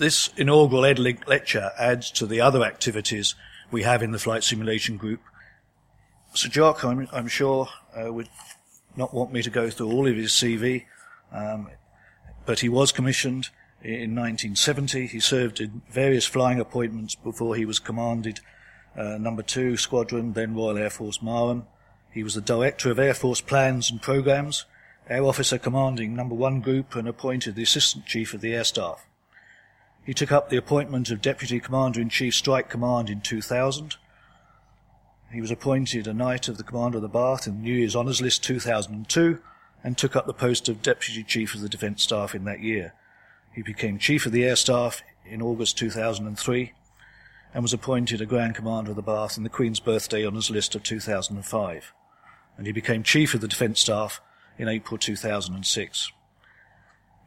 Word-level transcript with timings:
this 0.00 0.30
inaugural 0.38 0.86
Ed 0.86 0.98
Link 0.98 1.28
lecture 1.28 1.72
adds 1.78 2.10
to 2.12 2.24
the 2.24 2.40
other 2.40 2.64
activities 2.64 3.34
we 3.70 3.82
have 3.82 4.02
in 4.02 4.12
the 4.12 4.18
flight 4.18 4.42
simulation 4.42 4.96
group. 4.96 5.20
Sir 6.32 6.48
Jock, 6.48 6.82
I'm, 6.82 7.06
I'm 7.12 7.28
sure, 7.28 7.68
uh, 7.94 8.10
would 8.10 8.30
not 8.96 9.12
want 9.12 9.30
me 9.30 9.42
to 9.42 9.50
go 9.50 9.68
through 9.68 9.92
all 9.92 10.06
of 10.06 10.16
his 10.16 10.32
CV, 10.32 10.86
um, 11.30 11.68
but 12.46 12.60
he 12.60 12.68
was 12.68 12.92
commissioned 12.92 13.50
in 13.82 14.16
1970. 14.16 15.06
He 15.06 15.20
served 15.20 15.60
in 15.60 15.82
various 15.90 16.24
flying 16.24 16.60
appointments 16.60 17.14
before 17.14 17.54
he 17.54 17.66
was 17.66 17.78
commanded 17.78 18.40
uh, 18.96 19.18
number 19.18 19.42
two 19.42 19.76
squadron, 19.76 20.32
then 20.32 20.54
Royal 20.54 20.78
Air 20.78 20.90
Force 20.90 21.18
Marham. 21.18 21.66
He 22.10 22.22
was 22.22 22.34
the 22.34 22.40
director 22.40 22.90
of 22.90 22.98
Air 22.98 23.14
Force 23.14 23.42
plans 23.42 23.90
and 23.90 24.00
programs, 24.00 24.64
air 25.10 25.24
officer 25.24 25.58
commanding 25.58 26.16
number 26.16 26.34
one 26.34 26.60
group, 26.62 26.96
and 26.96 27.06
appointed 27.06 27.54
the 27.54 27.64
assistant 27.64 28.06
chief 28.06 28.32
of 28.32 28.40
the 28.40 28.54
air 28.54 28.64
staff. 28.64 29.06
He 30.04 30.14
took 30.14 30.32
up 30.32 30.48
the 30.48 30.56
appointment 30.56 31.10
of 31.10 31.20
deputy 31.20 31.60
commander 31.60 32.00
in 32.00 32.08
chief 32.08 32.34
strike 32.34 32.68
command 32.68 33.10
in 33.10 33.20
2000. 33.20 33.96
He 35.32 35.40
was 35.40 35.50
appointed 35.50 36.06
a 36.06 36.14
knight 36.14 36.48
of 36.48 36.56
the 36.56 36.64
commander 36.64 36.98
of 36.98 37.02
the 37.02 37.08
Bath 37.08 37.46
in 37.46 37.56
the 37.56 37.62
New 37.62 37.74
Year's 37.74 37.94
Honours 37.94 38.20
List 38.20 38.42
2002 38.42 39.38
and 39.84 39.96
took 39.96 40.16
up 40.16 40.26
the 40.26 40.34
post 40.34 40.68
of 40.68 40.82
deputy 40.82 41.22
chief 41.22 41.54
of 41.54 41.60
the 41.60 41.68
defence 41.68 42.02
staff 42.02 42.34
in 42.34 42.44
that 42.44 42.60
year. 42.60 42.94
He 43.52 43.62
became 43.62 43.98
chief 43.98 44.26
of 44.26 44.32
the 44.32 44.44
air 44.44 44.56
staff 44.56 45.02
in 45.24 45.42
August 45.42 45.78
2003 45.78 46.72
and 47.52 47.62
was 47.62 47.72
appointed 47.72 48.20
a 48.20 48.26
Grand 48.26 48.54
Commander 48.54 48.90
of 48.90 48.96
the 48.96 49.02
Bath 49.02 49.36
in 49.36 49.42
the 49.42 49.48
Queen's 49.48 49.80
Birthday 49.80 50.24
Honours 50.24 50.50
List 50.50 50.74
of 50.74 50.82
2005. 50.82 51.92
And 52.56 52.66
he 52.66 52.72
became 52.72 53.02
Chief 53.02 53.34
of 53.34 53.40
the 53.40 53.48
Defence 53.48 53.80
Staff 53.80 54.20
in 54.58 54.68
April 54.68 54.98
2006. 54.98 56.12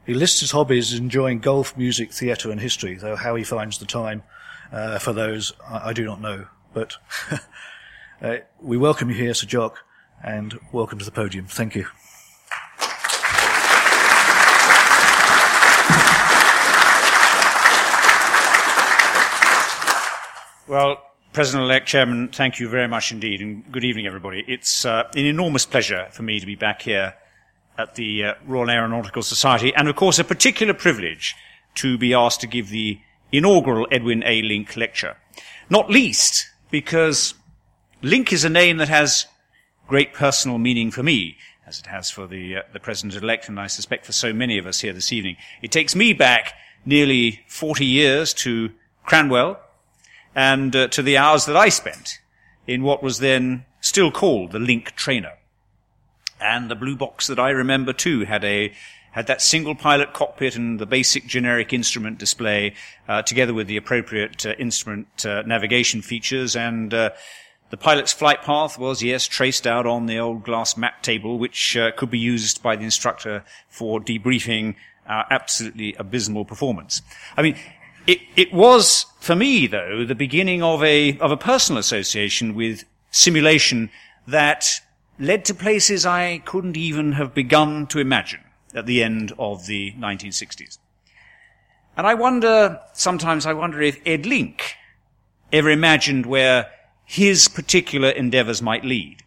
He 0.05 0.13
lists 0.13 0.41
his 0.41 0.51
hobbies 0.51 0.91
as 0.91 0.99
enjoying 0.99 1.39
golf, 1.39 1.77
music, 1.77 2.11
theatre 2.11 2.51
and 2.51 2.59
history, 2.59 2.95
though 2.95 3.15
how 3.15 3.35
he 3.35 3.43
finds 3.45 3.77
the 3.77 3.85
time 3.85 4.23
uh, 4.69 4.99
for 4.99 5.13
those 5.13 5.53
I, 5.65 5.89
I, 5.89 5.93
do 5.93 6.03
not 6.03 6.19
know. 6.19 6.47
But 6.73 6.97
uh, 8.21 8.37
we 8.61 8.75
welcome 8.75 9.09
you 9.09 9.15
here, 9.15 9.33
Sir 9.33 9.47
Jock, 9.47 9.79
and 10.21 10.59
welcome 10.73 10.99
to 10.99 11.05
the 11.05 11.11
podium. 11.11 11.45
Thank 11.45 11.75
you. 11.75 11.87
Well, 20.67 21.01
President-elect 21.31 21.87
Chairman, 21.87 22.27
thank 22.27 22.59
you 22.59 22.67
very 22.67 22.89
much 22.89 23.13
indeed, 23.13 23.39
and 23.39 23.71
good 23.71 23.85
evening, 23.85 24.05
everybody. 24.05 24.43
It's 24.49 24.83
uh, 24.83 25.03
an 25.15 25.25
enormous 25.25 25.65
pleasure 25.65 26.09
for 26.11 26.23
me 26.23 26.41
to 26.41 26.45
be 26.45 26.55
back 26.55 26.81
here 26.81 27.13
at 27.77 27.95
the 27.95 28.23
uh, 28.23 28.33
Royal 28.45 28.69
Aeronautical 28.69 29.23
Society, 29.23 29.73
and 29.75 29.87
of 29.87 29.95
course 29.95 30.19
a 30.19 30.23
particular 30.23 30.73
privilege 30.73 31.35
to 31.75 31.97
be 31.97 32.13
asked 32.13 32.41
to 32.41 32.47
give 32.47 32.69
the 32.69 32.99
inaugural 33.31 33.87
Edwin 33.91 34.23
A. 34.25 34.41
Link 34.41 34.77
lecture. 34.77 35.17
Not 35.69 35.89
least 35.89 36.49
because 36.69 37.33
Link 38.01 38.31
is 38.31 38.43
a 38.43 38.49
name 38.49 38.77
that 38.77 38.89
has 38.89 39.25
great 39.87 40.13
personal 40.13 40.57
meaning 40.57 40.91
for 40.91 41.03
me, 41.03 41.37
as 41.65 41.79
it 41.79 41.87
has 41.87 42.09
for 42.09 42.27
the, 42.27 42.57
uh, 42.57 42.61
the 42.73 42.79
President-elect, 42.79 43.49
and 43.49 43.59
I 43.59 43.67
suspect 43.67 44.05
for 44.05 44.11
so 44.11 44.33
many 44.33 44.57
of 44.57 44.67
us 44.67 44.81
here 44.81 44.93
this 44.93 45.11
evening. 45.11 45.37
It 45.61 45.71
takes 45.71 45.95
me 45.95 46.13
back 46.13 46.53
nearly 46.85 47.41
40 47.47 47.85
years 47.85 48.33
to 48.35 48.71
Cranwell, 49.07 49.57
and 50.35 50.75
uh, 50.75 50.87
to 50.89 51.01
the 51.01 51.17
hours 51.17 51.45
that 51.45 51.55
I 51.55 51.69
spent 51.69 52.19
in 52.67 52.83
what 52.83 53.03
was 53.03 53.19
then 53.19 53.65
still 53.81 54.11
called 54.11 54.51
the 54.51 54.59
Link 54.59 54.95
Trainer. 54.95 55.33
And 56.43 56.69
the 56.69 56.75
blue 56.75 56.95
box 56.95 57.27
that 57.27 57.39
I 57.39 57.51
remember 57.51 57.93
too 57.93 58.25
had 58.25 58.43
a 58.43 58.73
had 59.11 59.27
that 59.27 59.41
single 59.41 59.75
pilot 59.75 60.11
cockpit 60.11 60.55
and 60.55 60.79
the 60.79 60.87
basic 60.87 61.27
generic 61.27 61.71
instrument 61.71 62.17
display, 62.17 62.73
uh, 63.07 63.21
together 63.21 63.53
with 63.53 63.67
the 63.67 63.77
appropriate 63.77 64.43
uh, 64.43 64.53
instrument 64.57 65.23
uh, 65.23 65.43
navigation 65.43 66.01
features. 66.01 66.55
And 66.55 66.91
uh, 66.91 67.11
the 67.69 67.77
pilot's 67.77 68.11
flight 68.11 68.41
path 68.41 68.79
was, 68.79 69.03
yes, 69.03 69.27
traced 69.27 69.67
out 69.67 69.85
on 69.85 70.07
the 70.07 70.17
old 70.17 70.43
glass 70.43 70.75
map 70.75 71.03
table, 71.03 71.37
which 71.37 71.77
uh, 71.77 71.91
could 71.91 72.09
be 72.09 72.17
used 72.17 72.63
by 72.63 72.75
the 72.75 72.83
instructor 72.83 73.43
for 73.69 74.01
debriefing 74.01 74.75
our 75.07 75.27
absolutely 75.29 75.93
abysmal 75.99 76.43
performance. 76.43 77.03
I 77.37 77.43
mean, 77.43 77.55
it, 78.07 78.19
it 78.35 78.51
was, 78.51 79.05
for 79.19 79.35
me, 79.35 79.67
though, 79.67 80.05
the 80.05 80.15
beginning 80.15 80.63
of 80.63 80.83
a, 80.83 81.19
of 81.19 81.31
a 81.31 81.37
personal 81.37 81.79
association 81.79 82.55
with 82.55 82.83
simulation 83.11 83.91
that 84.27 84.81
led 85.19 85.45
to 85.45 85.53
places 85.53 86.05
I 86.05 86.39
couldn't 86.39 86.77
even 86.77 87.13
have 87.13 87.33
begun 87.33 87.87
to 87.87 87.99
imagine 87.99 88.41
at 88.73 88.85
the 88.85 89.03
end 89.03 89.33
of 89.37 89.67
the 89.67 89.93
1960s. 89.93 90.79
And 91.95 92.07
I 92.07 92.15
wonder, 92.15 92.79
sometimes 92.93 93.45
I 93.45 93.53
wonder 93.53 93.81
if 93.81 93.99
Ed 94.05 94.25
Link 94.25 94.75
ever 95.51 95.69
imagined 95.69 96.25
where 96.25 96.71
his 97.05 97.47
particular 97.47 98.09
endeavors 98.09 98.61
might 98.61 98.83
lead. 98.83 99.21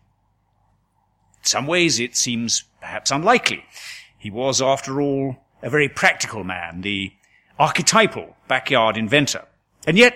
In 1.38 1.44
some 1.44 1.66
ways 1.66 2.00
it 2.00 2.16
seems 2.16 2.64
perhaps 2.80 3.10
unlikely. 3.10 3.64
He 4.18 4.30
was, 4.30 4.60
after 4.60 5.00
all, 5.00 5.36
a 5.62 5.70
very 5.70 5.88
practical 5.88 6.42
man, 6.42 6.80
the 6.80 7.12
archetypal 7.58 8.36
backyard 8.48 8.96
inventor. 8.96 9.44
And 9.86 9.96
yet, 9.96 10.14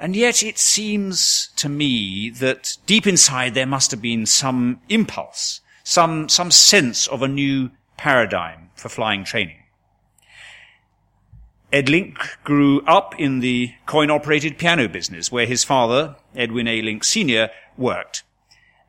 and 0.00 0.16
yet 0.16 0.42
it 0.42 0.58
seems 0.58 1.50
to 1.56 1.68
me 1.68 2.30
that 2.30 2.76
deep 2.86 3.06
inside 3.06 3.54
there 3.54 3.66
must 3.66 3.90
have 3.90 4.02
been 4.02 4.26
some 4.26 4.80
impulse, 4.88 5.60
some, 5.82 6.28
some 6.28 6.50
sense 6.50 7.06
of 7.06 7.22
a 7.22 7.28
new 7.28 7.70
paradigm 7.96 8.70
for 8.74 8.88
flying 8.88 9.24
training. 9.24 9.56
Ed 11.72 11.88
Link 11.88 12.18
grew 12.44 12.82
up 12.82 13.18
in 13.18 13.40
the 13.40 13.72
coin-operated 13.86 14.58
piano 14.58 14.88
business 14.88 15.32
where 15.32 15.46
his 15.46 15.64
father, 15.64 16.16
Edwin 16.34 16.68
A. 16.68 16.82
Link 16.82 17.02
Sr., 17.02 17.50
worked. 17.76 18.22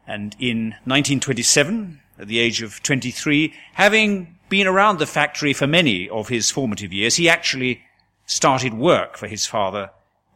And 0.06 0.36
in 0.40 0.76
1927, 0.84 2.00
at 2.20 2.28
the 2.28 2.40
age 2.40 2.62
of 2.62 2.84
23, 2.84 3.54
having 3.74 4.38
been 4.50 4.68
around 4.68 5.00
the 5.00 5.08
factory 5.08 5.52
for 5.52 5.66
many 5.66 6.08
of 6.10 6.30
his 6.30 6.52
formative 6.52 6.94
years, 6.94 7.16
he 7.16 7.28
actually 7.28 7.82
started 8.28 8.74
work 8.74 9.18
for 9.18 9.28
his 9.28 9.48
father 9.48 9.90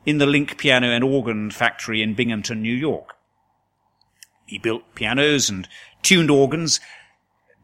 in 0.05 0.17
the 0.17 0.25
Link 0.25 0.57
piano 0.57 0.87
and 0.87 1.03
organ 1.03 1.51
factory 1.51 2.01
in 2.01 2.13
Binghamton, 2.13 2.61
New 2.61 2.73
York. 2.73 3.15
He 4.45 4.57
built 4.57 4.95
pianos 4.95 5.49
and 5.49 5.67
tuned 6.01 6.31
organs, 6.31 6.79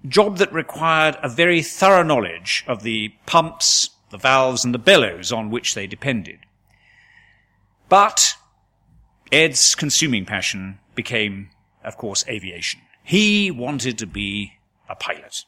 job 0.07 0.37
that 0.37 0.53
required 0.53 1.17
a 1.23 1.29
very 1.29 1.61
thorough 1.61 2.03
knowledge 2.03 2.63
of 2.67 2.83
the 2.83 3.13
pumps, 3.25 3.89
the 4.11 4.17
valves, 4.17 4.63
and 4.63 4.73
the 4.73 4.79
bellows 4.79 5.31
on 5.31 5.49
which 5.49 5.73
they 5.73 5.87
depended. 5.87 6.39
But 7.89 8.35
Ed's 9.31 9.75
consuming 9.75 10.25
passion 10.25 10.79
became, 10.93 11.49
of 11.83 11.97
course, 11.97 12.23
aviation. 12.27 12.81
He 13.03 13.51
wanted 13.51 13.97
to 13.99 14.07
be 14.07 14.53
a 14.89 14.95
pilot. 14.95 15.45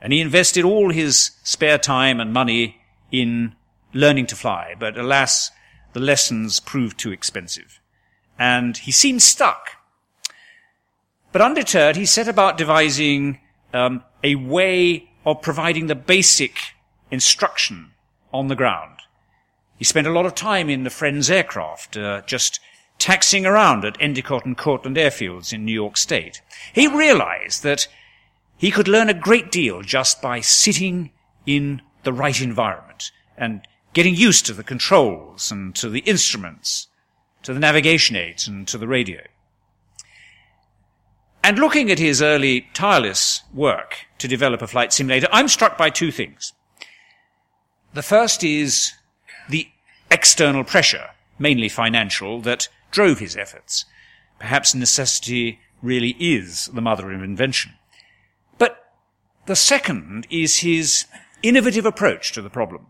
And 0.00 0.12
he 0.12 0.20
invested 0.20 0.64
all 0.64 0.90
his 0.90 1.32
spare 1.42 1.78
time 1.78 2.20
and 2.20 2.32
money 2.32 2.80
in 3.12 3.54
learning 3.92 4.26
to 4.26 4.36
fly. 4.36 4.74
But 4.78 4.96
alas, 4.96 5.50
the 5.92 6.00
lessons 6.00 6.60
proved 6.60 6.98
too 6.98 7.12
expensive. 7.12 7.80
And 8.38 8.76
he 8.76 8.92
seemed 8.92 9.22
stuck. 9.22 9.76
But 11.32 11.42
undeterred, 11.42 11.96
he 11.96 12.06
set 12.06 12.28
about 12.28 12.58
devising 12.58 13.40
um, 13.72 14.02
a 14.24 14.34
way 14.34 15.10
of 15.24 15.42
providing 15.42 15.86
the 15.86 15.94
basic 15.94 16.56
instruction 17.10 17.92
on 18.32 18.48
the 18.48 18.56
ground. 18.56 18.96
He 19.76 19.84
spent 19.84 20.06
a 20.06 20.12
lot 20.12 20.26
of 20.26 20.34
time 20.34 20.68
in 20.68 20.84
the 20.84 20.90
Friends 20.90 21.30
aircraft, 21.30 21.96
uh, 21.96 22.22
just 22.26 22.60
taxiing 22.98 23.46
around 23.46 23.84
at 23.84 23.96
Endicott 24.00 24.44
and 24.44 24.56
Cortland 24.56 24.96
airfields 24.96 25.52
in 25.52 25.64
New 25.64 25.72
York 25.72 25.96
State. 25.96 26.42
He 26.74 26.86
realized 26.86 27.62
that 27.62 27.88
he 28.56 28.70
could 28.70 28.88
learn 28.88 29.08
a 29.08 29.14
great 29.14 29.50
deal 29.50 29.80
just 29.82 30.20
by 30.20 30.40
sitting 30.40 31.10
in 31.46 31.80
the 32.02 32.12
right 32.12 32.40
environment 32.40 33.10
and 33.36 33.66
getting 33.92 34.14
used 34.14 34.46
to 34.46 34.52
the 34.52 34.64
controls 34.64 35.50
and 35.50 35.74
to 35.76 35.88
the 35.88 36.00
instruments, 36.00 36.88
to 37.42 37.52
the 37.52 37.60
navigation 37.60 38.16
aids 38.16 38.46
and 38.46 38.66
to 38.68 38.78
the 38.78 38.88
radio. 38.88 39.20
And 41.42 41.58
looking 41.58 41.90
at 41.90 41.98
his 41.98 42.20
early 42.20 42.66
tireless 42.74 43.42
work 43.52 44.06
to 44.18 44.28
develop 44.28 44.62
a 44.62 44.66
flight 44.66 44.92
simulator, 44.92 45.28
I'm 45.32 45.48
struck 45.48 45.78
by 45.78 45.90
two 45.90 46.12
things. 46.12 46.52
The 47.94 48.02
first 48.02 48.44
is 48.44 48.92
the 49.48 49.68
external 50.10 50.64
pressure, 50.64 51.10
mainly 51.38 51.68
financial, 51.68 52.40
that 52.42 52.68
drove 52.90 53.18
his 53.18 53.36
efforts. 53.36 53.84
Perhaps 54.38 54.74
necessity 54.74 55.60
really 55.82 56.16
is 56.20 56.66
the 56.66 56.80
mother 56.80 57.10
of 57.10 57.22
invention. 57.22 57.72
But 58.58 58.92
the 59.46 59.56
second 59.56 60.26
is 60.30 60.58
his 60.58 61.06
innovative 61.42 61.86
approach 61.86 62.32
to 62.32 62.42
the 62.42 62.50
problem. 62.50 62.86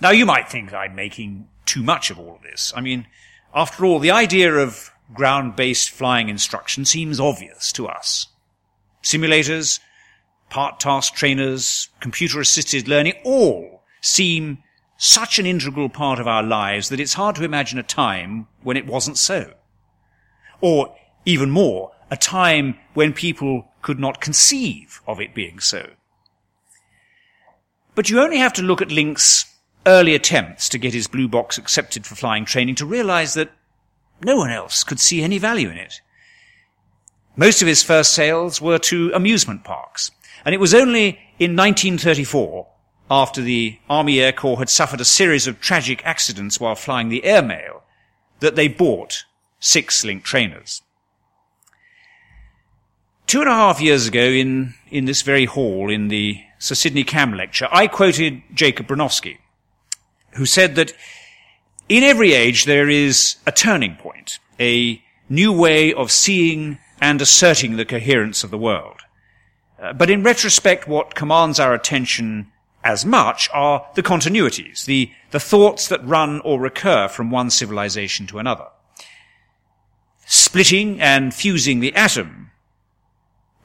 Now 0.00 0.10
you 0.10 0.26
might 0.26 0.48
think 0.48 0.72
I'm 0.72 0.94
making 0.94 1.48
too 1.66 1.82
much 1.82 2.10
of 2.10 2.18
all 2.18 2.36
of 2.36 2.42
this. 2.42 2.72
I 2.74 2.80
mean, 2.80 3.06
after 3.54 3.84
all, 3.84 3.98
the 3.98 4.10
idea 4.10 4.54
of 4.54 4.90
ground-based 5.14 5.90
flying 5.90 6.28
instruction 6.28 6.84
seems 6.84 7.20
obvious 7.20 7.72
to 7.72 7.86
us. 7.86 8.28
Simulators, 9.02 9.80
part 10.48 10.80
task 10.80 11.14
trainers, 11.14 11.88
computer 12.00 12.40
assisted 12.40 12.88
learning 12.88 13.14
all 13.24 13.82
seem 14.00 14.58
such 14.96 15.38
an 15.38 15.46
integral 15.46 15.88
part 15.88 16.18
of 16.18 16.28
our 16.28 16.42
lives 16.42 16.88
that 16.88 17.00
it's 17.00 17.14
hard 17.14 17.36
to 17.36 17.44
imagine 17.44 17.78
a 17.78 17.82
time 17.82 18.46
when 18.62 18.76
it 18.76 18.86
wasn't 18.86 19.18
so. 19.18 19.52
Or, 20.60 20.94
even 21.24 21.50
more, 21.50 21.92
a 22.10 22.16
time 22.16 22.78
when 22.94 23.12
people 23.12 23.68
could 23.82 23.98
not 23.98 24.20
conceive 24.20 25.00
of 25.06 25.20
it 25.20 25.34
being 25.34 25.58
so. 25.58 25.90
But 27.94 28.08
you 28.08 28.20
only 28.20 28.38
have 28.38 28.52
to 28.54 28.62
look 28.62 28.80
at 28.80 28.92
Link's 28.92 29.51
early 29.86 30.14
attempts 30.14 30.68
to 30.68 30.78
get 30.78 30.94
his 30.94 31.06
blue 31.06 31.28
box 31.28 31.58
accepted 31.58 32.06
for 32.06 32.14
flying 32.14 32.44
training 32.44 32.74
to 32.76 32.86
realize 32.86 33.34
that 33.34 33.50
no 34.24 34.36
one 34.36 34.50
else 34.50 34.84
could 34.84 35.00
see 35.00 35.22
any 35.22 35.38
value 35.38 35.68
in 35.68 35.76
it. 35.76 36.00
Most 37.36 37.62
of 37.62 37.68
his 37.68 37.82
first 37.82 38.12
sales 38.12 38.60
were 38.60 38.78
to 38.78 39.10
amusement 39.14 39.64
parks, 39.64 40.10
and 40.44 40.54
it 40.54 40.60
was 40.60 40.74
only 40.74 41.18
in 41.38 41.56
1934, 41.56 42.66
after 43.10 43.40
the 43.40 43.78
Army 43.88 44.20
Air 44.20 44.32
Corps 44.32 44.58
had 44.58 44.68
suffered 44.68 45.00
a 45.00 45.04
series 45.04 45.46
of 45.46 45.60
tragic 45.60 46.04
accidents 46.04 46.60
while 46.60 46.74
flying 46.74 47.08
the 47.08 47.24
airmail, 47.24 47.82
that 48.40 48.56
they 48.56 48.68
bought 48.68 49.24
six 49.60 50.04
Link 50.04 50.24
trainers. 50.24 50.82
Two 53.26 53.40
and 53.40 53.48
a 53.48 53.54
half 53.54 53.80
years 53.80 54.06
ago 54.06 54.24
in, 54.24 54.74
in 54.90 55.06
this 55.06 55.22
very 55.22 55.46
hall 55.46 55.90
in 55.90 56.08
the 56.08 56.40
Sir 56.58 56.74
Sidney 56.74 57.04
Camm 57.04 57.34
lecture, 57.34 57.68
I 57.70 57.86
quoted 57.86 58.42
Jacob 58.52 58.88
Bronowski, 58.88 59.38
who 60.34 60.46
said 60.46 60.74
that 60.76 60.92
in 61.88 62.02
every 62.02 62.32
age 62.32 62.64
there 62.64 62.88
is 62.88 63.36
a 63.46 63.52
turning 63.52 63.96
point, 63.96 64.38
a 64.60 65.02
new 65.28 65.52
way 65.52 65.92
of 65.92 66.10
seeing 66.10 66.78
and 67.00 67.20
asserting 67.20 67.76
the 67.76 67.84
coherence 67.84 68.44
of 68.44 68.50
the 68.50 68.58
world. 68.58 69.00
Uh, 69.80 69.92
but 69.92 70.08
in 70.08 70.22
retrospect, 70.22 70.86
what 70.86 71.16
commands 71.16 71.58
our 71.58 71.74
attention 71.74 72.52
as 72.84 73.04
much 73.04 73.48
are 73.52 73.86
the 73.94 74.02
continuities, 74.02 74.84
the, 74.84 75.10
the 75.32 75.40
thoughts 75.40 75.88
that 75.88 76.04
run 76.06 76.40
or 76.42 76.60
recur 76.60 77.08
from 77.08 77.30
one 77.30 77.50
civilization 77.50 78.26
to 78.26 78.38
another. 78.38 78.66
Splitting 80.26 81.00
and 81.00 81.34
fusing 81.34 81.80
the 81.80 81.94
atom 81.94 82.51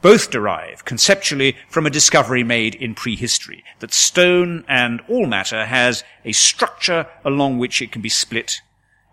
both 0.02 0.30
derive 0.30 0.86
conceptually 0.86 1.56
from 1.70 1.86
a 1.86 1.92
discovery 1.92 2.44
made 2.44 2.76
in 2.76 2.94
prehistory, 2.94 3.64
that 3.80 3.94
stone 3.94 4.64
and 4.68 5.02
all 5.10 5.26
matter 5.26 5.66
has 5.66 6.04
a 6.24 6.32
structure 6.32 7.08
along 7.26 7.58
which 7.58 7.82
it 7.82 7.92
can 7.92 8.02
be 8.02 8.10
split 8.10 8.62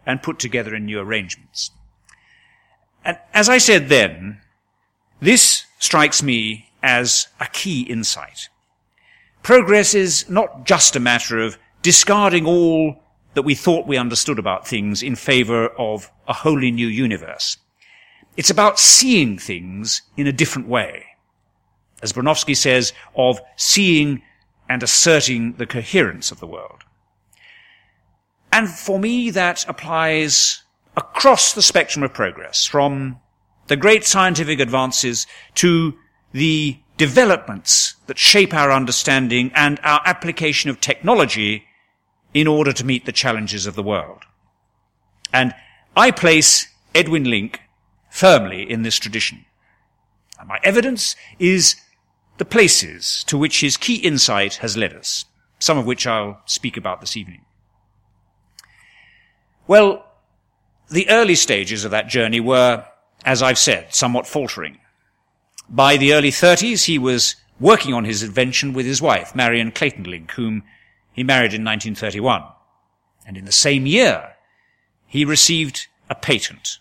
and 0.07 0.23
put 0.23 0.39
together 0.39 0.75
in 0.75 0.85
new 0.85 0.99
arrangements. 0.99 1.71
And 3.05 3.19
as 3.33 3.49
I 3.49 3.59
said 3.59 3.89
then, 3.89 4.41
this 5.21 5.65
strikes 5.79 6.23
me 6.23 6.71
as 6.83 7.29
a 7.41 7.47
key 7.47 7.83
insight. 7.83 8.49
Progress 9.43 9.95
is 9.95 10.29
not 10.29 10.67
just 10.67 10.97
a 10.97 11.01
matter 11.01 11.39
of 11.39 11.59
discarding 11.83 12.47
all 12.47 13.03
that 13.35 13.43
we 13.43 13.55
thought 13.55 13.87
we 13.87 13.97
understood 13.97 14.39
about 14.39 14.67
things 14.67 15.03
in 15.03 15.17
favor 15.17 15.69
of 15.79 16.11
a 16.29 16.33
wholly 16.33 16.71
new 16.71 16.87
universe. 16.87 17.59
It's 18.37 18.51
about 18.51 18.79
seeing 18.79 19.39
things 19.39 20.03
in 20.17 20.27
a 20.27 20.33
different 20.33 20.69
way. 20.69 21.05
As 22.03 22.13
Bronowski 22.13 22.57
says, 22.57 22.93
of 23.17 23.41
seeing 23.57 24.23
and 24.69 24.83
asserting 24.83 25.55
the 25.55 25.67
coherence 25.67 26.31
of 26.31 26.41
the 26.41 26.47
world. 26.47 26.85
And 28.53 28.69
for 28.69 28.99
me, 28.99 29.31
that 29.31 29.69
applies 29.69 30.63
across 30.97 31.55
the 31.55 31.63
spectrum 31.63 32.03
of 32.03 32.13
progress, 32.13 32.65
from 32.65 33.19
the 33.67 33.77
great 33.77 34.05
scientific 34.05 34.61
advances 34.61 35.27
to 35.57 35.95
the 36.33 36.79
developments 36.97 37.97
that 38.07 38.19
shape 38.19 38.55
our 38.55 38.71
understanding 38.71 39.51
and 39.55 39.81
our 39.83 40.01
application 40.05 40.71
of 40.71 40.81
technology 40.81 41.65
in 42.33 42.47
order 42.47 42.73
to 42.73 42.85
meet 42.85 43.07
the 43.07 43.13
challenges 43.13 43.67
of 43.67 43.75
the 43.75 43.83
world. 43.83 44.23
And 45.33 45.55
I 45.97 46.11
place 46.11 46.69
Edwin 46.95 47.25
Link 47.25 47.61
firmly 48.15 48.63
in 48.71 48.83
this 48.83 48.97
tradition. 48.97 49.45
And 50.39 50.47
my 50.47 50.61
evidence 50.63 51.17
is 51.41 51.75
the 52.39 52.45
places 52.45 53.25
to 53.27 53.37
which 53.37 53.61
his 53.61 53.77
key 53.77 53.97
insight 53.97 54.55
has 54.57 54.77
led 54.77 54.95
us, 54.95 55.25
some 55.59 55.79
of 55.79 55.85
which 55.85 56.07
I'll 56.07 56.41
speak 56.45 56.77
about 56.77 57.01
this 57.01 57.17
evening. 57.17 57.45
Well, 59.67 60.07
the 60.89 61.09
early 61.11 61.35
stages 61.35 61.85
of 61.85 61.91
that 61.91 62.07
journey 62.07 62.39
were, 62.39 62.87
as 63.25 63.43
I've 63.43 63.59
said, 63.59 63.93
somewhat 63.93 64.29
faltering. 64.29 64.79
By 65.69 65.97
the 65.97 66.13
early 66.13 66.31
30s, 66.31 66.85
he 66.85 66.99
was 66.99 67.35
working 67.59 67.95
on 67.95 68.05
his 68.05 68.23
invention 68.23 68.75
with 68.75 68.87
his 68.87 69.03
wife, 69.03 69.35
Marion 69.35 69.73
Clayton 69.73 70.05
Link, 70.05 70.31
whom 70.33 70.63
he 71.13 71.25
married 71.25 71.53
in 71.53 71.65
1931. 71.65 72.45
And 73.27 73.37
in 73.37 73.45
the 73.45 73.51
same 73.51 73.87
year, 73.87 74.37
he 75.05 75.25
received 75.25 75.89
a 76.09 76.15
patent 76.15 76.79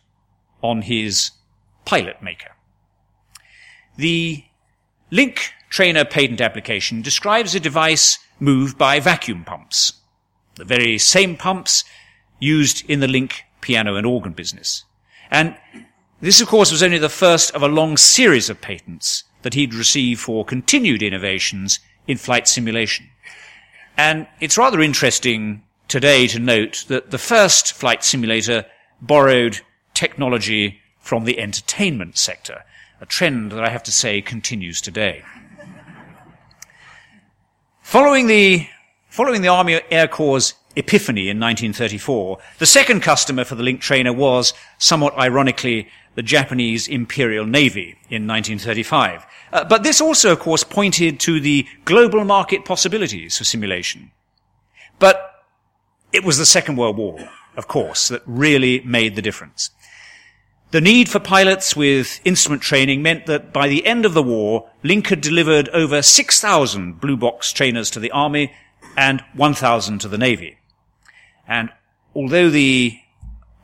on 0.64 0.82
his 0.82 1.32
pilot 1.86 2.24
maker. 2.24 2.52
The 3.98 4.44
Link 5.12 5.52
Trainer 5.70 6.06
patent 6.06 6.42
application 6.42 7.04
describes 7.04 7.54
a 7.54 7.60
device 7.60 8.18
moved 8.40 8.78
by 8.78 9.00
vacuum 9.00 9.44
pumps, 9.44 9.94
the 10.56 10.66
very 10.66 10.98
same 10.98 11.36
pumps 11.36 11.84
used 12.40 12.90
in 12.90 13.00
the 13.00 13.08
Link 13.08 13.44
piano 13.62 13.96
and 13.96 14.08
organ 14.08 14.34
business. 14.34 14.86
And 15.30 15.56
this, 16.22 16.42
of 16.42 16.48
course, 16.48 16.72
was 16.72 16.82
only 16.84 16.98
the 16.98 17.10
first 17.10 17.54
of 17.54 17.64
a 17.64 17.68
long 17.68 17.98
series 17.98 18.50
of 18.50 18.62
patents 18.62 19.24
that 19.42 19.54
he'd 19.54 19.74
received 19.74 20.22
for 20.22 20.46
continued 20.46 21.04
innovations 21.04 21.80
in 22.08 22.18
flight 22.18 22.48
simulation. 22.48 23.10
And 23.98 24.28
it's 24.40 24.58
rather 24.58 24.82
interesting 24.82 25.64
today 25.88 26.28
to 26.28 26.40
note 26.40 26.86
that 26.88 27.12
the 27.12 27.18
first 27.18 27.74
flight 27.74 28.04
simulator 28.04 28.66
borrowed 29.02 29.62
technology 30.04 30.82
from 31.00 31.24
the 31.24 31.40
entertainment 31.40 32.18
sector, 32.18 32.66
a 33.00 33.06
trend 33.06 33.54
that 33.54 33.64
I 33.64 33.70
have 33.70 33.84
to 33.84 33.92
say 33.92 34.22
continues 34.22 34.82
today. 34.82 35.24
following 37.82 38.28
the, 38.28 38.68
following 39.08 39.42
the 39.42 39.48
Army 39.48 39.80
Air 39.90 40.10
Corps' 40.10 40.56
epiphany 40.76 41.30
in 41.30 41.40
1934, 41.40 42.38
the 42.58 42.66
second 42.66 43.00
customer 43.02 43.46
for 43.46 43.56
the 43.56 43.64
Link 43.64 43.80
trainer 43.80 44.12
was, 44.12 44.54
somewhat 44.78 45.18
ironically, 45.18 45.88
the 46.16 46.22
Japanese 46.22 46.90
Imperial 46.90 47.46
Navy 47.46 47.98
in 48.10 48.28
1935. 48.28 49.26
Uh, 49.54 49.64
but 49.64 49.84
this 49.84 50.02
also, 50.02 50.34
of 50.34 50.40
course, 50.40 50.66
pointed 50.66 51.18
to 51.22 51.40
the 51.40 51.66
global 51.86 52.26
market 52.26 52.66
possibilities 52.66 53.38
for 53.38 53.46
simulation. 53.46 54.12
But 55.00 55.46
it 56.12 56.26
was 56.26 56.38
the 56.38 56.46
Second 56.46 56.76
World 56.76 56.98
War, 56.98 57.30
of 57.56 57.70
course, 57.70 58.10
that 58.10 58.22
really 58.26 58.82
made 58.82 59.16
the 59.16 59.22
difference. 59.22 59.70
The 60.74 60.82
need 60.82 61.08
for 61.08 61.20
pilots 61.20 61.76
with 61.76 62.20
instrument 62.26 62.64
training 62.64 63.04
meant 63.04 63.28
that 63.28 63.54
by 63.54 63.68
the 63.68 63.86
end 63.86 64.06
of 64.06 64.16
the 64.16 64.24
war, 64.24 64.72
Link 64.82 65.06
had 65.06 65.22
delivered 65.22 65.70
over 65.70 66.02
6,000 66.02 67.00
blue 67.00 67.16
box 67.16 67.54
trainers 67.54 67.92
to 67.92 68.00
the 68.00 68.10
army 68.10 68.52
and 68.98 69.24
1,000 69.36 70.00
to 70.00 70.08
the 70.08 70.18
navy. 70.18 70.58
And 71.48 71.70
although 72.16 72.50
the 72.50 72.98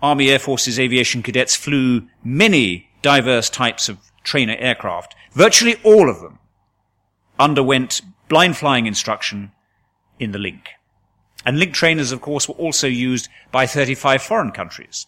Army 0.04 0.30
Air 0.30 0.38
Force's 0.38 0.80
aviation 0.80 1.24
cadets 1.24 1.56
flew 1.56 2.08
many 2.24 2.92
diverse 3.02 3.50
types 3.50 3.90
of 3.90 3.98
trainer 4.24 4.56
aircraft, 4.60 5.16
virtually 5.32 5.78
all 5.84 6.12
of 6.12 6.22
them 6.22 6.38
underwent 7.40 8.04
blind 8.28 8.56
flying 8.56 8.86
instruction 8.86 9.52
in 10.20 10.32
the 10.32 10.38
Link. 10.38 10.70
And 11.44 11.58
Link 11.58 11.74
trainers, 11.74 12.12
of 12.12 12.22
course, 12.22 12.48
were 12.48 12.54
also 12.54 12.86
used 12.86 13.30
by 13.52 13.66
35 13.66 14.22
foreign 14.22 14.52
countries. 14.52 15.08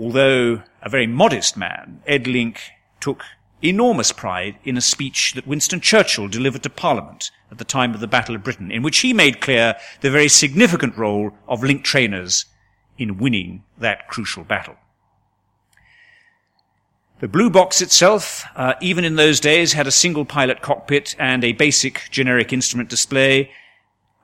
Although 0.00 0.62
a 0.80 0.88
very 0.88 1.08
modest 1.08 1.56
man, 1.56 2.02
Ed 2.06 2.28
Link 2.28 2.60
took 3.00 3.24
enormous 3.60 4.12
pride 4.12 4.56
in 4.62 4.76
a 4.76 4.80
speech 4.80 5.32
that 5.34 5.46
Winston 5.46 5.80
Churchill 5.80 6.28
delivered 6.28 6.62
to 6.62 6.70
Parliament 6.70 7.32
at 7.50 7.58
the 7.58 7.64
time 7.64 7.94
of 7.94 8.00
the 8.00 8.06
Battle 8.06 8.36
of 8.36 8.44
Britain, 8.44 8.70
in 8.70 8.82
which 8.82 8.98
he 8.98 9.12
made 9.12 9.40
clear 9.40 9.74
the 10.00 10.10
very 10.10 10.28
significant 10.28 10.96
role 10.96 11.32
of 11.48 11.64
Link 11.64 11.82
trainers 11.82 12.44
in 12.96 13.18
winning 13.18 13.64
that 13.76 14.06
crucial 14.06 14.44
battle. 14.44 14.76
The 17.18 17.26
blue 17.26 17.50
box 17.50 17.82
itself, 17.82 18.44
uh, 18.54 18.74
even 18.80 19.04
in 19.04 19.16
those 19.16 19.40
days, 19.40 19.72
had 19.72 19.88
a 19.88 19.90
single 19.90 20.24
pilot 20.24 20.62
cockpit 20.62 21.16
and 21.18 21.42
a 21.42 21.52
basic 21.52 22.02
generic 22.12 22.52
instrument 22.52 22.88
display, 22.88 23.50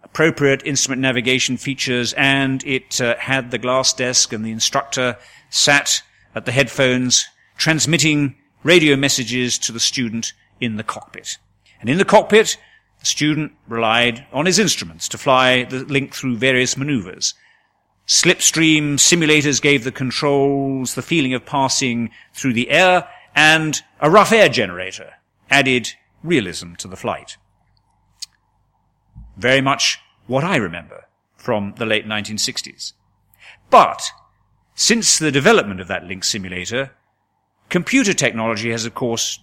appropriate 0.04 0.64
instrument 0.64 1.02
navigation 1.02 1.57
features, 1.57 2.12
and 2.12 2.62
it 2.64 3.00
uh, 3.00 3.16
had 3.19 3.50
the 3.50 3.59
glass 3.59 3.93
desk 3.93 4.33
and 4.33 4.45
the 4.45 4.52
instructor 4.52 5.16
sat 5.54 6.02
at 6.34 6.46
the 6.46 6.52
headphones 6.52 7.26
transmitting 7.56 8.34
radio 8.64 8.96
messages 8.96 9.56
to 9.58 9.70
the 9.70 9.80
student 9.80 10.32
in 10.61 10.76
the 10.76 10.82
cockpit. 10.82 11.38
And 11.80 11.88
in 11.88 11.99
the 11.99 12.04
cockpit, 12.04 12.56
the 12.99 13.06
student 13.06 13.52
relied 13.68 14.26
on 14.32 14.46
his 14.46 14.58
instruments 14.58 15.08
to 15.11 15.18
fly 15.18 15.64
the 15.64 15.84
link 15.84 16.12
through 16.12 16.37
various 16.37 16.76
maneuvers. 16.76 17.34
Slipstream 18.06 18.94
simulators 18.94 19.62
gave 19.62 19.84
the 19.84 19.92
controls 19.92 20.94
the 20.94 21.02
feeling 21.02 21.34
of 21.34 21.46
passing 21.46 22.11
through 22.32 22.54
the 22.54 22.70
air, 22.70 23.08
and 23.34 23.80
a 24.00 24.11
rough 24.11 24.32
air 24.32 24.49
generator 24.49 25.14
added 25.50 25.92
realism 26.23 26.75
to 26.75 26.88
the 26.88 26.96
flight. 26.96 27.37
Very 29.37 29.61
much 29.61 30.00
what 30.26 30.44
I 30.44 30.56
remember 30.56 31.06
from 31.37 31.75
the 31.78 31.87
late 31.87 32.06
1960s. 32.06 32.92
But 33.70 34.02
since 34.75 35.19
the 35.19 35.31
development 35.31 35.81
of 35.81 35.88
that 35.88 36.04
link 36.04 36.25
simulator, 36.25 36.90
computer 37.69 38.12
technology 38.12 38.71
has 38.71 38.85
of 38.85 38.95
course 38.95 39.38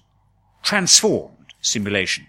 transformed 0.64 1.54
simulation. 1.62 2.26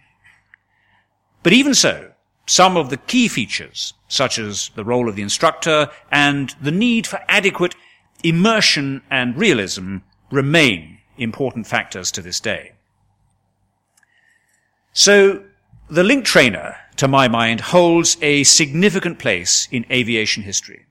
But 1.43 1.53
even 1.53 1.75
so, 1.75 2.13
some 2.47 2.77
of 2.77 2.91
the 2.91 2.97
key 2.97 3.29
features, 3.29 3.95
such 4.09 4.39
as 4.39 4.71
the 4.75 4.85
role 4.85 5.09
of 5.09 5.17
the 5.17 5.23
instructor 5.23 5.91
and 6.11 6.55
the 6.61 6.71
need 6.71 7.07
for 7.07 7.21
adequate 7.29 7.75
immersion 8.23 9.03
and 9.11 9.37
realism, 9.37 9.99
remain 10.31 10.99
important 11.19 11.67
factors 11.67 12.11
to 12.13 12.23
this 12.23 12.41
day. 12.41 12.73
So, 14.93 15.45
the 15.89 16.05
link 16.05 16.25
trainer, 16.25 16.77
to 16.97 17.09
my 17.09 17.29
mind, 17.29 17.61
holds 17.61 18.17
a 18.23 18.45
significant 18.45 19.19
place 19.19 19.69
in 19.71 19.87
aviation 19.91 20.43
history. 20.43 20.87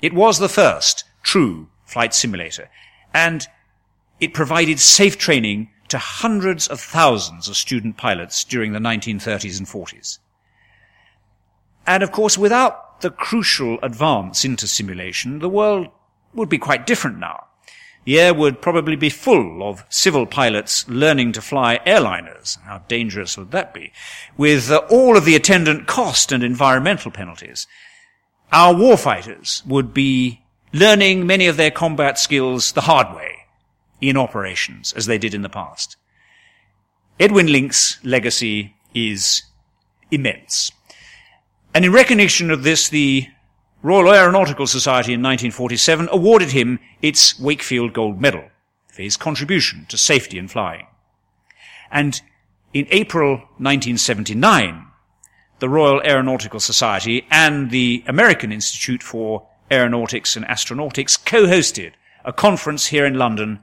It 0.00 0.12
was 0.12 0.38
the 0.38 0.48
first 0.48 1.04
true 1.24 1.68
flight 1.84 2.14
simulator, 2.14 2.70
and 3.12 3.48
it 4.20 4.32
provided 4.32 4.78
safe 4.78 5.18
training 5.18 5.70
to 5.88 5.98
hundreds 5.98 6.68
of 6.68 6.80
thousands 6.80 7.48
of 7.48 7.56
student 7.56 7.96
pilots 7.96 8.44
during 8.44 8.72
the 8.72 8.78
1930s 8.78 9.58
and 9.58 9.66
40s. 9.66 10.18
And 11.86 12.02
of 12.02 12.12
course, 12.12 12.38
without 12.38 13.00
the 13.00 13.10
crucial 13.10 13.78
advance 13.82 14.44
into 14.44 14.66
simulation, 14.66 15.40
the 15.40 15.48
world 15.48 15.88
would 16.32 16.48
be 16.48 16.58
quite 16.58 16.86
different 16.86 17.18
now. 17.18 17.46
The 18.04 18.20
air 18.20 18.34
would 18.34 18.60
probably 18.60 18.96
be 18.96 19.08
full 19.08 19.62
of 19.62 19.84
civil 19.88 20.26
pilots 20.26 20.86
learning 20.88 21.32
to 21.32 21.42
fly 21.42 21.80
airliners. 21.86 22.60
How 22.62 22.78
dangerous 22.86 23.38
would 23.38 23.50
that 23.52 23.72
be? 23.72 23.92
With 24.36 24.70
uh, 24.70 24.82
all 24.90 25.16
of 25.16 25.24
the 25.24 25.36
attendant 25.36 25.86
cost 25.86 26.30
and 26.30 26.42
environmental 26.42 27.10
penalties. 27.10 27.66
Our 28.52 28.74
warfighters 28.74 29.66
would 29.66 29.94
be 29.94 30.43
learning 30.74 31.24
many 31.24 31.46
of 31.46 31.56
their 31.56 31.70
combat 31.70 32.18
skills 32.18 32.72
the 32.72 32.80
hard 32.82 33.14
way 33.14 33.46
in 34.00 34.16
operations, 34.16 34.92
as 34.94 35.06
they 35.06 35.16
did 35.16 35.32
in 35.32 35.42
the 35.42 35.48
past. 35.48 35.96
Edwin 37.20 37.46
Link's 37.46 38.04
legacy 38.04 38.74
is 38.92 39.44
immense. 40.10 40.72
And 41.72 41.84
in 41.84 41.92
recognition 41.92 42.50
of 42.50 42.64
this, 42.64 42.88
the 42.88 43.28
Royal 43.84 44.12
Aeronautical 44.12 44.66
Society 44.66 45.12
in 45.12 45.20
1947 45.20 46.08
awarded 46.10 46.50
him 46.50 46.80
its 47.00 47.38
Wakefield 47.38 47.92
Gold 47.92 48.20
Medal 48.20 48.44
for 48.88 49.02
his 49.02 49.16
contribution 49.16 49.86
to 49.88 49.96
safety 49.96 50.38
in 50.38 50.48
flying. 50.48 50.86
And 51.92 52.20
in 52.72 52.88
April 52.90 53.36
1979, 53.58 54.86
the 55.60 55.68
Royal 55.68 56.02
Aeronautical 56.02 56.58
Society 56.58 57.26
and 57.30 57.70
the 57.70 58.02
American 58.08 58.50
Institute 58.50 59.04
for 59.04 59.46
Aeronautics 59.70 60.36
and 60.36 60.44
Astronautics 60.46 61.22
co-hosted 61.24 61.92
a 62.24 62.32
conference 62.32 62.86
here 62.86 63.06
in 63.06 63.14
London 63.14 63.60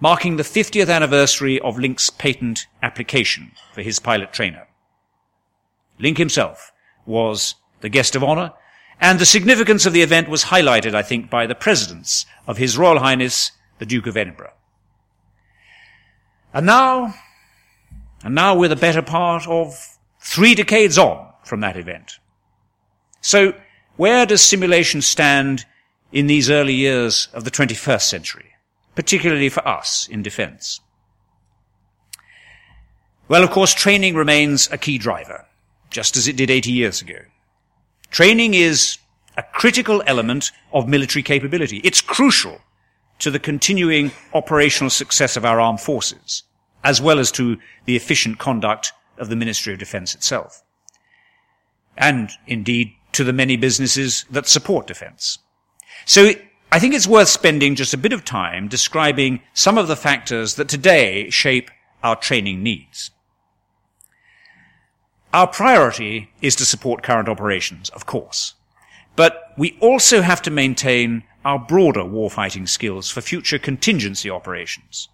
marking 0.00 0.36
the 0.36 0.42
50th 0.42 0.92
anniversary 0.92 1.60
of 1.60 1.78
Link's 1.78 2.10
patent 2.10 2.66
application 2.82 3.52
for 3.72 3.82
his 3.82 3.98
pilot 3.98 4.32
trainer. 4.32 4.66
Link 5.98 6.18
himself 6.18 6.72
was 7.06 7.54
the 7.80 7.88
guest 7.88 8.16
of 8.16 8.24
honor 8.24 8.52
and 9.00 9.18
the 9.18 9.26
significance 9.26 9.86
of 9.86 9.92
the 9.92 10.02
event 10.02 10.28
was 10.28 10.44
highlighted, 10.44 10.94
I 10.94 11.02
think, 11.02 11.30
by 11.30 11.46
the 11.46 11.54
presidents 11.54 12.26
of 12.46 12.56
His 12.56 12.78
Royal 12.78 13.00
Highness, 13.00 13.52
the 13.78 13.86
Duke 13.86 14.06
of 14.06 14.16
Edinburgh. 14.16 14.52
And 16.52 16.66
now, 16.66 17.14
and 18.22 18.34
now 18.34 18.56
we're 18.56 18.68
the 18.68 18.76
better 18.76 19.02
part 19.02 19.46
of 19.48 19.98
three 20.20 20.54
decades 20.54 20.96
on 20.96 21.32
from 21.44 21.60
that 21.60 21.76
event. 21.76 22.18
So, 23.20 23.54
where 23.96 24.26
does 24.26 24.42
simulation 24.42 25.02
stand 25.02 25.64
in 26.12 26.26
these 26.26 26.50
early 26.50 26.74
years 26.74 27.28
of 27.32 27.44
the 27.44 27.50
21st 27.50 28.02
century, 28.02 28.52
particularly 28.94 29.48
for 29.48 29.66
us 29.66 30.08
in 30.08 30.22
defense? 30.22 30.80
Well, 33.28 33.42
of 33.42 33.50
course, 33.50 33.72
training 33.72 34.14
remains 34.14 34.68
a 34.70 34.78
key 34.78 34.98
driver, 34.98 35.46
just 35.90 36.16
as 36.16 36.28
it 36.28 36.36
did 36.36 36.50
80 36.50 36.72
years 36.72 37.00
ago. 37.00 37.20
Training 38.10 38.54
is 38.54 38.98
a 39.36 39.42
critical 39.42 40.02
element 40.06 40.52
of 40.72 40.88
military 40.88 41.22
capability. 41.22 41.78
It's 41.78 42.00
crucial 42.00 42.60
to 43.20 43.30
the 43.30 43.38
continuing 43.38 44.10
operational 44.34 44.90
success 44.90 45.36
of 45.36 45.44
our 45.44 45.60
armed 45.60 45.80
forces, 45.80 46.42
as 46.82 47.00
well 47.00 47.18
as 47.18 47.32
to 47.32 47.58
the 47.86 47.96
efficient 47.96 48.38
conduct 48.38 48.92
of 49.18 49.28
the 49.28 49.36
Ministry 49.36 49.72
of 49.72 49.78
Defense 49.78 50.14
itself. 50.14 50.62
And 51.96 52.30
indeed 52.46 52.92
to 53.14 53.24
the 53.24 53.32
many 53.32 53.56
businesses 53.56 54.24
that 54.30 54.46
support 54.46 54.86
defense. 54.86 55.38
So 56.04 56.32
I 56.70 56.78
think 56.78 56.94
it's 56.94 57.06
worth 57.06 57.28
spending 57.28 57.74
just 57.74 57.94
a 57.94 57.98
bit 57.98 58.12
of 58.12 58.24
time 58.24 58.68
describing 58.68 59.40
some 59.54 59.78
of 59.78 59.88
the 59.88 59.96
factors 59.96 60.56
that 60.56 60.68
today 60.68 61.30
shape 61.30 61.70
our 62.02 62.16
training 62.16 62.62
needs. 62.62 63.10
Our 65.32 65.46
priority 65.46 66.30
is 66.42 66.54
to 66.56 66.64
support 66.64 67.02
current 67.02 67.28
operations, 67.28 67.90
of 67.90 68.06
course. 68.06 68.54
But 69.16 69.52
we 69.56 69.78
also 69.80 70.22
have 70.22 70.42
to 70.42 70.50
maintain 70.50 71.24
our 71.44 71.58
broader 71.58 72.02
warfighting 72.02 72.68
skills 72.68 73.10
for 73.10 73.20
future 73.20 73.58
contingency 73.58 74.30
operations. 74.30 75.08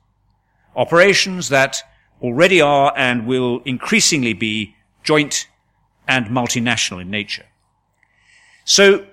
Operations 0.77 1.49
that 1.49 1.83
already 2.23 2.61
are 2.61 2.93
and 2.97 3.27
will 3.27 3.61
increasingly 3.65 4.33
be 4.33 4.75
joint 5.03 5.49
and 6.07 6.27
multinational 6.27 7.01
in 7.01 7.11
nature. 7.11 7.47
So 8.71 9.05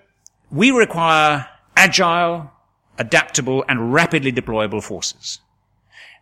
we 0.52 0.70
require 0.70 1.48
agile, 1.76 2.52
adaptable 3.00 3.66
and 3.68 3.92
rapidly 3.92 4.32
deployable 4.32 4.84
forces. 4.84 5.40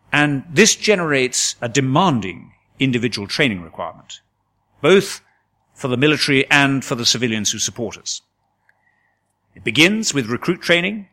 And 0.10 0.46
this 0.50 0.74
generates 0.74 1.58
a 1.62 1.68
demanding 1.68 2.54
individual 2.80 3.28
training 3.28 3.62
requirement 3.62 4.22
both 4.82 5.20
for 5.74 5.90
the 5.90 5.98
military 5.98 6.50
and 6.50 6.86
for 6.86 6.96
the 6.96 7.06
civilians 7.06 7.52
who 7.52 7.60
support 7.60 7.98
us. 7.98 8.22
It 9.54 9.66
begins 9.66 10.14
with 10.14 10.28
recruit 10.28 10.62
training 10.62 11.10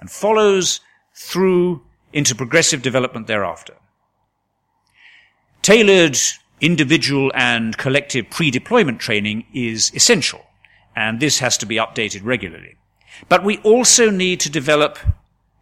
and 0.00 0.08
follows 0.08 0.80
through 1.14 1.82
into 2.12 2.36
progressive 2.36 2.80
development 2.80 3.26
thereafter. 3.26 3.74
Tailored 5.62 6.16
individual 6.60 7.32
and 7.34 7.76
collective 7.76 8.30
pre-deployment 8.30 9.00
training 9.00 9.46
is 9.52 9.90
essential, 9.94 10.45
and 10.96 11.20
this 11.20 11.38
has 11.38 11.56
to 11.58 11.66
be 11.66 11.76
updated 11.76 12.24
regularly. 12.24 12.76
But 13.28 13.44
we 13.44 13.58
also 13.58 14.10
need 14.10 14.40
to 14.40 14.50
develop 14.50 14.98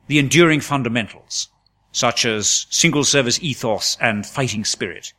the 0.07 0.19
enduring 0.19 0.61
fundamentals, 0.61 1.49
such 1.93 2.25
as 2.25 2.67
single 2.71 3.05
service 3.05 3.43
ethos 3.43 3.99
and 4.01 4.25
fighting 4.25 4.65
spirit, 4.65 5.13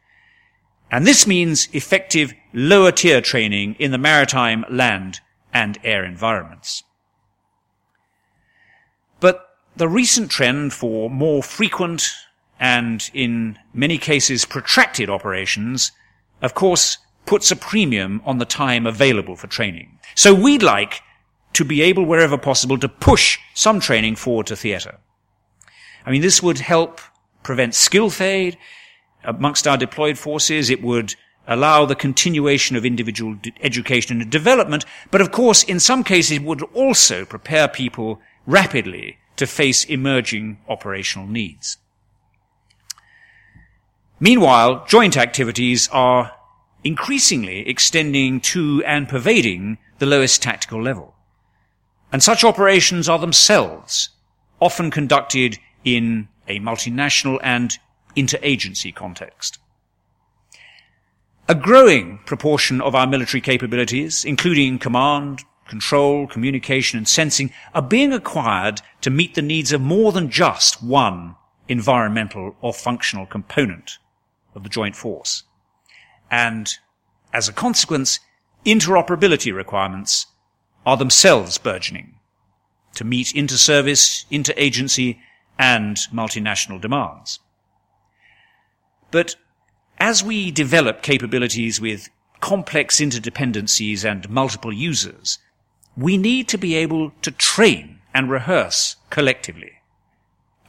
and 0.91 1.05
this 1.05 1.25
means 1.25 1.67
effective 1.73 2.33
lower 2.53 2.91
tier 2.91 3.21
training 3.21 3.75
in 3.79 3.91
the 3.91 3.97
maritime, 3.97 4.63
land, 4.69 5.19
and 5.53 5.77
air 5.83 6.05
environments. 6.05 6.83
But 9.19 9.49
the 9.75 9.87
recent 9.87 10.29
trend 10.29 10.73
for 10.73 11.09
more 11.09 11.41
frequent 11.41 12.11
and 12.59 13.09
in 13.13 13.57
many 13.73 13.97
cases 13.97 14.45
protracted 14.45 15.09
operations, 15.09 15.91
of 16.41 16.53
course, 16.53 16.97
puts 17.25 17.51
a 17.51 17.55
premium 17.55 18.21
on 18.25 18.37
the 18.37 18.45
time 18.45 18.85
available 18.85 19.35
for 19.35 19.47
training. 19.47 19.99
So 20.15 20.33
we'd 20.33 20.63
like 20.63 21.01
to 21.53 21.65
be 21.65 21.81
able, 21.81 22.05
wherever 22.05 22.37
possible, 22.37 22.77
to 22.79 22.89
push 22.89 23.39
some 23.53 23.79
training 23.79 24.15
forward 24.15 24.47
to 24.47 24.55
theatre. 24.55 24.97
I 26.05 26.11
mean, 26.11 26.21
this 26.21 26.43
would 26.43 26.59
help 26.59 27.01
prevent 27.43 27.73
skill 27.75 28.09
fade 28.09 28.57
amongst 29.23 29.67
our 29.67 29.77
deployed 29.77 30.17
forces. 30.17 30.69
It 30.69 30.83
would 30.83 31.15
allow 31.47 31.85
the 31.85 31.95
continuation 31.95 32.75
of 32.75 32.85
individual 32.85 33.37
education 33.61 34.21
and 34.21 34.29
development. 34.29 34.85
But 35.11 35.21
of 35.21 35.31
course, 35.31 35.63
in 35.63 35.79
some 35.79 36.03
cases, 36.03 36.39
would 36.39 36.61
also 36.73 37.25
prepare 37.25 37.67
people 37.67 38.19
rapidly 38.45 39.17
to 39.37 39.47
face 39.47 39.83
emerging 39.85 40.59
operational 40.67 41.27
needs. 41.27 41.77
Meanwhile, 44.19 44.85
joint 44.87 45.17
activities 45.17 45.89
are 45.91 46.31
increasingly 46.85 47.67
extending 47.67 48.39
to 48.39 48.81
and 48.85 49.09
pervading 49.09 49.77
the 49.97 50.05
lowest 50.05 50.41
tactical 50.41 50.81
level. 50.81 51.15
And 52.11 52.21
such 52.21 52.43
operations 52.43 53.09
are 53.09 53.19
themselves 53.19 54.09
often 54.61 54.91
conducted 54.91 55.57
in 55.83 56.29
a 56.47 56.59
multinational 56.59 57.39
and 57.41 57.77
interagency 58.15 58.93
context. 58.93 59.57
A 61.49 61.55
growing 61.55 62.19
proportion 62.25 62.81
of 62.81 62.95
our 62.95 63.07
military 63.07 63.41
capabilities, 63.41 64.23
including 64.23 64.79
command, 64.79 65.43
control, 65.67 66.27
communication, 66.27 66.97
and 66.97 67.07
sensing, 67.07 67.51
are 67.73 67.81
being 67.81 68.13
acquired 68.13 68.81
to 69.01 69.09
meet 69.09 69.33
the 69.33 69.41
needs 69.41 69.71
of 69.71 69.81
more 69.81 70.11
than 70.11 70.29
just 70.29 70.83
one 70.83 71.35
environmental 71.67 72.55
or 72.61 72.73
functional 72.73 73.25
component 73.25 73.97
of 74.53 74.63
the 74.63 74.69
joint 74.69 74.95
force. 74.95 75.43
And 76.29 76.73
as 77.33 77.47
a 77.47 77.53
consequence, 77.53 78.19
interoperability 78.65 79.53
requirements 79.53 80.27
are 80.85 80.97
themselves 80.97 81.57
burgeoning 81.57 82.15
to 82.95 83.03
meet 83.03 83.35
inter-service, 83.35 84.25
inter-agency, 84.31 85.19
and 85.59 85.97
multinational 86.13 86.79
demands. 86.79 87.39
But 89.11 89.35
as 89.97 90.23
we 90.23 90.51
develop 90.51 91.01
capabilities 91.01 91.79
with 91.79 92.09
complex 92.41 92.99
interdependencies 92.99 94.03
and 94.09 94.29
multiple 94.29 94.73
users, 94.73 95.39
we 95.97 96.17
need 96.17 96.47
to 96.49 96.57
be 96.57 96.75
able 96.75 97.11
to 97.21 97.31
train 97.31 97.99
and 98.13 98.29
rehearse 98.29 98.97
collectively. 99.09 99.71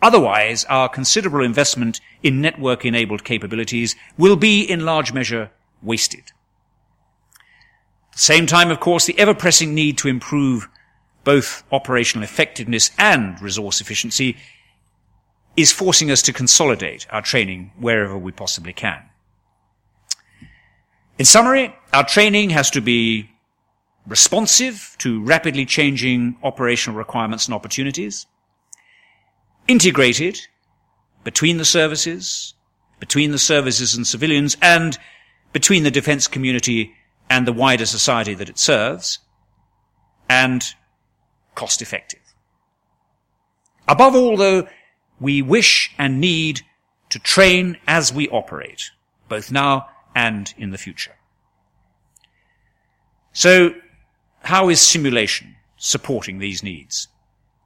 Otherwise, 0.06 0.64
our 0.66 0.88
considerable 0.88 1.42
investment 1.42 2.00
in 2.22 2.40
network-enabled 2.40 3.25
capabilities 3.25 3.96
will 4.16 4.36
be 4.36 4.62
in 4.62 4.84
large 4.84 5.12
measure 5.12 5.50
wasted. 5.82 6.22
At 8.10 8.12
the 8.12 8.18
same 8.20 8.46
time, 8.46 8.70
of 8.70 8.78
course, 8.78 9.04
the 9.06 9.18
ever-pressing 9.18 9.75
need 9.75 9.98
to 9.98 10.06
improve 10.06 10.68
both 11.25 11.64
operational 11.72 12.22
effectiveness 12.22 12.92
and 12.96 13.42
resource 13.42 13.80
efficiency 13.80 14.36
is 15.56 15.72
forcing 15.72 16.12
us 16.12 16.22
to 16.22 16.32
consolidate 16.32 17.08
our 17.10 17.20
training 17.20 17.72
wherever 17.76 18.16
we 18.16 18.30
possibly 18.30 18.72
can. 18.72 19.02
In 21.18 21.25
summary, 21.25 21.75
our 21.92 22.04
training 22.04 22.50
has 22.50 22.70
to 22.70 22.80
be 22.80 23.28
responsive 24.06 24.94
to 24.98 25.20
rapidly 25.25 25.66
changing 25.66 26.36
operational 26.44 26.96
requirements 26.96 27.46
and 27.46 27.54
opportunities, 27.56 28.28
integrated 29.68 30.40
between 31.25 31.58
the 31.58 31.64
services, 31.64 32.54
between 33.00 33.32
the 33.32 33.38
services 33.38 33.94
and 33.94 34.06
civilians, 34.06 34.56
and 34.62 34.99
between 35.52 35.82
the 35.82 35.90
defense 35.90 36.28
community 36.28 36.92
and 37.28 37.46
the 37.46 37.52
wider 37.52 37.87
society 37.87 38.35
that 38.35 38.49
it 38.49 38.58
serves, 38.58 39.18
and 40.28 40.75
cost 41.54 41.82
effective. 41.82 42.20
Above 43.88 44.14
all, 44.14 44.37
though, 44.37 44.68
we 45.20 45.42
wish 45.42 45.90
and 45.99 46.20
need 46.20 46.61
to 47.11 47.18
train 47.18 47.78
as 47.87 48.12
we 48.12 48.28
operate, 48.28 48.90
both 49.28 49.50
now 49.50 49.88
and 50.14 50.52
in 50.58 50.70
the 50.70 50.78
future. 50.78 51.14
So, 53.32 53.75
how 54.42 54.68
is 54.68 54.80
simulation 54.80 55.56
supporting 55.76 56.38
these 56.38 56.62
needs? 56.62 57.08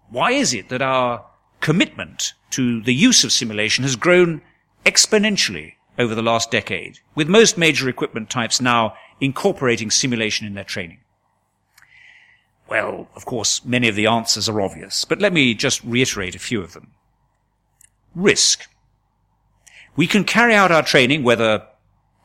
Why 0.09 0.33
is 0.33 0.53
it 0.53 0.69
that 0.69 0.83
our 0.83 1.25
commitment 1.61 2.35
to 2.51 2.83
the 2.83 2.95
use 2.95 3.25
of 3.25 3.33
simulation 3.33 3.85
has 3.85 3.97
grown 3.97 4.43
exponentially 4.85 5.75
over 5.99 6.15
the 6.15 6.23
last 6.23 6.51
decade, 6.51 6.99
with 7.15 7.29
most 7.29 7.59
major 7.59 7.89
equipment 7.89 8.31
types 8.31 8.61
now 8.61 8.95
incorporating 9.21 9.91
simulation 9.91 10.47
in 10.47 10.55
their 10.55 10.65
training? 10.65 11.01
Well, 12.69 13.09
of 13.15 13.25
course, 13.27 13.65
many 13.65 13.89
of 13.89 13.97
the 13.97 14.07
answers 14.07 14.49
are 14.49 14.61
obvious, 14.61 15.05
but 15.05 15.21
let 15.21 15.33
me 15.33 15.55
just 15.55 15.83
reiterate 15.85 16.35
a 16.35 16.39
few 16.39 16.63
of 16.63 16.73
them. 16.73 16.93
Risk. 18.15 18.67
We 19.97 20.07
can 20.07 20.25
carry 20.25 20.55
out 20.55 20.73
our 20.73 20.83
training, 20.83 21.25
whether 21.25 21.67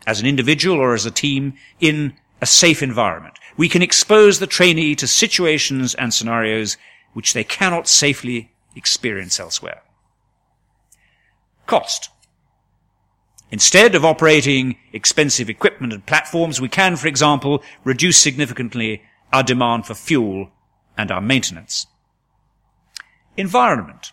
as 0.07 0.19
an 0.19 0.27
individual 0.27 0.77
or 0.77 0.93
as 0.93 1.05
a 1.05 1.11
team, 1.11 1.55
in 1.79 2.13
a 2.41 2.45
safe 2.45 2.83
environment. 2.83 3.39
We 3.57 3.69
can 3.69 3.81
expose 3.81 4.39
the 4.39 4.47
trainee 4.47 4.95
to 4.95 5.07
situations 5.07 5.95
and 5.95 6.13
scenarios 6.13 6.77
which 7.13 7.33
they 7.33 7.43
cannot 7.43 7.87
safely 7.87 8.51
experience 8.75 9.39
elsewhere. 9.39 9.81
Cost. 11.65 12.09
Instead 13.51 13.95
of 13.95 14.03
operating 14.03 14.77
expensive 14.91 15.49
equipment 15.49 15.93
and 15.93 16.05
platforms, 16.05 16.59
we 16.59 16.67
can, 16.67 16.95
for 16.95 17.07
example, 17.07 17.63
reduce 17.83 18.17
significantly 18.17 19.03
our 19.31 19.43
demand 19.43 19.85
for 19.85 19.93
fuel 19.93 20.49
and 20.97 21.11
our 21.11 21.21
maintenance. 21.21 21.87
Environment. 23.37 24.11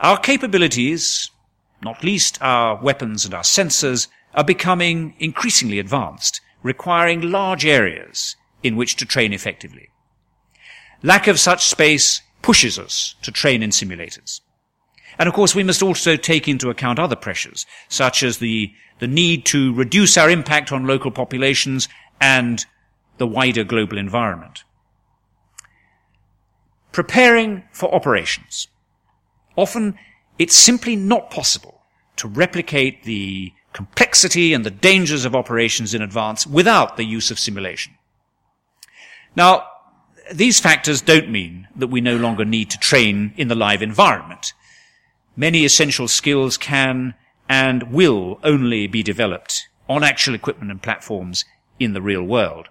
Our 0.00 0.18
capabilities, 0.18 1.30
not 1.82 2.02
least 2.02 2.40
our 2.42 2.82
weapons 2.82 3.24
and 3.24 3.34
our 3.34 3.42
sensors, 3.42 4.08
are 4.34 4.44
becoming 4.44 5.14
increasingly 5.18 5.78
advanced, 5.78 6.40
requiring 6.62 7.30
large 7.30 7.64
areas 7.64 8.36
in 8.62 8.76
which 8.76 8.96
to 8.96 9.06
train 9.06 9.32
effectively. 9.32 9.90
Lack 11.02 11.26
of 11.26 11.38
such 11.38 11.66
space 11.66 12.22
pushes 12.44 12.78
us 12.78 13.14
to 13.22 13.32
train 13.32 13.62
in 13.62 13.70
simulators. 13.70 14.42
And 15.18 15.26
of 15.26 15.34
course, 15.34 15.54
we 15.54 15.64
must 15.64 15.82
also 15.82 16.14
take 16.14 16.46
into 16.46 16.68
account 16.68 16.98
other 16.98 17.16
pressures, 17.16 17.64
such 17.88 18.22
as 18.22 18.36
the, 18.36 18.70
the 18.98 19.06
need 19.06 19.46
to 19.46 19.72
reduce 19.72 20.18
our 20.18 20.28
impact 20.28 20.70
on 20.70 20.86
local 20.86 21.10
populations 21.10 21.88
and 22.20 22.66
the 23.16 23.26
wider 23.26 23.64
global 23.64 23.96
environment. 23.96 24.62
Preparing 26.92 27.62
for 27.72 27.94
operations. 27.94 28.68
Often, 29.56 29.98
it's 30.38 30.54
simply 30.54 30.96
not 30.96 31.30
possible 31.30 31.80
to 32.16 32.28
replicate 32.28 33.04
the 33.04 33.54
complexity 33.72 34.52
and 34.52 34.66
the 34.66 34.70
dangers 34.70 35.24
of 35.24 35.34
operations 35.34 35.94
in 35.94 36.02
advance 36.02 36.46
without 36.46 36.98
the 36.98 37.04
use 37.04 37.30
of 37.30 37.38
simulation. 37.38 37.94
Now, 39.34 39.66
these 40.32 40.60
factors 40.60 41.02
don't 41.02 41.30
mean 41.30 41.68
that 41.76 41.88
we 41.88 42.00
no 42.00 42.16
longer 42.16 42.44
need 42.44 42.70
to 42.70 42.78
train 42.78 43.34
in 43.36 43.48
the 43.48 43.54
live 43.54 43.82
environment. 43.82 44.52
Many 45.36 45.64
essential 45.64 46.08
skills 46.08 46.56
can 46.56 47.14
and 47.48 47.92
will 47.92 48.38
only 48.42 48.86
be 48.86 49.02
developed 49.02 49.68
on 49.88 50.02
actual 50.02 50.34
equipment 50.34 50.70
and 50.70 50.82
platforms 50.82 51.44
in 51.78 51.92
the 51.92 52.00
real 52.00 52.22
world. 52.22 52.68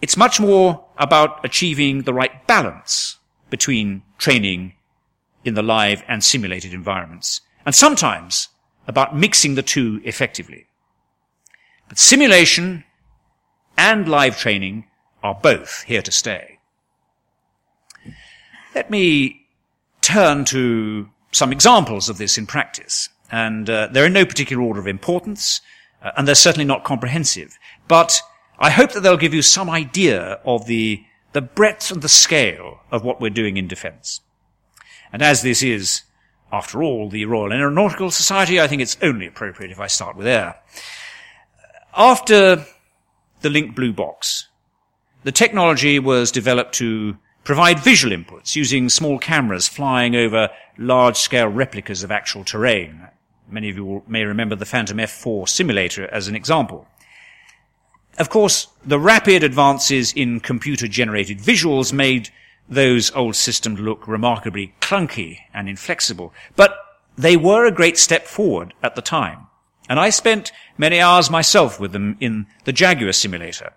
It's 0.00 0.16
much 0.16 0.40
more 0.40 0.86
about 0.96 1.44
achieving 1.44 2.02
the 2.02 2.14
right 2.14 2.46
balance 2.46 3.18
between 3.50 4.02
training 4.16 4.74
in 5.44 5.54
the 5.54 5.62
live 5.62 6.02
and 6.08 6.24
simulated 6.24 6.72
environments. 6.72 7.42
And 7.66 7.74
sometimes 7.74 8.48
about 8.86 9.16
mixing 9.16 9.54
the 9.54 9.62
two 9.62 10.00
effectively. 10.04 10.66
But 11.88 11.98
simulation 11.98 12.84
and 13.76 14.08
live 14.08 14.38
training 14.38 14.86
are 15.22 15.38
both 15.40 15.82
here 15.82 16.02
to 16.02 16.12
stay. 16.12 16.58
Let 18.74 18.90
me 18.90 19.46
turn 20.00 20.44
to 20.46 21.08
some 21.32 21.52
examples 21.52 22.08
of 22.08 22.18
this 22.18 22.38
in 22.38 22.46
practice. 22.46 23.08
And 23.30 23.68
uh, 23.70 23.88
they're 23.92 24.06
in 24.06 24.12
no 24.12 24.26
particular 24.26 24.62
order 24.62 24.80
of 24.80 24.86
importance, 24.86 25.60
uh, 26.02 26.10
and 26.16 26.26
they're 26.26 26.34
certainly 26.34 26.64
not 26.64 26.84
comprehensive. 26.84 27.58
But 27.86 28.20
I 28.58 28.70
hope 28.70 28.92
that 28.92 29.00
they'll 29.00 29.16
give 29.16 29.34
you 29.34 29.42
some 29.42 29.70
idea 29.70 30.40
of 30.44 30.66
the, 30.66 31.04
the 31.32 31.40
breadth 31.40 31.90
and 31.90 32.02
the 32.02 32.08
scale 32.08 32.80
of 32.90 33.04
what 33.04 33.20
we're 33.20 33.30
doing 33.30 33.56
in 33.56 33.68
defense. 33.68 34.20
And 35.12 35.22
as 35.22 35.42
this 35.42 35.62
is 35.62 36.02
after 36.52 36.82
all, 36.82 37.08
the 37.08 37.24
Royal 37.24 37.52
Aeronautical 37.52 38.10
Society, 38.10 38.60
I 38.60 38.66
think 38.66 38.82
it's 38.82 38.96
only 39.02 39.26
appropriate 39.26 39.70
if 39.70 39.78
I 39.80 39.86
start 39.86 40.16
with 40.16 40.26
air. 40.26 40.56
After 41.96 42.66
the 43.40 43.50
Link 43.50 43.74
Blue 43.74 43.92
Box, 43.92 44.48
the 45.22 45.32
technology 45.32 45.98
was 45.98 46.30
developed 46.30 46.74
to 46.76 47.16
provide 47.44 47.80
visual 47.80 48.16
inputs 48.16 48.54
using 48.56 48.88
small 48.88 49.18
cameras 49.18 49.68
flying 49.68 50.14
over 50.14 50.50
large-scale 50.78 51.48
replicas 51.48 52.02
of 52.02 52.10
actual 52.10 52.44
terrain. 52.44 53.08
Many 53.48 53.70
of 53.70 53.76
you 53.76 54.02
may 54.06 54.24
remember 54.24 54.54
the 54.54 54.64
Phantom 54.66 54.96
F4 54.98 55.48
simulator 55.48 56.08
as 56.08 56.28
an 56.28 56.36
example. 56.36 56.86
Of 58.18 58.28
course, 58.28 58.68
the 58.84 58.98
rapid 58.98 59.42
advances 59.42 60.12
in 60.12 60.40
computer-generated 60.40 61.38
visuals 61.38 61.92
made 61.92 62.30
those 62.68 63.10
old 63.12 63.34
systems 63.34 63.80
look 63.80 64.06
remarkably 64.06 64.74
clunky 64.80 65.38
and 65.52 65.68
inflexible. 65.68 66.32
But 66.56 66.76
they 67.16 67.36
were 67.36 67.66
a 67.66 67.72
great 67.72 67.98
step 67.98 68.26
forward 68.26 68.74
at 68.82 68.94
the 68.94 69.02
time. 69.02 69.46
And 69.88 69.98
I 69.98 70.10
spent 70.10 70.52
many 70.78 71.00
hours 71.00 71.30
myself 71.30 71.80
with 71.80 71.92
them 71.92 72.16
in 72.20 72.46
the 72.64 72.72
Jaguar 72.72 73.12
simulator. 73.12 73.72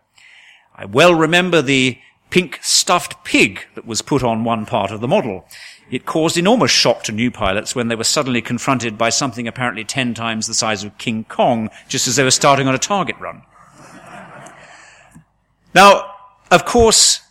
I 0.76 0.86
well 0.86 1.14
remember 1.14 1.62
the 1.62 1.98
pink 2.30 2.60
stuffed 2.62 3.24
pig 3.24 3.68
that 3.76 3.86
was 3.86 4.02
put 4.02 4.24
on 4.24 4.44
one 4.44 4.66
part 4.66 4.92
of 4.92 5.02
the 5.02 5.08
model. 5.08 5.46
It 5.92 6.06
caused 6.06 6.38
enormous 6.38 6.72
shock 6.72 7.04
to 7.04 7.12
new 7.12 7.30
pilots 7.30 7.76
when 7.76 7.88
they 7.88 7.96
were 7.96 8.04
suddenly 8.04 8.42
confronted 8.42 8.98
by 8.98 9.10
something 9.10 9.48
apparently 9.48 9.84
ten 9.84 10.14
times 10.14 10.48
the 10.48 10.54
size 10.54 10.84
of 10.84 10.98
King 10.98 11.26
Kong, 11.26 11.70
just 11.88 12.08
as 12.08 12.16
they 12.16 12.24
were 12.24 12.32
starting 12.32 12.68
on 12.68 12.74
a 12.74 12.80
target 12.80 13.16
run. 13.20 13.44
Now, 15.76 16.12
of 16.50 16.66
course, 16.66 17.22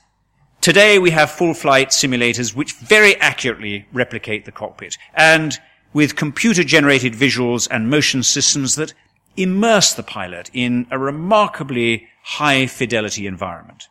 Today 0.63 0.97
we 1.01 1.11
have 1.11 1.29
full 1.29 1.55
flight 1.55 1.89
simulators 1.89 2.55
which 2.55 2.75
very 2.75 3.17
accurately 3.17 3.85
replicate 3.93 4.45
the 4.45 4.53
cockpit 4.53 4.97
and 5.13 5.59
with 5.93 6.15
computer 6.15 6.63
generated 6.63 7.15
visuals 7.15 7.67
and 7.69 7.91
motion 7.91 8.23
systems 8.23 8.77
that 8.77 8.95
immerse 9.37 9.93
the 9.93 10.05
pilot 10.05 10.53
in 10.55 10.87
a 10.93 11.01
remarkably 11.01 12.07
high 12.23 12.67
fidelity 12.67 13.27
environment. 13.27 13.89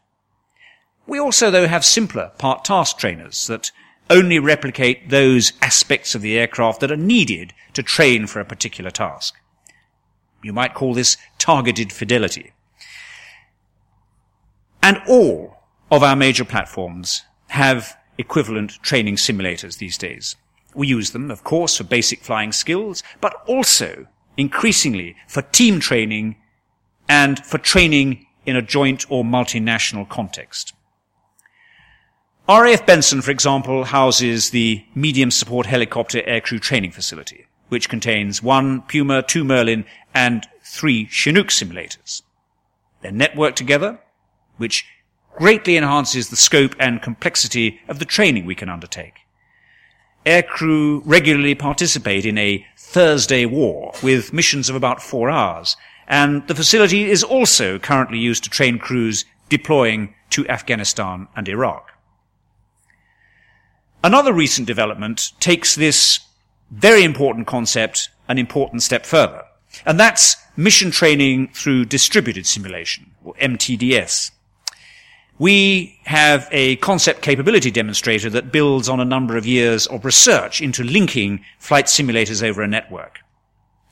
We 1.07 1.19
also 1.19 1.51
though 1.51 1.67
have 1.67 1.83
simpler 1.83 2.31
part 2.37 2.63
task 2.63 2.97
trainers 2.97 3.47
that 3.47 3.71
only 4.09 4.39
replicate 4.39 5.09
those 5.09 5.53
aspects 5.61 6.15
of 6.15 6.21
the 6.21 6.37
aircraft 6.37 6.81
that 6.81 6.91
are 6.91 6.97
needed 6.97 7.53
to 7.73 7.83
train 7.83 8.27
for 8.27 8.39
a 8.39 8.45
particular 8.45 8.91
task. 8.91 9.35
You 10.43 10.53
might 10.53 10.73
call 10.73 10.93
this 10.93 11.17
targeted 11.37 11.91
fidelity. 11.93 12.51
And 14.83 15.01
all 15.07 15.57
of 15.91 16.03
our 16.03 16.15
major 16.15 16.43
platforms 16.43 17.23
have 17.49 17.97
equivalent 18.17 18.81
training 18.81 19.15
simulators 19.15 19.77
these 19.77 19.97
days. 19.97 20.35
We 20.73 20.87
use 20.87 21.11
them, 21.11 21.29
of 21.29 21.43
course, 21.43 21.77
for 21.77 21.83
basic 21.83 22.21
flying 22.21 22.51
skills, 22.51 23.03
but 23.19 23.33
also 23.45 24.07
increasingly 24.37 25.15
for 25.27 25.41
team 25.41 25.79
training 25.79 26.37
and 27.11 27.45
for 27.45 27.57
training 27.57 28.25
in 28.45 28.55
a 28.55 28.61
joint 28.61 29.05
or 29.11 29.21
multinational 29.21 30.07
context. 30.07 30.73
RAF 32.47 32.85
Benson, 32.85 33.21
for 33.21 33.31
example, 33.31 33.83
houses 33.83 34.51
the 34.51 34.85
medium 34.95 35.29
support 35.29 35.65
helicopter 35.65 36.21
aircrew 36.21 36.61
training 36.61 36.91
facility, 36.91 37.47
which 37.67 37.89
contains 37.89 38.41
one 38.41 38.81
Puma, 38.83 39.23
two 39.23 39.43
Merlin, 39.43 39.83
and 40.13 40.47
three 40.63 41.05
Chinook 41.07 41.47
simulators. 41.47 42.21
They're 43.01 43.11
networked 43.11 43.55
together, 43.55 43.99
which 44.55 44.85
greatly 45.35 45.75
enhances 45.75 46.29
the 46.29 46.37
scope 46.37 46.77
and 46.79 47.01
complexity 47.01 47.81
of 47.89 47.99
the 47.99 48.05
training 48.05 48.45
we 48.45 48.55
can 48.55 48.69
undertake. 48.69 49.15
Aircrew 50.25 51.01
regularly 51.03 51.55
participate 51.55 52.25
in 52.25 52.37
a 52.37 52.65
Thursday 52.77 53.45
war 53.45 53.91
with 54.01 54.31
missions 54.31 54.69
of 54.69 54.77
about 54.77 55.01
four 55.01 55.29
hours, 55.29 55.75
and 56.07 56.47
the 56.47 56.55
facility 56.55 57.09
is 57.09 57.23
also 57.23 57.79
currently 57.79 58.17
used 58.17 58.43
to 58.43 58.49
train 58.49 58.79
crews 58.79 59.25
deploying 59.49 60.13
to 60.31 60.47
Afghanistan 60.47 61.27
and 61.35 61.47
Iraq. 61.47 61.91
Another 64.03 64.33
recent 64.33 64.67
development 64.67 65.31
takes 65.39 65.75
this 65.75 66.19
very 66.71 67.03
important 67.03 67.47
concept 67.47 68.09
an 68.27 68.37
important 68.37 68.81
step 68.81 69.05
further, 69.05 69.43
and 69.85 69.99
that's 69.99 70.37
mission 70.55 70.89
training 70.89 71.49
through 71.49 71.85
distributed 71.85 72.45
simulation, 72.45 73.11
or 73.23 73.33
MTDS. 73.35 74.31
We 75.37 75.99
have 76.03 76.47
a 76.51 76.75
concept 76.77 77.21
capability 77.21 77.71
demonstrator 77.71 78.29
that 78.29 78.51
builds 78.51 78.87
on 78.87 78.99
a 78.99 79.05
number 79.05 79.37
of 79.37 79.45
years 79.45 79.87
of 79.87 80.05
research 80.05 80.61
into 80.61 80.83
linking 80.83 81.43
flight 81.59 81.85
simulators 81.85 82.43
over 82.43 82.61
a 82.61 82.67
network. 82.67 83.19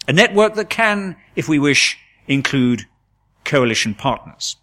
A 0.09 0.11
network 0.11 0.55
that 0.55 0.71
can, 0.71 1.17
if 1.35 1.47
we 1.47 1.59
wish, 1.59 1.99
include 2.27 2.87
coalition 3.43 3.93
partners. 3.93 4.57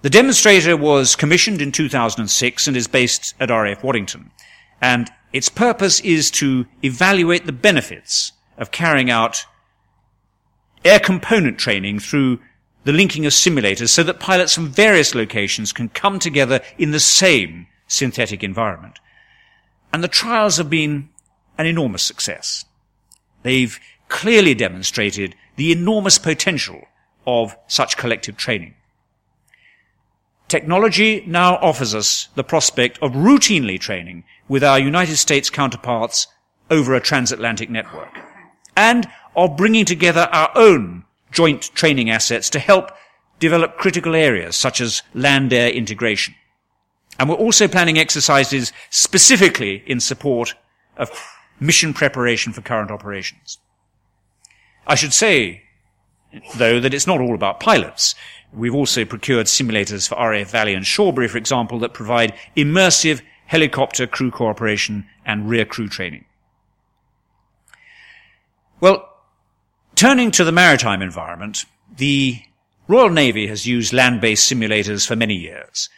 The 0.00 0.08
demonstrator 0.08 0.78
was 0.78 1.14
commissioned 1.14 1.60
in 1.60 1.72
2006 1.72 2.66
and 2.66 2.74
is 2.74 2.88
based 2.88 3.34
at 3.38 3.50
RAF 3.50 3.84
Waddington. 3.84 4.30
And 4.80 5.10
its 5.34 5.50
purpose 5.50 6.00
is 6.00 6.30
to 6.32 6.64
evaluate 6.82 7.44
the 7.44 7.52
benefits 7.52 8.32
of 8.56 8.70
carrying 8.70 9.10
out 9.10 9.44
air 10.86 11.00
component 11.00 11.58
training 11.58 11.98
through 11.98 12.40
the 12.84 12.94
linking 12.94 13.26
of 13.26 13.34
simulators 13.34 13.90
so 13.90 14.02
that 14.04 14.20
pilots 14.20 14.54
from 14.54 14.68
various 14.68 15.14
locations 15.14 15.70
can 15.70 15.90
come 15.90 16.18
together 16.18 16.62
in 16.78 16.92
the 16.92 17.00
same 17.00 17.66
synthetic 17.86 18.42
environment. 18.42 19.00
And 19.92 20.02
the 20.02 20.08
trials 20.08 20.56
have 20.56 20.70
been 20.70 21.10
an 21.58 21.66
enormous 21.66 22.04
success. 22.04 22.64
They've 23.42 23.78
clearly 24.08 24.54
demonstrated 24.54 25.34
the 25.56 25.72
enormous 25.72 26.18
potential 26.18 26.82
of 27.26 27.56
such 27.66 27.96
collective 27.96 28.36
training. 28.36 28.74
Technology 30.48 31.22
now 31.26 31.56
offers 31.56 31.94
us 31.94 32.28
the 32.34 32.44
prospect 32.44 32.98
of 33.02 33.12
routinely 33.12 33.78
training 33.78 34.24
with 34.48 34.64
our 34.64 34.78
United 34.78 35.18
States 35.18 35.50
counterparts 35.50 36.26
over 36.70 36.94
a 36.94 37.00
transatlantic 37.00 37.68
network 37.68 38.18
and 38.74 39.06
of 39.36 39.56
bringing 39.56 39.84
together 39.84 40.28
our 40.32 40.50
own 40.54 41.04
joint 41.30 41.62
training 41.74 42.08
assets 42.08 42.48
to 42.48 42.58
help 42.58 42.92
develop 43.38 43.76
critical 43.76 44.14
areas 44.14 44.56
such 44.56 44.80
as 44.80 45.02
land-air 45.14 45.70
integration. 45.70 46.34
And 47.18 47.28
we're 47.28 47.36
also 47.36 47.68
planning 47.68 47.98
exercises 47.98 48.72
specifically 48.90 49.82
in 49.86 50.00
support 50.00 50.54
of 50.96 51.10
mission 51.60 51.92
preparation 51.92 52.52
for 52.52 52.62
current 52.62 52.90
operations. 52.90 53.58
I 54.88 54.94
should 54.94 55.12
say, 55.12 55.62
though, 56.56 56.80
that 56.80 56.94
it's 56.94 57.06
not 57.06 57.20
all 57.20 57.34
about 57.34 57.60
pilots. 57.60 58.14
We've 58.52 58.74
also 58.74 59.04
procured 59.04 59.46
simulators 59.46 60.08
for 60.08 60.16
RAF 60.16 60.50
Valley 60.50 60.72
and 60.72 60.84
Shawbury, 60.84 61.28
for 61.28 61.36
example, 61.36 61.78
that 61.80 61.92
provide 61.92 62.34
immersive 62.56 63.20
helicopter 63.44 64.06
crew 64.06 64.30
cooperation 64.30 65.06
and 65.26 65.48
rear 65.48 65.66
crew 65.66 65.88
training. 65.88 66.24
Well, 68.80 69.08
turning 69.94 70.30
to 70.32 70.44
the 70.44 70.52
maritime 70.52 71.02
environment, 71.02 71.66
the 71.96 72.40
Royal 72.86 73.10
Navy 73.10 73.46
has 73.48 73.66
used 73.66 73.92
land-based 73.92 74.50
simulators 74.50 75.06
for 75.06 75.16
many 75.16 75.34
years. 75.34 75.90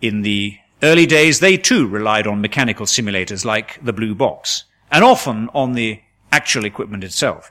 In 0.00 0.22
the 0.22 0.58
early 0.82 1.06
days, 1.06 1.40
they 1.40 1.56
too 1.56 1.88
relied 1.88 2.26
on 2.26 2.40
mechanical 2.40 2.86
simulators 2.86 3.44
like 3.44 3.82
the 3.84 3.92
Blue 3.92 4.14
Box, 4.14 4.64
and 4.92 5.02
often 5.02 5.48
on 5.54 5.72
the 5.72 6.00
actual 6.30 6.64
equipment 6.64 7.02
itself. 7.02 7.50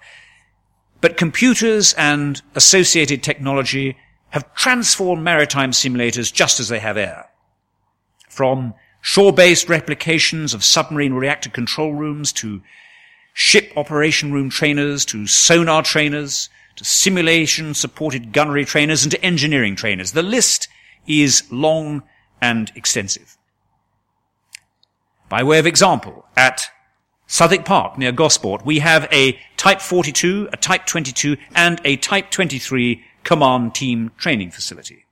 But 1.04 1.18
computers 1.18 1.94
and 1.98 2.42
associated 2.56 3.24
technology 3.24 3.98
have 4.30 4.56
transformed 4.56 5.22
maritime 5.22 5.72
simulators 5.72 6.32
just 6.32 6.62
as 6.62 6.70
they 6.70 6.80
have 6.80 6.96
air. 6.96 7.30
From 8.30 8.74
shore-based 9.02 9.68
replications 9.68 10.54
of 10.54 10.64
submarine 10.64 11.12
reactor 11.12 11.50
control 11.50 11.94
rooms 11.94 12.32
to 12.32 12.62
ship 13.34 13.74
operation 13.76 14.32
room 14.32 14.50
trainers 14.50 15.04
to 15.08 15.28
sonar 15.28 15.84
trainers 15.84 16.48
to 16.78 16.86
simulation 16.86 17.74
supported 17.74 18.32
gunnery 18.32 18.64
trainers 18.64 19.04
and 19.04 19.12
to 19.12 19.22
engineering 19.22 19.76
trainers. 19.76 20.14
The 20.14 20.24
list 20.24 20.70
is 21.06 21.44
long 21.52 22.04
and 22.42 22.72
extensive. 22.78 23.38
By 25.28 25.44
way 25.44 25.60
of 25.60 25.68
example, 25.68 26.26
at 26.38 26.70
Southwick 27.34 27.66
Park 27.66 27.98
near 27.98 28.12
Gosport, 28.12 28.64
we 28.64 28.78
have 28.78 29.08
a 29.12 29.40
Type 29.58 29.82
42, 29.82 30.50
a 30.54 30.58
Type 30.58 30.86
22, 30.86 31.36
and 31.56 31.82
a 31.84 31.98
Type 31.98 32.30
23 32.30 33.04
command 33.24 33.74
team 33.74 34.12
training 34.20 34.52
facility. 34.52 35.08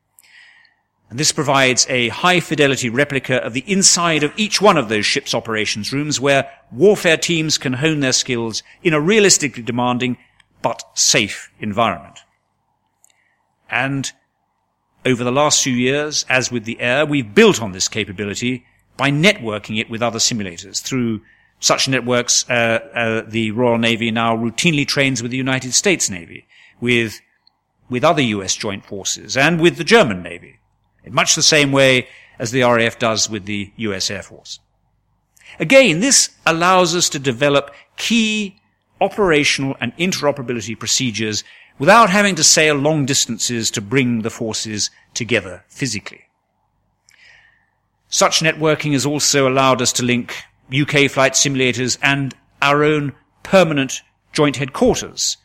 And 1.10 1.20
this 1.20 1.32
provides 1.32 1.88
a 1.90 2.10
high 2.10 2.40
fidelity 2.40 2.92
replica 2.92 3.38
of 3.38 3.54
the 3.54 3.64
inside 3.66 4.22
of 4.22 4.38
each 4.38 4.62
one 4.62 4.78
of 4.78 4.88
those 4.88 5.04
ship's 5.04 5.34
operations 5.34 5.92
rooms 5.92 6.20
where 6.20 6.48
warfare 6.72 7.18
teams 7.18 7.58
can 7.58 7.74
hone 7.74 8.02
their 8.02 8.14
skills 8.14 8.62
in 8.84 8.94
a 8.94 9.02
realistically 9.02 9.64
demanding 9.64 10.16
but 10.62 10.84
safe 10.94 11.52
environment. 11.60 12.20
And 13.68 14.12
over 15.08 15.24
the 15.24 15.32
last 15.32 15.64
few 15.64 15.74
years, 15.74 16.24
as 16.30 16.52
with 16.52 16.66
the 16.66 16.82
air, 16.82 17.04
we've 17.04 17.34
built 17.34 17.64
on 17.64 17.72
this 17.72 17.88
capability 17.88 18.64
by 18.96 19.10
networking 19.10 19.80
it 19.80 19.90
with 19.90 20.04
other 20.04 20.20
simulators 20.20 20.84
through 20.84 21.22
such 21.62 21.88
networks. 21.88 22.50
Uh, 22.50 22.80
uh, 22.94 23.22
the 23.26 23.52
Royal 23.52 23.78
Navy 23.78 24.12
now 24.12 24.36
routinely 24.36 24.86
trains 24.86 25.22
with 25.22 25.32
the 25.32 25.38
United 25.38 25.74
States 25.74 26.10
Navy, 26.10 26.46
with 26.82 27.22
with 27.90 28.04
other 28.04 28.22
US 28.22 28.56
joint 28.56 28.86
forces 28.86 29.36
and 29.38 29.60
with 29.60 29.78
the 29.78 29.84
German 29.84 30.24
Navy, 30.24 30.60
in 31.04 31.14
much 31.14 31.36
the 31.36 31.44
same 31.44 31.72
way 31.72 32.08
as 32.40 32.52
the 32.52 32.64
RAF 32.64 32.98
does 33.00 33.30
with 33.30 33.46
the 33.46 33.72
US 33.78 34.10
Air 34.10 34.24
Force. 34.24 34.60
Again, 35.60 36.00
this 36.00 36.30
allows 36.46 36.96
us 36.96 37.10
to 37.10 37.20
develop 37.20 37.74
key 37.98 38.62
operational 39.02 39.76
and 39.82 39.96
interoperability 39.98 40.78
procedures 40.80 41.44
without 41.78 42.10
having 42.10 42.36
to 42.36 42.44
sail 42.44 42.76
long 42.76 43.06
distances 43.06 43.70
to 43.72 43.82
bring 43.82 44.22
the 44.22 44.30
forces 44.30 44.90
together 45.14 45.64
physically. 45.68 46.22
Such 48.08 48.40
networking 48.40 48.94
has 48.94 49.06
also 49.06 49.48
allowed 49.48 49.82
us 49.82 49.92
to 49.94 50.04
link 50.04 50.34
UK 50.74 51.10
flight 51.10 51.34
simulators 51.34 51.98
and 52.02 52.34
our 52.62 52.84
own 52.84 53.14
permanent 53.44 54.02
joint 54.34 54.58
headquarters 54.58 55.38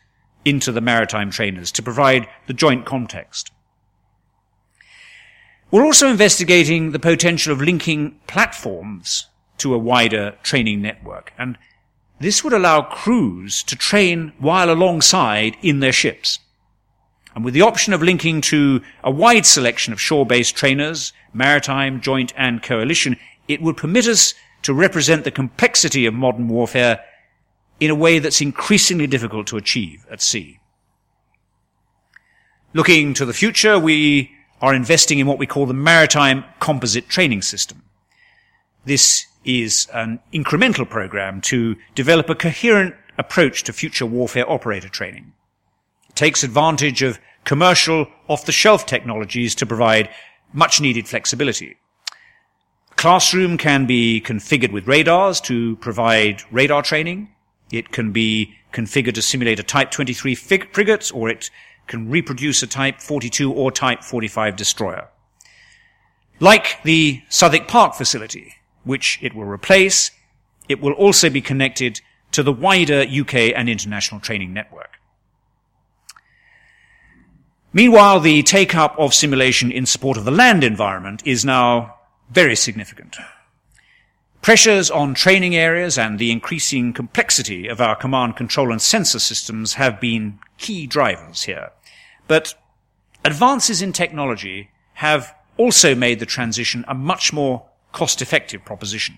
into 0.45 0.71
the 0.71 0.81
maritime 0.81 1.29
trainers 1.29 1.71
to 1.73 1.83
provide 1.83 2.27
the 2.45 2.53
joint 2.53 2.85
context. 2.85 3.51
We're 5.69 5.83
also 5.83 6.07
investigating 6.07 6.91
the 6.91 6.99
potential 6.99 7.51
of 7.51 7.61
linking 7.61 8.19
platforms 8.27 9.27
to 9.57 9.73
a 9.73 9.77
wider 9.77 10.37
training 10.43 10.81
network, 10.81 11.33
and 11.37 11.57
this 12.19 12.43
would 12.43 12.53
allow 12.53 12.81
crews 12.81 13.63
to 13.63 13.75
train 13.75 14.31
while 14.39 14.71
alongside 14.71 15.57
in 15.61 15.81
their 15.81 15.91
ships. 15.91 16.39
And 17.35 17.43
with 17.43 17.53
the 17.53 17.61
option 17.61 17.93
of 17.93 18.01
linking 18.01 18.41
to 18.41 18.81
a 19.03 19.11
wide 19.11 19.45
selection 19.45 19.93
of 19.93 20.01
shore-based 20.01 20.55
trainers, 20.55 21.11
maritime, 21.33 22.01
joint, 22.01 22.33
and 22.37 22.63
coalition, 22.63 23.17
it 23.47 23.61
would 23.61 23.77
permit 23.77 24.07
us 24.07 24.33
to 24.67 24.73
represent 24.73 25.23
the 25.23 25.31
complexity 25.31 26.05
of 26.05 26.13
modern 26.13 26.49
warfare 26.49 26.99
in 27.79 27.89
a 27.89 27.95
way 27.95 28.19
that's 28.19 28.41
increasingly 28.41 29.07
difficult 29.07 29.47
to 29.47 29.55
achieve 29.55 30.05
at 30.11 30.21
sea. 30.21 30.59
Looking 32.73 33.13
to 33.13 33.23
the 33.23 33.31
future, 33.31 33.79
we 33.79 34.29
are 34.61 34.75
investing 34.75 35.19
in 35.19 35.25
what 35.25 35.37
we 35.37 35.47
call 35.47 35.67
the 35.67 35.73
Maritime 35.73 36.43
Composite 36.59 37.07
Training 37.07 37.43
System. 37.43 37.81
This 38.83 39.25
is 39.45 39.87
an 39.93 40.19
incremental 40.33 40.89
program 40.89 41.39
to 41.43 41.77
develop 41.95 42.29
a 42.29 42.35
coherent 42.35 42.93
approach 43.17 43.63
to 43.63 43.71
future 43.71 44.05
warfare 44.05 44.51
operator 44.51 44.89
training. 44.89 45.31
It 46.09 46.17
takes 46.17 46.43
advantage 46.43 47.01
of 47.01 47.19
commercial 47.45 48.07
off-the-shelf 48.27 48.85
technologies 48.85 49.55
to 49.55 49.65
provide 49.65 50.09
much 50.51 50.81
needed 50.81 51.07
flexibility. 51.07 51.77
Classroom 52.97 53.59
can 53.59 53.85
be 53.85 54.19
configured 54.19 54.71
with 54.71 54.87
radars 54.87 55.39
to 55.41 55.75
provide 55.77 56.41
radar 56.51 56.81
training. 56.81 57.29
It 57.71 57.91
can 57.91 58.11
be 58.11 58.55
configured 58.73 59.13
to 59.13 59.21
simulate 59.21 59.59
a 59.59 59.63
Type 59.63 59.91
23 59.91 60.33
frigate, 60.33 61.11
or 61.13 61.29
it 61.29 61.51
can 61.85 62.09
reproduce 62.09 62.63
a 62.63 62.67
Type 62.67 62.99
42 62.99 63.53
or 63.53 63.71
Type 63.71 64.03
45 64.03 64.55
destroyer. 64.55 65.09
Like 66.39 66.81
the 66.83 67.21
Southwick 67.29 67.67
Park 67.67 67.93
facility, 67.93 68.55
which 68.83 69.19
it 69.21 69.35
will 69.35 69.45
replace, 69.45 70.09
it 70.67 70.81
will 70.81 70.93
also 70.93 71.29
be 71.29 71.39
connected 71.39 72.01
to 72.31 72.41
the 72.41 72.51
wider 72.51 73.01
UK 73.01 73.53
and 73.55 73.69
international 73.69 74.19
training 74.19 74.53
network. 74.53 74.99
Meanwhile, 77.73 78.21
the 78.21 78.41
take-up 78.41 78.95
of 78.97 79.13
simulation 79.13 79.71
in 79.71 79.85
support 79.85 80.17
of 80.17 80.25
the 80.25 80.31
land 80.31 80.63
environment 80.63 81.21
is 81.25 81.45
now 81.45 81.96
very 82.29 82.55
significant. 82.55 83.17
Pressures 84.41 84.89
on 84.89 85.13
training 85.13 85.55
areas 85.55 85.97
and 85.97 86.19
the 86.19 86.31
increasing 86.31 86.93
complexity 86.93 87.67
of 87.67 87.81
our 87.81 87.95
command, 87.95 88.35
control 88.35 88.71
and 88.71 88.81
sensor 88.81 89.19
systems 89.19 89.73
have 89.73 89.99
been 89.99 90.39
key 90.57 90.87
drivers 90.87 91.43
here. 91.43 91.71
But 92.27 92.53
advances 93.25 93.81
in 93.81 93.93
technology 93.93 94.69
have 94.95 95.33
also 95.57 95.95
made 95.95 96.19
the 96.19 96.25
transition 96.25 96.85
a 96.87 96.93
much 96.93 97.33
more 97.33 97.65
cost-effective 97.91 98.63
proposition. 98.63 99.17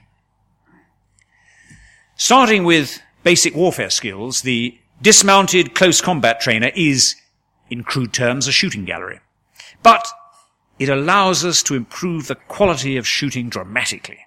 Starting 2.15 2.63
with 2.63 3.02
basic 3.24 3.56
warfare 3.56 3.89
skills, 3.89 4.41
the 4.41 4.78
dismounted 5.02 5.76
close 5.76 6.02
combat 6.02 6.39
trainer 6.39 6.72
is, 6.76 7.15
in 7.69 7.84
crude 7.84 8.13
terms, 8.13 8.48
a 8.48 8.52
shooting 8.52 8.86
gallery. 8.86 9.19
But 9.84 10.08
it 10.80 10.89
allows 10.89 11.44
us 11.44 11.62
to 11.63 11.76
improve 11.76 12.28
the 12.28 12.36
quality 12.36 12.98
of 12.98 13.06
shooting 13.06 13.50
dramatically, 13.50 14.20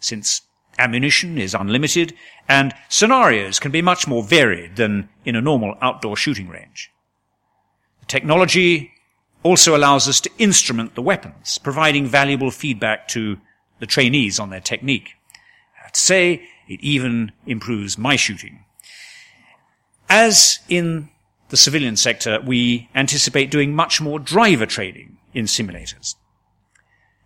since 0.00 0.42
ammunition 0.78 1.38
is 1.38 1.54
unlimited 1.54 2.14
and 2.48 2.74
scenarios 2.88 3.58
can 3.58 3.70
be 3.70 3.82
much 3.82 4.06
more 4.06 4.22
varied 4.22 4.76
than 4.76 5.08
in 5.24 5.36
a 5.36 5.40
normal 5.40 5.76
outdoor 5.80 6.16
shooting 6.16 6.48
range. 6.48 6.90
The 8.00 8.06
technology 8.06 8.92
also 9.42 9.76
allows 9.76 10.08
us 10.08 10.20
to 10.20 10.30
instrument 10.38 10.94
the 10.94 11.02
weapons, 11.02 11.58
providing 11.58 12.06
valuable 12.06 12.50
feedback 12.50 13.08
to 13.08 13.38
the 13.78 13.86
trainees 13.86 14.40
on 14.40 14.50
their 14.50 14.60
technique. 14.60 15.10
I'd 15.84 15.96
say 15.96 16.42
it 16.68 16.80
even 16.80 17.32
improves 17.46 17.96
my 17.96 18.16
shooting. 18.16 18.64
As 20.08 20.58
in 20.68 21.10
the 21.48 21.56
civilian 21.56 21.96
sector, 21.96 22.40
we 22.44 22.88
anticipate 22.94 23.50
doing 23.50 23.74
much 23.74 24.00
more 24.00 24.18
driver 24.18 24.66
training 24.66 25.18
in 25.32 25.46
simulators. 25.46 26.14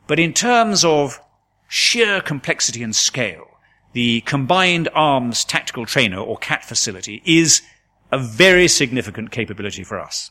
But 0.06 0.18
in 0.18 0.32
terms 0.32 0.84
of 0.84 1.20
sheer 1.68 2.20
complexity 2.20 2.82
and 2.82 2.94
scale, 2.94 3.46
the 3.92 4.22
Combined 4.22 4.88
Arms 4.94 5.44
Tactical 5.44 5.86
Trainer, 5.86 6.18
or 6.18 6.36
CAT 6.38 6.64
facility, 6.64 7.22
is 7.24 7.62
a 8.10 8.18
very 8.18 8.68
significant 8.68 9.30
capability 9.30 9.84
for 9.84 9.98
us. 10.00 10.30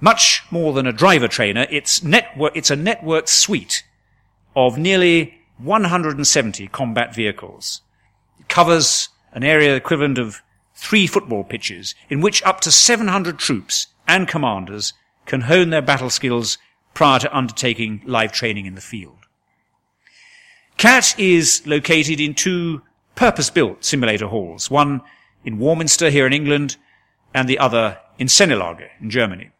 Much 0.00 0.42
more 0.50 0.72
than 0.72 0.86
a 0.86 0.92
driver 0.92 1.28
trainer, 1.28 1.66
it's, 1.70 2.02
network, 2.02 2.54
it's 2.56 2.70
a 2.70 2.76
networked 2.76 3.28
suite 3.28 3.84
of 4.54 4.76
nearly 4.76 5.38
170 5.58 6.68
combat 6.68 7.14
vehicles. 7.14 7.82
It 8.38 8.48
covers 8.48 9.08
an 9.32 9.42
area 9.42 9.74
equivalent 9.74 10.18
of 10.18 10.42
three 10.76 11.06
football 11.06 11.42
pitches 11.42 11.94
in 12.08 12.20
which 12.20 12.42
up 12.44 12.60
to 12.60 12.70
700 12.70 13.38
troops 13.38 13.88
and 14.06 14.28
commanders 14.28 14.92
can 15.24 15.42
hone 15.42 15.70
their 15.70 15.82
battle 15.82 16.10
skills 16.10 16.58
prior 16.94 17.18
to 17.18 17.36
undertaking 17.36 18.02
live 18.04 18.32
training 18.32 18.66
in 18.66 18.74
the 18.74 18.80
field. 18.80 19.26
CAT 20.76 21.18
is 21.18 21.66
located 21.66 22.20
in 22.20 22.34
two 22.34 22.82
purpose-built 23.14 23.84
simulator 23.84 24.26
halls, 24.26 24.70
one 24.70 25.00
in 25.44 25.58
Warminster 25.58 26.10
here 26.10 26.26
in 26.26 26.32
England 26.34 26.76
and 27.34 27.48
the 27.48 27.58
other 27.58 27.98
in 28.18 28.26
Sennelager 28.26 28.88
in 29.00 29.10
Germany. 29.10 29.50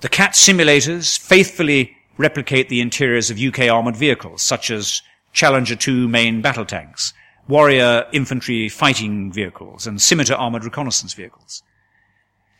The 0.00 0.08
CAT 0.08 0.32
simulators 0.32 1.18
faithfully 1.18 1.96
replicate 2.18 2.68
the 2.68 2.80
interiors 2.80 3.30
of 3.30 3.40
UK 3.40 3.70
armoured 3.70 3.96
vehicles, 3.96 4.42
such 4.42 4.70
as 4.70 5.00
Challenger 5.32 5.76
2 5.76 6.08
main 6.08 6.42
battle 6.42 6.66
tanks, 6.66 7.14
Warrior 7.48 8.06
infantry 8.12 8.68
fighting 8.68 9.32
vehicles, 9.32 9.86
and 9.86 10.00
Scimitar 10.00 10.36
armoured 10.36 10.64
reconnaissance 10.64 11.12
vehicles. 11.14 11.62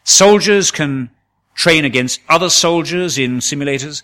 Soldiers 0.04 0.70
can 0.70 1.10
train 1.54 1.84
against 1.84 2.20
other 2.28 2.50
soldiers 2.50 3.18
in 3.18 3.38
simulators, 3.38 4.02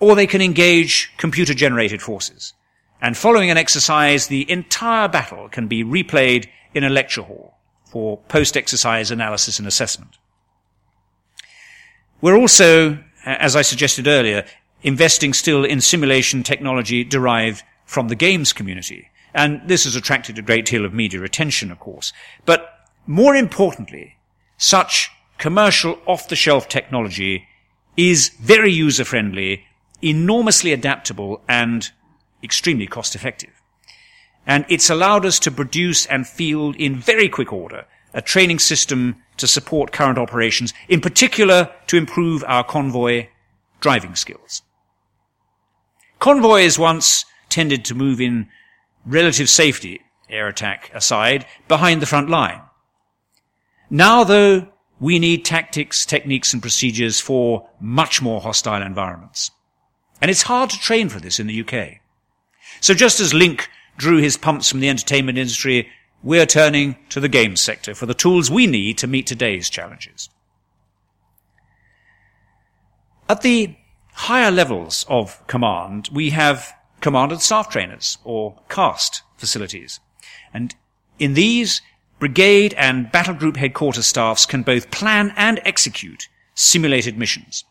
or 0.00 0.14
they 0.14 0.26
can 0.26 0.42
engage 0.42 1.12
computer 1.16 1.54
generated 1.54 2.02
forces. 2.02 2.54
And 3.00 3.16
following 3.16 3.50
an 3.50 3.56
exercise, 3.56 4.26
the 4.26 4.50
entire 4.50 5.08
battle 5.08 5.48
can 5.48 5.68
be 5.68 5.84
replayed 5.84 6.48
in 6.74 6.84
a 6.84 6.90
lecture 6.90 7.22
hall 7.22 7.54
for 7.84 8.18
post-exercise 8.28 9.10
analysis 9.10 9.58
and 9.58 9.68
assessment. 9.68 10.18
We're 12.20 12.36
also, 12.36 12.98
as 13.24 13.54
I 13.54 13.62
suggested 13.62 14.06
earlier, 14.06 14.44
investing 14.82 15.32
still 15.32 15.64
in 15.64 15.80
simulation 15.80 16.42
technology 16.42 17.04
derived 17.04 17.62
from 17.84 18.08
the 18.08 18.14
games 18.14 18.52
community. 18.52 19.10
And 19.36 19.60
this 19.68 19.84
has 19.84 19.94
attracted 19.94 20.38
a 20.38 20.42
great 20.42 20.64
deal 20.64 20.86
of 20.86 20.94
media 20.94 21.22
attention, 21.22 21.70
of 21.70 21.78
course. 21.78 22.14
But 22.46 22.88
more 23.06 23.36
importantly, 23.36 24.16
such 24.56 25.10
commercial 25.36 25.98
off-the-shelf 26.06 26.70
technology 26.70 27.46
is 27.98 28.30
very 28.40 28.72
user-friendly, 28.72 29.66
enormously 30.00 30.72
adaptable, 30.72 31.42
and 31.46 31.90
extremely 32.42 32.86
cost-effective. 32.86 33.50
And 34.46 34.64
it's 34.70 34.88
allowed 34.88 35.26
us 35.26 35.38
to 35.40 35.50
produce 35.50 36.06
and 36.06 36.26
field 36.26 36.74
in 36.76 36.96
very 36.96 37.28
quick 37.28 37.52
order 37.52 37.84
a 38.14 38.22
training 38.22 38.58
system 38.58 39.16
to 39.36 39.46
support 39.46 39.92
current 39.92 40.16
operations, 40.16 40.72
in 40.88 41.02
particular 41.02 41.70
to 41.88 41.98
improve 41.98 42.42
our 42.46 42.64
convoy 42.64 43.28
driving 43.80 44.14
skills. 44.14 44.62
Convoys 46.20 46.78
once 46.78 47.26
tended 47.50 47.84
to 47.84 47.94
move 47.94 48.18
in 48.18 48.48
relative 49.06 49.48
safety, 49.48 50.00
air 50.28 50.48
attack 50.48 50.90
aside, 50.92 51.46
behind 51.68 52.02
the 52.02 52.06
front 52.06 52.28
line. 52.28 52.60
Now, 53.88 54.24
though, 54.24 54.68
we 54.98 55.18
need 55.18 55.44
tactics, 55.44 56.04
techniques, 56.04 56.52
and 56.52 56.60
procedures 56.60 57.20
for 57.20 57.68
much 57.80 58.20
more 58.20 58.40
hostile 58.40 58.82
environments. 58.82 59.50
And 60.20 60.30
it's 60.30 60.42
hard 60.42 60.70
to 60.70 60.78
train 60.78 61.08
for 61.08 61.20
this 61.20 61.38
in 61.38 61.46
the 61.46 61.60
UK. 61.60 62.00
So 62.80 62.94
just 62.94 63.20
as 63.20 63.32
Link 63.32 63.68
drew 63.96 64.18
his 64.18 64.36
pumps 64.36 64.70
from 64.70 64.80
the 64.80 64.88
entertainment 64.88 65.38
industry 65.38 65.88
we're 66.22 66.46
turning 66.46 66.96
to 67.10 67.20
the 67.20 67.28
games 67.28 67.60
sector 67.60 67.94
for 67.94 68.06
the 68.06 68.14
tools 68.14 68.50
we 68.50 68.66
need 68.66 68.98
to 68.98 69.06
meet 69.06 69.26
today's 69.26 69.70
challenges. 69.70 70.28
At 73.28 73.42
the 73.42 73.76
higher 74.12 74.50
levels 74.50 75.04
of 75.08 75.46
command, 75.46 76.08
we 76.12 76.30
have 76.30 76.72
command 77.06 77.30
and 77.30 77.40
staff 77.40 77.68
trainers, 77.68 78.18
or 78.24 78.56
CAST 78.68 79.22
facilities. 79.36 80.00
And 80.52 80.74
in 81.20 81.34
these, 81.34 81.80
brigade 82.18 82.74
and 82.74 83.12
battle 83.12 83.32
group 83.32 83.56
headquarters 83.56 84.06
staffs 84.06 84.44
can 84.44 84.64
both 84.64 84.90
plan 84.90 85.32
and 85.36 85.60
execute 85.64 86.28
simulated 86.56 87.16
missions. 87.16 87.64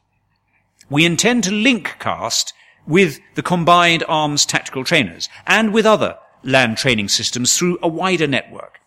We 0.89 1.03
intend 1.03 1.43
to 1.43 1.51
link 1.51 1.97
CAST 1.99 2.53
with 2.87 3.19
the 3.33 3.43
combined 3.43 4.05
arms 4.07 4.45
tactical 4.45 4.85
trainers 4.85 5.27
and 5.45 5.73
with 5.73 5.85
other 5.85 6.17
land 6.41 6.77
training 6.77 7.09
systems 7.09 7.57
through 7.57 7.77
a 7.83 7.89
wider 7.89 8.27
network. 8.27 8.79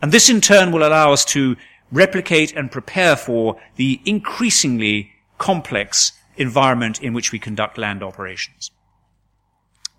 And 0.00 0.12
this 0.12 0.30
in 0.30 0.40
turn 0.40 0.72
will 0.72 0.88
allow 0.88 1.12
us 1.12 1.26
to 1.26 1.56
replicate 1.92 2.56
and 2.56 2.72
prepare 2.72 3.16
for 3.16 3.60
the 3.76 4.00
increasingly 4.06 5.10
complex 5.36 6.12
environment 6.38 7.02
in 7.02 7.12
which 7.12 7.32
we 7.32 7.38
conduct 7.38 7.76
land 7.76 8.02
operations. 8.02 8.70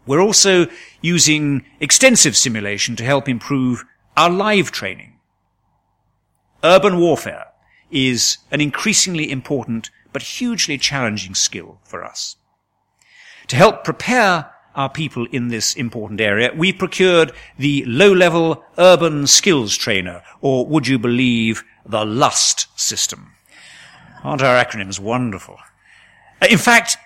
We're 0.05 0.21
also 0.21 0.67
using 1.01 1.63
extensive 1.79 2.35
simulation 2.35 2.95
to 2.95 3.03
help 3.03 3.29
improve 3.29 3.85
our 4.17 4.29
live 4.29 4.71
training. 4.71 5.13
Urban 6.63 6.99
warfare 6.99 7.47
is 7.89 8.37
an 8.51 8.61
increasingly 8.61 9.31
important 9.31 9.89
but 10.13 10.21
hugely 10.21 10.77
challenging 10.77 11.35
skill 11.35 11.79
for 11.83 12.03
us. 12.03 12.35
To 13.47 13.55
help 13.55 13.83
prepare 13.83 14.51
our 14.75 14.89
people 14.89 15.27
in 15.31 15.49
this 15.49 15.75
important 15.75 16.21
area, 16.21 16.51
we 16.55 16.71
procured 16.71 17.33
the 17.57 17.83
low-level 17.85 18.63
urban 18.77 19.27
skills 19.27 19.75
trainer, 19.75 20.23
or 20.39 20.65
would 20.65 20.87
you 20.87 20.97
believe, 20.97 21.63
the 21.85 22.05
LUST 22.05 22.67
system. 22.79 23.33
Aren't 24.23 24.43
our 24.43 24.63
acronyms 24.63 24.99
wonderful? 24.99 25.57
In 26.49 26.57
fact, 26.57 26.97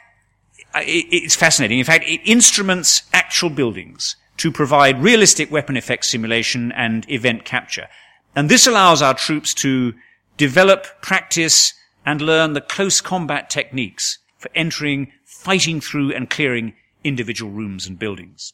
it's 0.83 1.35
fascinating. 1.35 1.79
In 1.79 1.85
fact, 1.85 2.05
it 2.07 2.21
instruments 2.25 3.03
actual 3.13 3.49
buildings 3.49 4.15
to 4.37 4.51
provide 4.51 5.01
realistic 5.01 5.51
weapon 5.51 5.77
effect 5.77 6.05
simulation 6.05 6.71
and 6.73 7.09
event 7.09 7.45
capture. 7.45 7.87
And 8.35 8.49
this 8.49 8.67
allows 8.67 9.01
our 9.01 9.13
troops 9.13 9.53
to 9.55 9.93
develop, 10.37 11.01
practice, 11.01 11.73
and 12.05 12.21
learn 12.21 12.53
the 12.53 12.61
close 12.61 12.99
combat 13.01 13.49
techniques 13.49 14.19
for 14.37 14.49
entering, 14.53 15.11
fighting 15.23 15.79
through 15.79 16.13
and 16.13 16.29
clearing 16.29 16.73
individual 17.03 17.51
rooms 17.51 17.87
and 17.87 17.97
buildings. 17.97 18.53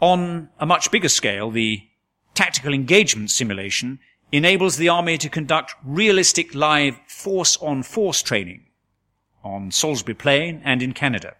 On 0.00 0.48
a 0.58 0.66
much 0.66 0.90
bigger 0.90 1.08
scale, 1.08 1.50
the 1.50 1.82
tactical 2.34 2.72
engagement 2.72 3.30
simulation 3.30 3.98
enables 4.30 4.76
the 4.76 4.88
army 4.88 5.18
to 5.18 5.28
conduct 5.28 5.74
realistic 5.84 6.54
live 6.54 6.98
force 7.06 7.56
on 7.58 7.82
force 7.82 8.22
training 8.22 8.64
on 9.44 9.70
Salisbury 9.70 10.14
Plain 10.14 10.60
and 10.64 10.82
in 10.82 10.92
Canada. 10.92 11.34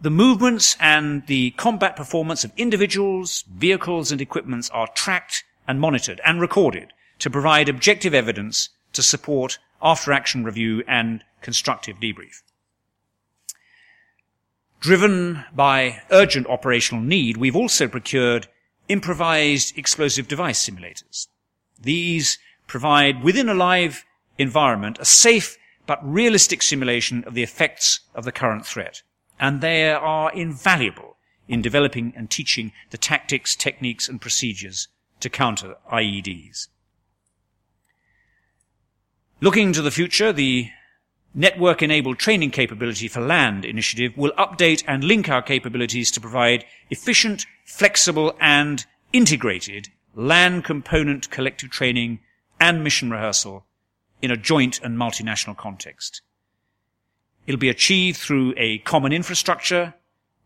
The 0.00 0.10
movements 0.10 0.76
and 0.80 1.26
the 1.26 1.50
combat 1.52 1.94
performance 1.94 2.42
of 2.44 2.52
individuals, 2.56 3.44
vehicles 3.52 4.10
and 4.10 4.20
equipments 4.20 4.70
are 4.70 4.88
tracked 4.94 5.44
and 5.68 5.78
monitored 5.78 6.20
and 6.24 6.40
recorded 6.40 6.92
to 7.18 7.30
provide 7.30 7.68
objective 7.68 8.14
evidence 8.14 8.70
to 8.94 9.02
support 9.02 9.58
after 9.82 10.12
action 10.12 10.42
review 10.42 10.82
and 10.88 11.22
constructive 11.42 11.96
debrief. 11.96 12.42
Driven 14.80 15.44
by 15.54 16.00
urgent 16.10 16.46
operational 16.46 17.02
need, 17.02 17.36
we've 17.36 17.56
also 17.56 17.86
procured 17.86 18.48
improvised 18.88 19.76
explosive 19.76 20.26
device 20.26 20.68
simulators. 20.68 21.28
These 21.78 22.38
provide 22.66 23.22
within 23.22 23.48
a 23.48 23.54
live 23.54 24.04
environment 24.38 24.98
a 24.98 25.04
safe 25.04 25.58
but 25.90 25.98
realistic 26.08 26.62
simulation 26.62 27.24
of 27.24 27.34
the 27.34 27.42
effects 27.42 27.98
of 28.14 28.24
the 28.24 28.30
current 28.30 28.64
threat. 28.64 29.02
And 29.40 29.60
they 29.60 29.90
are 29.90 30.32
invaluable 30.32 31.16
in 31.48 31.62
developing 31.62 32.12
and 32.16 32.30
teaching 32.30 32.70
the 32.90 32.96
tactics, 32.96 33.56
techniques 33.56 34.08
and 34.08 34.20
procedures 34.20 34.86
to 35.18 35.28
counter 35.28 35.74
IEDs. 35.92 36.68
Looking 39.40 39.72
to 39.72 39.82
the 39.82 39.90
future, 39.90 40.32
the 40.32 40.68
Network 41.34 41.82
Enabled 41.82 42.20
Training 42.20 42.52
Capability 42.52 43.08
for 43.08 43.20
Land 43.20 43.64
initiative 43.64 44.16
will 44.16 44.30
update 44.38 44.84
and 44.86 45.02
link 45.02 45.28
our 45.28 45.42
capabilities 45.42 46.12
to 46.12 46.20
provide 46.20 46.64
efficient, 46.90 47.46
flexible 47.64 48.36
and 48.38 48.86
integrated 49.12 49.88
land 50.14 50.62
component 50.62 51.32
collective 51.32 51.70
training 51.70 52.20
and 52.60 52.84
mission 52.84 53.10
rehearsal 53.10 53.66
in 54.22 54.30
a 54.30 54.36
joint 54.36 54.80
and 54.82 54.96
multinational 54.96 55.56
context. 55.56 56.22
It'll 57.46 57.58
be 57.58 57.68
achieved 57.68 58.18
through 58.18 58.54
a 58.56 58.78
common 58.78 59.12
infrastructure, 59.12 59.94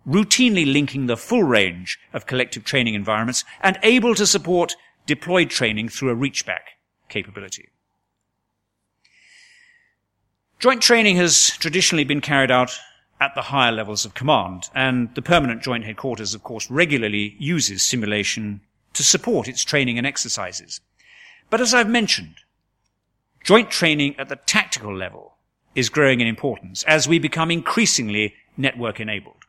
routinely 0.07 0.71
linking 0.71 1.07
the 1.07 1.17
full 1.17 1.43
range 1.43 1.99
of 2.13 2.27
collective 2.27 2.65
training 2.65 2.95
environments 2.95 3.45
and 3.61 3.79
able 3.83 4.15
to 4.15 4.27
support 4.27 4.77
deployed 5.07 5.51
training 5.51 5.89
through 5.89 6.11
a 6.11 6.17
reachback 6.17 6.79
capability. 7.09 7.69
Joint 10.59 10.81
training 10.81 11.17
has 11.17 11.51
traditionally 11.59 12.05
been 12.05 12.21
carried 12.21 12.51
out 12.51 12.79
at 13.21 13.35
the 13.35 13.43
higher 13.43 13.73
levels 13.73 14.05
of 14.05 14.15
command, 14.15 14.69
and 14.75 15.15
the 15.15 15.23
permanent 15.23 15.63
joint 15.63 15.85
headquarters, 15.85 16.35
of 16.35 16.43
course, 16.43 16.71
regularly 16.71 17.37
uses 17.39 17.83
simulation 17.83 18.61
to 18.93 19.03
support 19.03 19.49
its 19.49 19.65
training 19.65 19.99
and 19.99 20.07
exercises. 20.07 20.81
But 21.51 21.61
as 21.61 21.75
I've 21.75 21.89
mentioned, 21.89 22.37
joint 23.45 23.71
training 23.71 24.17
at 24.19 24.29
the 24.29 24.37
tactical 24.37 24.97
level 24.97 25.37
is 25.75 25.89
growing 25.89 26.21
in 26.21 26.27
importance 26.27 26.83
as 26.85 27.07
we 27.07 27.19
become 27.19 27.51
increasingly 27.51 28.35
network 28.57 28.99
enabled. 28.99 29.45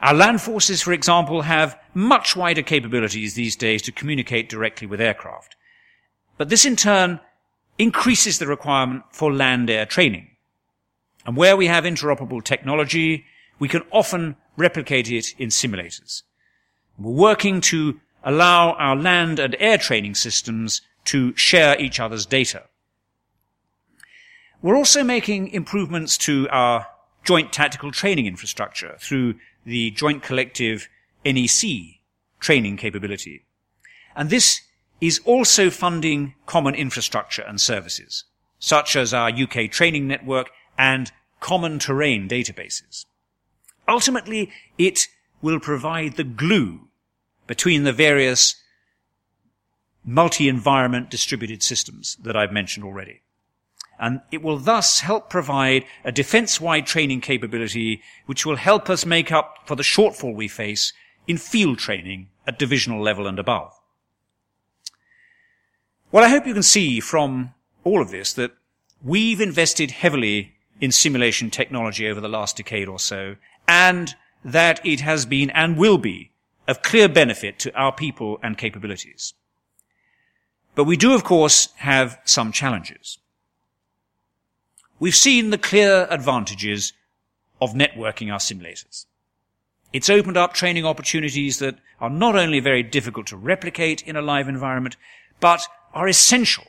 Our 0.00 0.14
land 0.14 0.40
forces, 0.40 0.82
for 0.82 0.92
example, 0.92 1.42
have 1.42 1.78
much 1.94 2.34
wider 2.34 2.62
capabilities 2.62 3.34
these 3.34 3.54
days 3.54 3.82
to 3.82 3.92
communicate 3.92 4.48
directly 4.48 4.86
with 4.86 5.00
aircraft. 5.00 5.56
But 6.36 6.48
this 6.48 6.64
in 6.64 6.76
turn 6.76 7.20
increases 7.78 8.38
the 8.38 8.46
requirement 8.46 9.04
for 9.10 9.32
land-air 9.32 9.86
training. 9.86 10.28
And 11.26 11.36
where 11.36 11.56
we 11.56 11.66
have 11.66 11.84
interoperable 11.84 12.42
technology, 12.42 13.26
we 13.58 13.68
can 13.68 13.82
often 13.90 14.36
replicate 14.56 15.10
it 15.10 15.34
in 15.38 15.50
simulators. 15.50 16.22
We're 16.98 17.12
working 17.12 17.60
to 17.62 18.00
allow 18.24 18.72
our 18.72 18.96
land 18.96 19.38
and 19.38 19.54
air 19.58 19.76
training 19.76 20.14
systems 20.14 20.80
to 21.04 21.36
share 21.36 21.78
each 21.78 22.00
other's 22.00 22.24
data. 22.24 22.64
We're 24.62 24.76
also 24.76 25.02
making 25.02 25.48
improvements 25.48 26.18
to 26.18 26.46
our 26.50 26.86
joint 27.24 27.50
tactical 27.50 27.90
training 27.92 28.26
infrastructure 28.26 28.96
through 29.00 29.36
the 29.64 29.90
Joint 29.92 30.22
Collective 30.22 30.88
NEC 31.24 32.00
training 32.40 32.76
capability. 32.76 33.46
And 34.14 34.28
this 34.28 34.60
is 35.00 35.20
also 35.24 35.70
funding 35.70 36.34
common 36.44 36.74
infrastructure 36.74 37.42
and 37.42 37.58
services, 37.58 38.24
such 38.58 38.96
as 38.96 39.14
our 39.14 39.30
UK 39.30 39.70
training 39.70 40.06
network 40.06 40.50
and 40.76 41.10
common 41.40 41.78
terrain 41.78 42.28
databases. 42.28 43.06
Ultimately, 43.88 44.50
it 44.76 45.08
will 45.40 45.58
provide 45.58 46.16
the 46.16 46.24
glue 46.24 46.88
between 47.46 47.84
the 47.84 47.94
various 47.94 48.56
multi-environment 50.04 51.08
distributed 51.10 51.62
systems 51.62 52.16
that 52.22 52.36
I've 52.36 52.52
mentioned 52.52 52.84
already. 52.84 53.22
And 54.02 54.22
it 54.32 54.42
will 54.42 54.56
thus 54.56 55.00
help 55.00 55.28
provide 55.28 55.84
a 56.04 56.10
defense-wide 56.10 56.86
training 56.86 57.20
capability 57.20 58.00
which 58.24 58.46
will 58.46 58.56
help 58.56 58.88
us 58.88 59.04
make 59.04 59.30
up 59.30 59.58
for 59.66 59.76
the 59.76 59.82
shortfall 59.82 60.34
we 60.34 60.48
face 60.48 60.94
in 61.26 61.36
field 61.36 61.78
training 61.78 62.28
at 62.46 62.58
divisional 62.58 63.02
level 63.02 63.26
and 63.26 63.38
above. 63.38 63.78
Well, 66.10 66.24
I 66.24 66.28
hope 66.28 66.46
you 66.46 66.54
can 66.54 66.62
see 66.62 66.98
from 66.98 67.52
all 67.84 68.00
of 68.00 68.10
this 68.10 68.32
that 68.32 68.52
we've 69.04 69.40
invested 69.40 69.90
heavily 69.90 70.54
in 70.80 70.92
simulation 70.92 71.50
technology 71.50 72.08
over 72.08 72.22
the 72.22 72.28
last 72.28 72.56
decade 72.56 72.88
or 72.88 72.98
so, 72.98 73.36
and 73.68 74.16
that 74.42 74.84
it 74.84 75.00
has 75.00 75.26
been 75.26 75.50
and 75.50 75.76
will 75.76 75.98
be 75.98 76.32
of 76.66 76.82
clear 76.82 77.08
benefit 77.08 77.58
to 77.58 77.74
our 77.74 77.92
people 77.92 78.38
and 78.42 78.56
capabilities. 78.56 79.34
But 80.74 80.84
we 80.84 80.96
do, 80.96 81.12
of 81.12 81.22
course, 81.22 81.68
have 81.76 82.18
some 82.24 82.50
challenges. 82.50 83.18
We've 85.00 85.16
seen 85.16 85.48
the 85.48 85.56
clear 85.56 86.06
advantages 86.10 86.92
of 87.58 87.72
networking 87.72 88.30
our 88.30 88.38
simulators. 88.38 89.06
It's 89.94 90.10
opened 90.10 90.36
up 90.36 90.52
training 90.52 90.84
opportunities 90.84 91.58
that 91.58 91.78
are 92.00 92.10
not 92.10 92.36
only 92.36 92.60
very 92.60 92.82
difficult 92.82 93.26
to 93.28 93.36
replicate 93.38 94.02
in 94.02 94.14
a 94.14 94.22
live 94.22 94.46
environment, 94.46 94.98
but 95.40 95.66
are 95.94 96.06
essential 96.06 96.66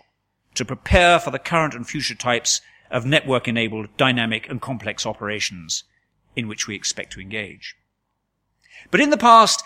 to 0.56 0.64
prepare 0.64 1.20
for 1.20 1.30
the 1.30 1.40
current 1.40 1.74
and 1.74 1.86
future 1.86 2.16
types 2.16 2.62
of 2.90 3.06
network 3.06 3.50
enabled 3.50 3.96
dynamic 3.98 4.50
and 4.50 4.62
complex 4.62 5.06
operations 5.06 5.84
in 6.34 6.48
which 6.48 6.68
we 6.68 6.76
expect 6.76 7.12
to 7.12 7.20
engage. 7.20 7.76
But 8.92 9.02
in 9.02 9.10
the 9.10 9.18
past, 9.18 9.62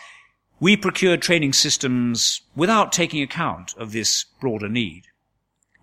we 0.60 0.75
procured 0.75 1.21
training 1.21 1.54
systems 1.54 2.41
without 2.56 2.91
taking 2.91 3.21
account 3.21 3.75
of 3.78 3.91
this 3.91 4.25
broader 4.41 4.69
need. 4.69 5.04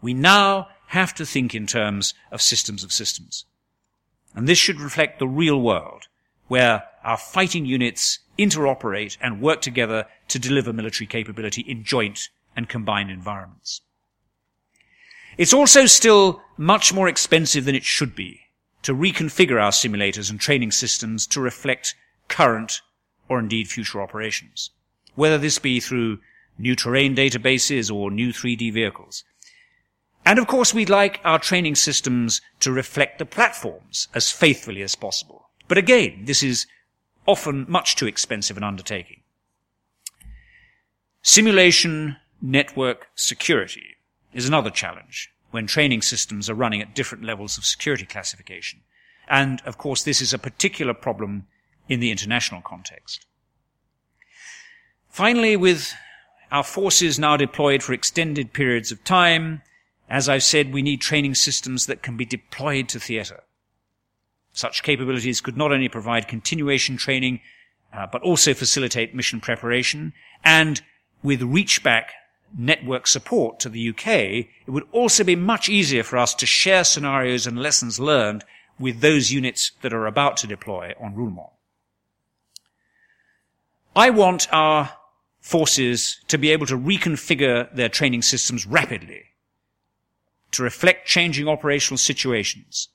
We 0.01 0.15
now 0.15 0.67
have 0.93 1.15
to 1.15 1.25
think 1.25 1.55
in 1.55 1.67
terms 1.67 2.13
of 2.31 2.43
systems 2.43 2.85
of 2.85 2.93
systems. 2.93 3.47
And 4.35 4.47
this 4.47 4.59
should 4.59 4.79
reflect 4.79 5.19
the 5.19 5.27
real 5.27 5.59
world, 5.59 6.09
where 6.49 6.85
our 7.03 7.17
fighting 7.17 7.65
units 7.65 8.19
interoperate 8.39 9.17
and 9.19 9.41
work 9.41 9.63
together 9.63 10.05
to 10.29 10.39
deliver 10.39 10.71
military 10.71 11.07
capability 11.07 11.63
in 11.63 11.83
joint 11.83 12.29
and 12.55 12.69
combined 12.69 13.11
environments. 13.11 13.81
It's 15.39 15.55
also 15.55 15.87
still 15.87 16.43
much 16.59 16.93
more 16.93 17.09
expensive 17.09 17.65
than 17.65 17.75
it 17.75 17.85
should 17.85 18.15
be 18.15 18.41
to 18.83 18.95
reconfigure 18.95 19.63
our 19.63 19.71
simulators 19.71 20.29
and 20.29 20.39
training 20.39 20.73
systems 20.73 21.27
to 21.29 21.41
reflect 21.41 21.95
current 22.29 22.83
or 23.31 23.39
indeed 23.39 23.67
future 23.67 24.03
operations, 24.03 24.69
whether 25.15 25.39
this 25.39 25.59
be 25.59 25.81
through 25.81 26.19
new 26.59 26.77
terrain 26.77 27.17
databases 27.17 27.91
or 27.91 28.11
new 28.11 28.31
3D 28.31 28.71
vehicles. 28.75 29.25
And 30.25 30.39
of 30.39 30.47
course, 30.47 30.73
we'd 30.73 30.89
like 30.89 31.21
our 31.25 31.39
training 31.39 31.75
systems 31.75 32.41
to 32.61 32.73
reflect 32.73 33.19
the 33.19 33.27
platforms 33.27 34.09
as 34.15 34.31
faithfully 34.31 34.83
as 34.83 34.95
possible. 34.95 35.51
But 35.69 35.79
again, 35.79 36.25
this 36.25 36.43
is 36.43 36.67
often 37.27 37.67
much 37.69 37.97
too 37.97 38.07
expensive 38.07 38.57
an 38.57 38.65
undertaking. 38.65 39.23
Simulation 41.23 42.17
network 42.41 43.09
security 43.15 43.97
is 44.33 44.47
another 44.47 44.71
challenge 44.71 45.31
when 45.51 45.67
training 45.67 46.03
systems 46.03 46.49
are 46.49 46.55
running 46.55 46.81
at 46.81 46.95
different 46.95 47.25
levels 47.25 47.59
of 47.59 47.65
security 47.65 48.07
classification. 48.07 48.81
And 49.29 49.61
of 49.65 49.79
course, 49.79 50.03
this 50.03 50.21
is 50.21 50.33
a 50.33 50.39
particular 50.39 50.95
problem 50.95 51.47
in 51.89 52.01
the 52.01 52.11
international 52.11 52.63
context. 52.63 53.27
Finally, 55.09 55.57
with 55.57 55.93
our 56.51 56.65
forces 56.65 57.19
now 57.19 57.37
deployed 57.37 57.83
for 57.83 57.93
extended 57.93 58.53
periods 58.53 58.91
of 58.91 59.05
time, 59.05 59.63
as 60.09 60.29
I've 60.29 60.43
said, 60.43 60.73
we 60.73 60.83
need 60.83 61.01
training 61.01 61.35
systems 61.35 61.87
that 61.87 62.03
can 62.03 62.17
be 62.17 62.25
deployed 62.25 62.89
to 62.91 63.01
theatre. 63.01 63.43
Such 64.53 64.83
capabilities 64.83 65.41
could 65.41 65.57
not 65.57 65.73
only 65.73 65.89
provide 65.89 66.29
continuation 66.29 66.97
training, 66.97 67.41
uh, 67.93 68.07
but 68.11 68.23
also 68.23 68.55
facilitate 68.55 69.15
mission 69.15 69.41
preparation 69.41 70.13
and 70.45 70.83
with 71.23 71.41
reachback 71.41 72.07
network 72.57 73.07
support 73.07 73.61
to 73.61 73.69
the 73.69 73.89
UK, 73.91 74.07
it 74.07 74.71
would 74.71 74.87
also 74.93 75.25
be 75.25 75.37
much 75.37 75.69
easier 75.69 76.03
for 76.03 76.19
us 76.19 76.35
to 76.35 76.47
share 76.47 76.85
scenarios 76.85 77.47
and 77.47 77.59
lessons 77.59 77.99
learned 77.99 78.45
with 78.79 79.01
those 79.01 79.31
units 79.31 79.73
that 79.83 79.93
are 79.93 80.07
about 80.07 80.37
to 80.39 80.47
deploy 80.47 80.93
on 81.01 81.15
Roulement. 81.15 81.51
I 83.95 84.11
want 84.11 84.53
our 84.53 84.95
forces 85.41 86.21
to 86.29 86.39
be 86.39 86.51
able 86.51 86.67
to 86.67 86.79
reconfigure 86.79 87.75
their 87.75 87.89
training 87.89 88.23
systems 88.23 88.67
rapidly, 88.67 89.25
to 90.53 90.63
reflect 90.63 91.07
changing 91.07 91.49
operational 91.49 91.99
situations, 91.99 92.89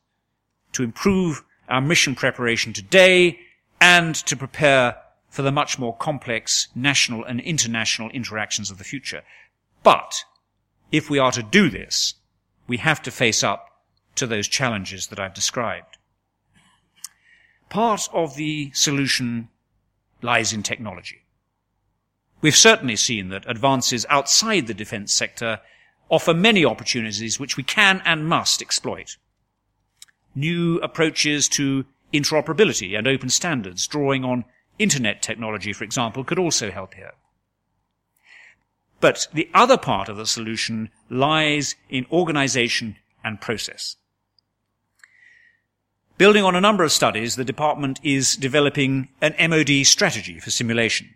to 0.71 0.83
improve 0.83 1.43
our 1.67 1.81
mission 1.81 2.15
preparation 2.15 2.73
today, 2.73 3.39
and 3.81 4.15
to 4.15 4.35
prepare 4.35 4.97
for 5.29 5.41
the 5.41 5.51
much 5.51 5.77
more 5.77 5.95
complex 5.95 6.67
national 6.73 7.23
and 7.23 7.39
international 7.41 8.09
interactions 8.11 8.71
of 8.71 8.77
the 8.77 8.83
future. 8.83 9.23
But 9.83 10.23
if 10.91 11.09
we 11.09 11.19
are 11.19 11.31
to 11.31 11.43
do 11.43 11.69
this, 11.69 12.15
we 12.67 12.77
have 12.77 13.01
to 13.03 13.11
face 13.11 13.43
up 13.43 13.67
to 14.15 14.25
those 14.25 14.47
challenges 14.47 15.07
that 15.07 15.19
I've 15.19 15.33
described. 15.33 15.97
Part 17.69 18.07
of 18.13 18.35
the 18.35 18.71
solution 18.73 19.49
lies 20.21 20.53
in 20.53 20.63
technology. 20.63 21.23
We've 22.41 22.55
certainly 22.55 22.95
seen 22.95 23.29
that 23.29 23.49
advances 23.49 24.05
outside 24.09 24.67
the 24.67 24.73
defense 24.73 25.13
sector 25.13 25.59
offer 26.09 26.33
many 26.33 26.63
opportunities 26.65 27.39
which 27.39 27.57
we 27.57 27.63
can 27.63 28.01
and 28.05 28.27
must 28.27 28.61
exploit. 28.61 29.17
New 30.35 30.77
approaches 30.79 31.47
to 31.49 31.85
interoperability 32.13 32.97
and 32.97 33.07
open 33.07 33.29
standards, 33.29 33.87
drawing 33.87 34.23
on 34.23 34.45
internet 34.79 35.21
technology, 35.21 35.73
for 35.73 35.83
example, 35.83 36.23
could 36.23 36.39
also 36.39 36.71
help 36.71 36.93
here. 36.93 37.13
But 38.99 39.27
the 39.33 39.49
other 39.53 39.77
part 39.77 40.09
of 40.09 40.17
the 40.17 40.25
solution 40.25 40.89
lies 41.09 41.75
in 41.89 42.05
organization 42.11 42.97
and 43.23 43.39
process. 43.41 43.95
Building 46.17 46.43
on 46.43 46.55
a 46.55 46.61
number 46.61 46.83
of 46.83 46.91
studies, 46.91 47.35
the 47.35 47.45
department 47.45 47.99
is 48.01 48.35
developing 48.35 49.09
an 49.21 49.35
MOD 49.49 49.85
strategy 49.85 50.39
for 50.39 50.49
simulation. 50.49 51.13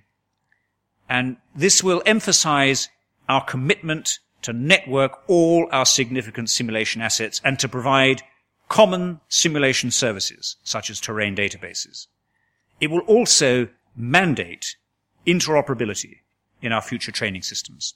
And 1.09 1.37
this 1.55 1.83
will 1.83 2.03
emphasize 2.05 2.89
our 3.27 3.43
commitment 3.43 4.19
to 4.41 4.53
network 4.53 5.23
all 5.27 5.67
our 5.71 5.85
significant 5.85 6.49
simulation 6.49 7.01
assets 7.01 7.41
and 7.43 7.59
to 7.59 7.69
provide 7.69 8.23
common 8.69 9.19
simulation 9.27 9.91
services, 9.91 10.55
such 10.63 10.89
as 10.89 10.99
terrain 10.99 11.35
databases. 11.35 12.07
It 12.79 12.89
will 12.89 13.01
also 13.01 13.67
mandate 13.95 14.75
interoperability 15.27 16.19
in 16.61 16.71
our 16.71 16.81
future 16.81 17.11
training 17.11 17.41
systems. 17.41 17.95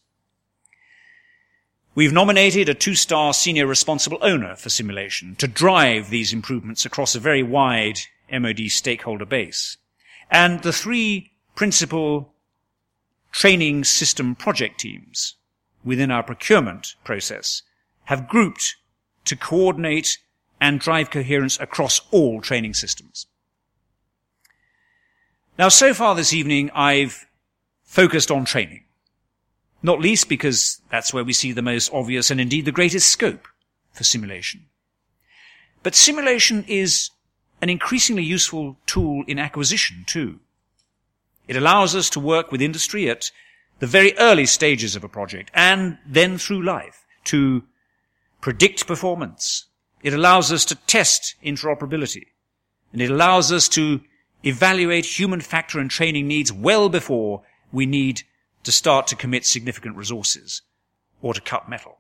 We've 1.95 2.11
nominated 2.11 2.67
a 2.67 2.73
two-star 2.73 3.33
senior 3.33 3.67
responsible 3.67 4.17
owner 4.21 4.55
for 4.57 4.69
simulation 4.69 5.35
to 5.37 5.47
drive 5.47 6.09
these 6.09 6.33
improvements 6.33 6.85
across 6.85 7.15
a 7.15 7.21
very 7.21 7.41
wide 7.41 7.99
MOD 8.29 8.69
stakeholder 8.69 9.25
base. 9.25 9.77
And 10.29 10.61
the 10.61 10.73
three 10.73 11.31
principal 11.55 12.33
training 13.31 13.85
system 13.85 14.35
project 14.35 14.81
teams 14.81 15.35
within 15.85 16.11
our 16.11 16.23
procurement 16.23 16.95
process 17.03 17.61
have 18.05 18.27
grouped 18.27 18.75
to 19.23 19.35
coordinate 19.35 20.17
and 20.59 20.79
drive 20.79 21.09
coherence 21.09 21.59
across 21.59 22.01
all 22.11 22.41
training 22.41 22.73
systems. 22.73 23.27
Now, 25.57 25.69
so 25.69 25.93
far 25.93 26.15
this 26.15 26.33
evening, 26.33 26.69
I've 26.73 27.25
focused 27.83 28.29
on 28.29 28.43
training 28.43 28.85
not 29.85 29.99
least 29.99 30.27
because 30.27 30.81
that's 30.89 31.13
where 31.13 31.23
we 31.23 31.31
see 31.31 31.51
the 31.51 31.61
most 31.61 31.93
obvious 31.93 32.31
and 32.31 32.41
indeed 32.41 32.65
the 32.65 32.71
greatest 32.71 33.09
scope 33.09 33.47
for 33.93 34.03
simulation. 34.03 34.65
But 35.83 35.93
simulation 35.93 36.65
is 36.67 37.11
an 37.61 37.69
increasingly 37.69 38.23
useful 38.23 38.77
tool 38.87 39.23
in 39.27 39.37
acquisition 39.37 40.03
too. 40.07 40.39
It 41.47 41.55
allows 41.55 41.95
us 41.95 42.09
to 42.11 42.19
work 42.19 42.51
with 42.51 42.61
industry 42.61 43.07
at 43.09 43.29
the 43.79 43.87
very 43.87 44.17
early 44.17 44.45
stages 44.45 44.95
of 44.95 45.03
a 45.03 45.09
project 45.09 45.51
and 45.53 45.97
then 46.05 46.37
through 46.37 46.63
life 46.63 47.05
to 47.25 47.63
predict 48.41 48.87
performance. 48.87 49.65
It 50.03 50.13
allows 50.13 50.51
us 50.51 50.65
to 50.65 50.75
test 50.75 51.35
interoperability 51.43 52.27
and 52.93 53.01
it 53.01 53.11
allows 53.11 53.51
us 53.51 53.67
to 53.69 54.01
evaluate 54.43 55.05
human 55.05 55.41
factor 55.41 55.79
and 55.79 55.89
training 55.89 56.27
needs 56.27 56.53
well 56.53 56.87
before 56.87 57.41
we 57.71 57.85
need 57.85 58.21
to 58.63 58.71
start 58.71 59.07
to 59.07 59.15
commit 59.15 59.45
significant 59.45 59.97
resources 59.97 60.61
or 61.21 61.33
to 61.33 61.41
cut 61.41 61.67
metal. 61.67 61.97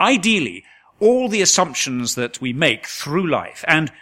Ideally, 0.00 0.64
all 1.00 1.28
the 1.28 1.42
assumptions 1.42 2.14
that 2.14 2.40
we 2.40 2.52
make 2.52 2.86
through 2.86 3.28
life 3.28 3.64
and 3.68 3.92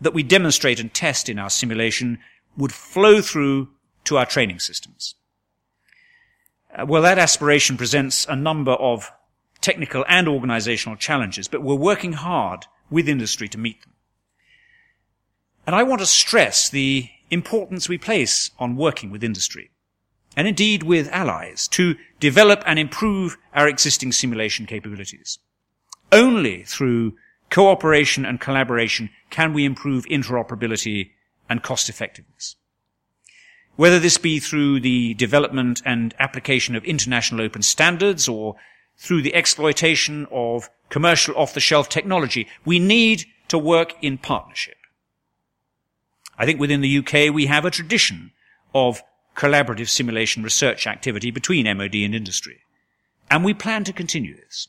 that 0.00 0.14
we 0.14 0.22
demonstrate 0.22 0.80
and 0.80 0.92
test 0.92 1.28
in 1.28 1.38
our 1.38 1.50
simulation 1.50 2.18
would 2.56 2.72
flow 2.72 3.20
through 3.20 3.68
to 4.04 4.16
our 4.16 4.26
training 4.26 4.58
systems. 4.58 5.14
Uh, 6.76 6.86
well, 6.86 7.02
that 7.02 7.18
aspiration 7.18 7.76
presents 7.76 8.26
a 8.26 8.36
number 8.36 8.72
of 8.72 9.10
technical 9.60 10.04
and 10.08 10.28
organizational 10.28 10.96
challenges, 10.96 11.48
but 11.48 11.62
we're 11.62 11.74
working 11.74 12.12
hard 12.12 12.66
with 12.90 13.08
industry 13.08 13.48
to 13.48 13.58
meet 13.58 13.82
them. 13.82 13.92
And 15.66 15.74
I 15.74 15.82
want 15.82 16.00
to 16.00 16.06
stress 16.06 16.68
the 16.68 17.10
importance 17.30 17.88
we 17.88 17.98
place 17.98 18.50
on 18.58 18.76
working 18.76 19.10
with 19.10 19.22
industry 19.22 19.70
and 20.38 20.46
indeed 20.46 20.84
with 20.84 21.08
allies, 21.08 21.66
to 21.66 21.96
develop 22.20 22.62
and 22.64 22.78
improve 22.78 23.36
our 23.54 23.66
existing 23.66 24.12
simulation 24.12 24.66
capabilities. 24.66 25.40
Only 26.12 26.62
through 26.62 27.14
cooperation 27.50 28.24
and 28.24 28.40
collaboration 28.40 29.10
can 29.30 29.52
we 29.52 29.64
improve 29.64 30.04
interoperability 30.04 31.10
and 31.48 31.60
cost 31.60 31.88
effectiveness. 31.88 32.54
Whether 33.78 34.00
this 34.00 34.18
be 34.18 34.40
through 34.40 34.80
the 34.80 35.14
development 35.14 35.82
and 35.84 36.12
application 36.18 36.74
of 36.74 36.82
international 36.82 37.40
open 37.40 37.62
standards 37.62 38.26
or 38.26 38.56
through 38.96 39.22
the 39.22 39.36
exploitation 39.36 40.26
of 40.32 40.68
commercial 40.88 41.36
off-the-shelf 41.36 41.88
technology, 41.88 42.48
we 42.64 42.80
need 42.80 43.26
to 43.46 43.56
work 43.56 43.94
in 44.02 44.18
partnership. 44.18 44.78
I 46.36 46.44
think 46.44 46.58
within 46.58 46.80
the 46.80 46.98
UK 46.98 47.32
we 47.32 47.46
have 47.46 47.64
a 47.64 47.70
tradition 47.70 48.32
of 48.74 49.00
collaborative 49.36 49.88
simulation 49.88 50.42
research 50.42 50.88
activity 50.88 51.30
between 51.30 51.64
MOD 51.76 51.94
and 51.94 52.16
industry. 52.16 52.62
And 53.30 53.44
we 53.44 53.54
plan 53.54 53.84
to 53.84 53.92
continue 53.92 54.34
this. 54.34 54.66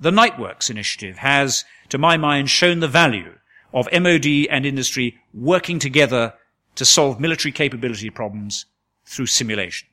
The 0.00 0.10
NITEworks 0.10 0.70
initiative 0.70 1.18
has, 1.18 1.66
to 1.90 1.98
my 1.98 2.16
mind, 2.16 2.48
shown 2.48 2.80
the 2.80 2.88
value 2.88 3.34
of 3.74 3.92
MOD 3.92 4.46
and 4.48 4.64
industry 4.64 5.18
working 5.34 5.78
together 5.78 6.32
to 6.76 6.84
solve 6.84 7.20
military 7.20 7.52
capability 7.52 8.10
problems 8.10 8.66
through 9.04 9.26
simulation. 9.26 9.88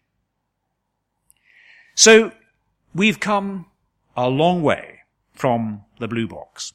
So 1.95 2.31
we've 2.93 3.19
come 3.19 3.65
a 4.15 4.29
long 4.29 4.61
way 4.61 4.99
from 5.33 5.83
the 5.99 6.07
blue 6.07 6.27
box. 6.27 6.73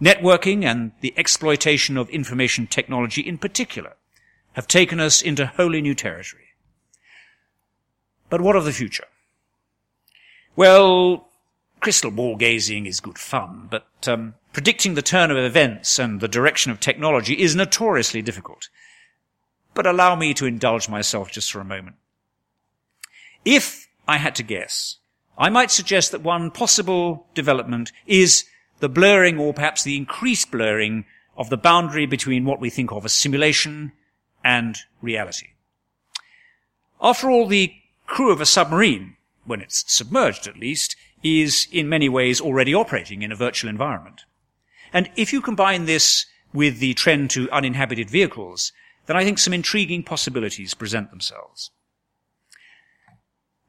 Networking 0.00 0.64
and 0.64 0.92
the 1.00 1.14
exploitation 1.16 1.96
of 1.96 2.08
information 2.10 2.66
technology 2.66 3.20
in 3.20 3.38
particular 3.38 3.94
have 4.52 4.68
taken 4.68 5.00
us 5.00 5.20
into 5.22 5.46
wholly 5.46 5.80
new 5.82 5.94
territory. 5.94 6.44
But 8.30 8.40
what 8.40 8.56
of 8.56 8.64
the 8.64 8.72
future? 8.72 9.06
Well, 10.54 11.28
crystal 11.80 12.10
ball 12.10 12.36
gazing 12.36 12.86
is 12.86 13.00
good 13.00 13.18
fun, 13.18 13.68
but 13.70 13.86
um, 14.06 14.34
predicting 14.52 14.94
the 14.94 15.02
turn 15.02 15.30
of 15.30 15.36
events 15.36 15.98
and 15.98 16.20
the 16.20 16.28
direction 16.28 16.72
of 16.72 16.80
technology 16.80 17.34
is 17.34 17.54
notoriously 17.54 18.22
difficult. 18.22 18.68
But 19.78 19.86
allow 19.86 20.16
me 20.16 20.34
to 20.34 20.44
indulge 20.44 20.88
myself 20.88 21.30
just 21.30 21.52
for 21.52 21.60
a 21.60 21.64
moment. 21.64 21.94
If 23.44 23.86
I 24.08 24.16
had 24.16 24.34
to 24.34 24.42
guess, 24.42 24.96
I 25.38 25.50
might 25.50 25.70
suggest 25.70 26.10
that 26.10 26.20
one 26.20 26.50
possible 26.50 27.28
development 27.32 27.92
is 28.04 28.44
the 28.80 28.88
blurring 28.88 29.38
or 29.38 29.54
perhaps 29.54 29.84
the 29.84 29.96
increased 29.96 30.50
blurring 30.50 31.04
of 31.36 31.48
the 31.48 31.56
boundary 31.56 32.06
between 32.06 32.44
what 32.44 32.58
we 32.58 32.70
think 32.70 32.90
of 32.90 33.04
as 33.04 33.12
simulation 33.12 33.92
and 34.42 34.78
reality. 35.00 35.50
After 37.00 37.30
all, 37.30 37.46
the 37.46 37.72
crew 38.04 38.32
of 38.32 38.40
a 38.40 38.46
submarine, 38.46 39.16
when 39.44 39.60
it's 39.60 39.84
submerged 39.86 40.48
at 40.48 40.58
least, 40.58 40.96
is 41.22 41.68
in 41.70 41.88
many 41.88 42.08
ways 42.08 42.40
already 42.40 42.74
operating 42.74 43.22
in 43.22 43.30
a 43.30 43.36
virtual 43.36 43.70
environment. 43.70 44.22
And 44.92 45.08
if 45.14 45.32
you 45.32 45.40
combine 45.40 45.84
this 45.84 46.26
with 46.52 46.80
the 46.80 46.94
trend 46.94 47.30
to 47.30 47.48
uninhabited 47.52 48.10
vehicles, 48.10 48.72
then 49.08 49.16
I 49.16 49.24
think 49.24 49.38
some 49.38 49.54
intriguing 49.54 50.02
possibilities 50.02 50.74
present 50.74 51.10
themselves. 51.10 51.70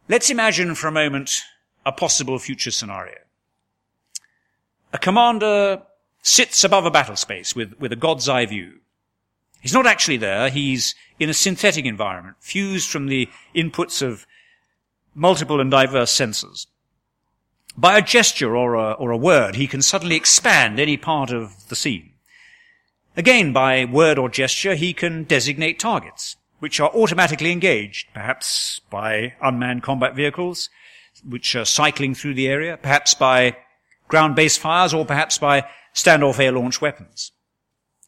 Let's 0.09 0.29
imagine 0.29 0.75
for 0.75 0.87
a 0.87 0.91
moment 0.91 1.31
a 1.85 1.93
possible 1.93 2.37
future 2.39 2.71
scenario. 2.71 3.19
A 4.91 4.97
commander 4.97 5.81
sits 6.21 6.65
above 6.65 6.85
a 6.85 6.91
battle 6.91 7.15
space 7.15 7.55
with, 7.55 7.79
with 7.79 7.93
a 7.93 7.95
god's 7.95 8.27
eye 8.27 8.45
view. 8.45 8.79
He's 9.61 9.73
not 9.73 9.87
actually 9.87 10.17
there. 10.17 10.49
He's 10.49 10.93
in 11.19 11.29
a 11.29 11.33
synthetic 11.33 11.85
environment, 11.85 12.35
fused 12.41 12.89
from 12.89 13.07
the 13.07 13.29
inputs 13.55 14.01
of 14.01 14.27
multiple 15.15 15.61
and 15.61 15.71
diverse 15.71 16.11
senses. 16.11 16.67
By 17.77 17.97
a 17.97 18.01
gesture 18.01 18.57
or 18.57 18.73
a, 18.73 18.91
or 18.91 19.11
a 19.11 19.17
word, 19.17 19.55
he 19.55 19.67
can 19.67 19.81
suddenly 19.81 20.17
expand 20.17 20.81
any 20.81 20.97
part 20.97 21.31
of 21.31 21.69
the 21.69 21.77
scene. 21.77 22.11
Again, 23.17 23.53
by 23.53 23.85
word 23.85 24.17
or 24.17 24.29
gesture, 24.29 24.75
he 24.75 24.93
can 24.93 25.23
designate 25.23 25.79
targets, 25.79 26.35
which 26.59 26.79
are 26.79 26.91
automatically 26.91 27.51
engaged, 27.51 28.07
perhaps 28.13 28.81
by 28.89 29.33
unmanned 29.41 29.83
combat 29.83 30.15
vehicles, 30.15 30.69
which 31.27 31.55
are 31.55 31.65
cycling 31.65 32.15
through 32.15 32.33
the 32.33 32.47
area, 32.47 32.77
perhaps 32.77 33.13
by 33.13 33.57
ground-based 34.07 34.59
fires, 34.59 34.93
or 34.93 35.05
perhaps 35.05 35.37
by 35.37 35.67
standoff 35.93 36.39
air-launched 36.39 36.81
weapons. 36.81 37.31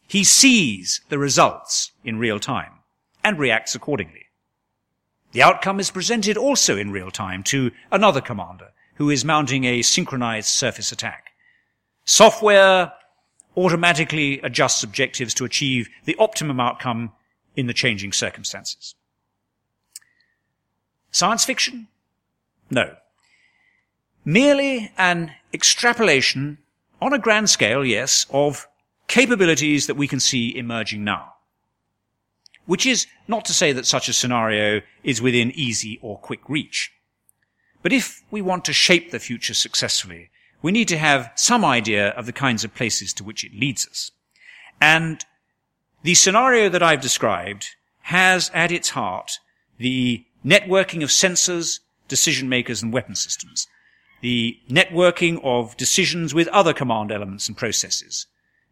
He 0.08 0.24
sees 0.24 1.02
the 1.10 1.18
results 1.18 1.92
in 2.04 2.20
real 2.20 2.40
time 2.40 2.74
and 3.24 3.40
reacts 3.40 3.76
accordingly. 3.76 4.26
The 5.32 5.44
outcome 5.44 5.80
is 5.80 5.92
presented 5.92 6.38
also 6.38 6.78
in 6.78 6.92
real 6.92 7.12
time 7.12 7.44
to 7.44 7.72
another 7.92 8.22
commander 8.22 8.74
who 8.96 9.10
is 9.10 9.24
mounting 9.24 9.64
a 9.64 9.82
synchronized 9.82 10.50
surface 10.50 10.92
attack. 10.92 11.28
Software 12.04 12.92
automatically 13.58 14.40
adjusts 14.42 14.84
objectives 14.84 15.34
to 15.36 15.46
achieve 15.46 15.90
the 16.06 16.16
optimum 16.18 16.60
outcome 16.60 17.12
in 17.56 17.68
the 17.68 17.74
changing 17.74 18.14
circumstances. 18.14 18.96
Science 21.12 21.44
fiction? 21.44 21.88
No. 22.70 22.96
Merely 24.24 24.92
an 24.98 25.34
extrapolation 25.54 26.60
on 27.02 27.14
a 27.14 27.20
grand 27.20 27.50
scale, 27.50 27.84
yes, 27.84 28.26
of 28.30 28.68
capabilities 29.08 29.88
that 29.88 29.98
we 29.98 30.08
can 30.08 30.20
see 30.20 30.56
emerging 30.56 31.04
now. 31.04 31.34
Which 32.66 32.86
is 32.86 33.08
not 33.28 33.44
to 33.46 33.54
say 33.54 33.74
that 33.74 33.86
such 33.86 34.08
a 34.08 34.14
scenario 34.14 34.82
is 35.04 35.22
within 35.22 35.52
easy 35.52 36.00
or 36.02 36.18
quick 36.18 36.48
reach. 36.48 36.94
But 37.82 37.92
if 37.92 38.24
we 38.32 38.42
want 38.42 38.64
to 38.66 38.74
shape 38.74 39.12
the 39.12 39.20
future 39.20 39.54
successfully, 39.54 40.30
we 40.62 40.72
need 40.72 40.88
to 40.90 40.98
have 40.98 41.32
some 41.36 41.66
idea 41.66 42.10
of 42.10 42.26
the 42.26 42.34
kinds 42.34 42.64
of 42.64 42.76
places 42.76 43.14
to 43.14 43.24
which 43.24 43.44
it 43.44 43.54
leads 43.54 43.88
us. 43.88 44.12
And 44.80 45.24
the 46.04 46.16
scenario 46.16 46.70
that 46.70 46.84
I've 46.84 47.02
described 47.02 47.68
has 48.02 48.50
at 48.54 48.72
its 48.72 48.90
heart 48.90 49.40
the 49.78 50.26
networking 50.46 51.04
of 51.04 51.10
sensors, 51.10 51.80
decision 52.08 52.50
makers, 52.50 52.82
and 52.82 52.92
weapon 52.92 53.16
systems, 53.16 53.68
the 54.22 54.60
networking 54.70 55.40
of 55.44 55.76
decisions 55.78 56.34
with 56.34 56.48
other 56.50 56.74
command 56.74 57.12
elements 57.12 57.48
and 57.48 57.58
processes, 57.58 58.28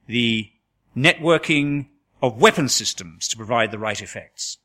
the 0.08 0.50
networking 0.96 1.88
of 2.22 2.42
weapon 2.42 2.70
systems 2.70 3.28
to 3.28 3.38
provide 3.38 3.72
the 3.72 3.80
right 3.80 4.02
effects. 4.02 4.58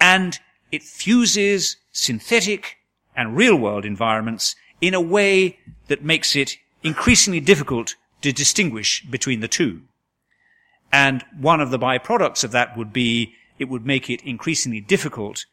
And 0.00 0.38
it 0.70 0.82
fuses 0.82 1.76
synthetic 1.92 2.76
and 3.16 3.36
real 3.36 3.56
world 3.56 3.84
environments 3.84 4.54
in 4.80 4.94
a 4.94 5.00
way 5.00 5.58
that 5.88 6.02
makes 6.02 6.36
it 6.36 6.56
increasingly 6.82 7.40
difficult 7.40 7.96
to 8.22 8.32
distinguish 8.32 9.04
between 9.04 9.40
the 9.40 9.48
two. 9.48 9.82
And 10.92 11.24
one 11.38 11.60
of 11.60 11.70
the 11.70 11.78
byproducts 11.78 12.44
of 12.44 12.52
that 12.52 12.76
would 12.76 12.92
be 12.92 13.34
it 13.58 13.68
would 13.68 13.84
make 13.84 14.08
it 14.08 14.22
increasingly 14.22 14.80
difficult 14.80 15.44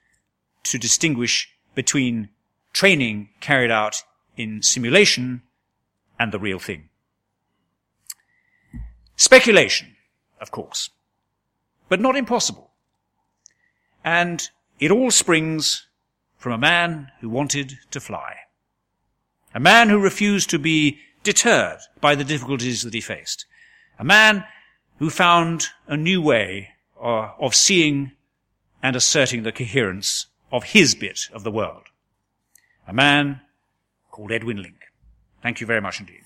to 0.64 0.78
distinguish 0.78 1.50
between 1.74 2.30
training 2.74 3.30
carried 3.40 3.72
out 3.72 4.04
in 4.38 4.62
simulation 4.62 5.42
and 6.20 6.32
the 6.32 6.40
real 6.40 6.60
thing. 6.60 6.90
Speculation, 9.16 9.96
of 10.40 10.52
course, 10.52 10.90
but 11.90 12.00
not 12.00 12.16
impossible. 12.16 12.72
And 14.04 14.50
it 14.80 14.92
all 14.92 15.10
springs 15.10 15.88
from 16.38 16.52
a 16.52 16.58
man 16.58 17.12
who 17.22 17.30
wanted 17.30 17.80
to 17.92 18.00
fly. 18.00 18.36
A 19.56 19.60
man 19.60 19.88
who 19.88 20.00
refused 20.00 20.50
to 20.50 20.60
be 20.60 21.00
deterred 21.24 21.80
by 22.02 22.14
the 22.14 22.26
difficulties 22.26 22.84
that 22.84 22.94
he 22.94 23.00
faced. 23.00 23.46
A 23.98 24.04
man 24.04 24.44
who 25.00 25.10
found 25.10 25.68
a 25.88 25.96
new 25.96 26.22
way 26.22 26.72
uh, 27.02 27.30
of 27.40 27.56
seeing 27.56 28.12
and 28.84 28.98
asserting 28.98 29.44
the 29.44 29.54
coherence 29.54 30.28
of 30.52 30.66
his 30.66 30.94
bit 30.94 31.30
of 31.32 31.44
the 31.44 31.52
world. 31.52 31.84
A 32.86 32.94
man 32.94 33.40
called 34.12 34.34
Edwin 34.34 34.62
Link. 34.62 34.92
Thank 35.42 35.62
you 35.62 35.68
very 35.68 35.82
much 35.82 36.02
indeed. 36.02 36.22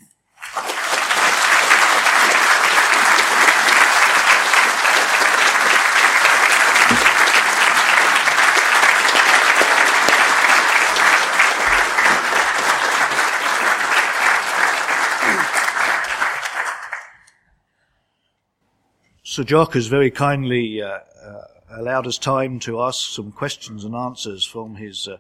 Sir 19.40 19.46
Jock 19.46 19.74
has 19.76 19.88
very 19.88 20.12
kindly 20.12 20.82
uh, 20.82 21.00
uh, 21.24 21.44
allowed 21.72 22.06
us 22.06 22.18
time 22.18 22.60
to 22.60 22.82
ask 22.82 23.10
some 23.10 23.32
questions 23.32 23.86
and 23.86 23.96
answers 23.96 24.44
from 24.44 24.76
his 24.76 25.08
uh, 25.08 25.16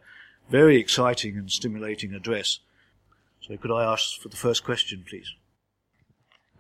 very 0.50 0.76
exciting 0.76 1.38
and 1.38 1.50
stimulating 1.50 2.14
address. 2.14 2.60
So 3.40 3.56
could 3.56 3.72
I 3.72 3.86
ask 3.86 4.20
for 4.20 4.28
the 4.28 4.36
first 4.36 4.66
question, 4.66 5.06
please? 5.10 5.34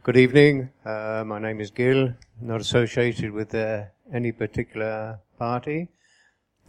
Good 0.03 0.15
evening. 0.15 0.69
Uh, 0.85 1.25
my 1.27 1.37
name 1.37 1.59
is 1.59 1.69
Gill, 1.69 2.13
not 2.39 2.61
associated 2.61 3.31
with 3.31 3.53
uh, 3.53 3.87
any 4.13 4.31
particular 4.31 5.19
party. 5.37 5.89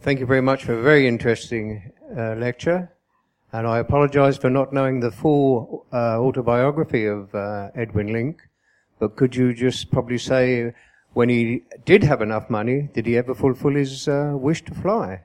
Thank 0.01 0.19
you 0.19 0.25
very 0.25 0.41
much 0.41 0.65
for 0.65 0.73
a 0.73 0.81
very 0.81 1.07
interesting 1.07 1.93
uh, 2.17 2.35
lecture. 2.35 2.91
And 3.53 3.65
I 3.65 3.77
apologize 3.77 4.35
for 4.35 4.49
not 4.49 4.73
knowing 4.73 4.99
the 4.99 5.11
full 5.11 5.85
autobiography 5.93 7.05
of 7.05 7.33
Edwin 7.75 8.11
Link. 8.11 8.41
But 9.01 9.15
could 9.15 9.35
you 9.35 9.51
just 9.51 9.89
probably 9.89 10.19
say, 10.19 10.75
when 11.13 11.29
he 11.29 11.63
did 11.85 12.03
have 12.03 12.21
enough 12.21 12.51
money, 12.51 12.87
did 12.93 13.07
he 13.07 13.17
ever 13.17 13.33
fulfill 13.33 13.73
his 13.73 14.07
uh, 14.07 14.33
wish 14.35 14.63
to 14.65 14.75
fly? 14.75 15.23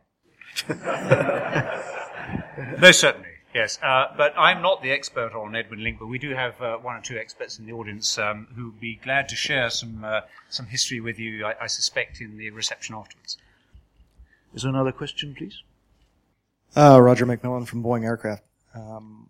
Most 2.80 3.00
certainly, 3.00 3.28
yes. 3.54 3.78
Uh, 3.82 4.06
but 4.16 4.32
I'm 4.38 4.62
not 4.62 4.82
the 4.82 4.92
expert 4.92 5.34
on 5.34 5.54
Edwin 5.54 5.84
Link, 5.84 5.98
but 5.98 6.06
we 6.06 6.18
do 6.18 6.34
have 6.34 6.58
uh, 6.62 6.78
one 6.78 6.96
or 6.96 7.02
two 7.02 7.18
experts 7.18 7.58
in 7.58 7.66
the 7.66 7.72
audience 7.72 8.16
um, 8.16 8.46
who 8.56 8.70
would 8.70 8.80
be 8.80 8.96
glad 8.96 9.28
to 9.28 9.36
share 9.36 9.68
some 9.68 10.02
uh, 10.02 10.22
some 10.48 10.64
history 10.64 11.02
with 11.02 11.18
you. 11.18 11.44
I, 11.44 11.64
I, 11.64 11.66
suspect 11.66 12.22
in 12.22 12.38
the 12.38 12.48
reception 12.48 12.94
afterwards. 12.94 13.36
Is 14.54 14.62
there 14.62 14.70
another 14.70 14.92
question, 14.92 15.34
please? 15.34 15.62
Uh, 16.74 16.98
Roger 16.98 17.26
McMillan 17.26 17.68
from 17.68 17.82
Boeing 17.82 18.04
Aircraft. 18.04 18.42
Um, 18.74 19.28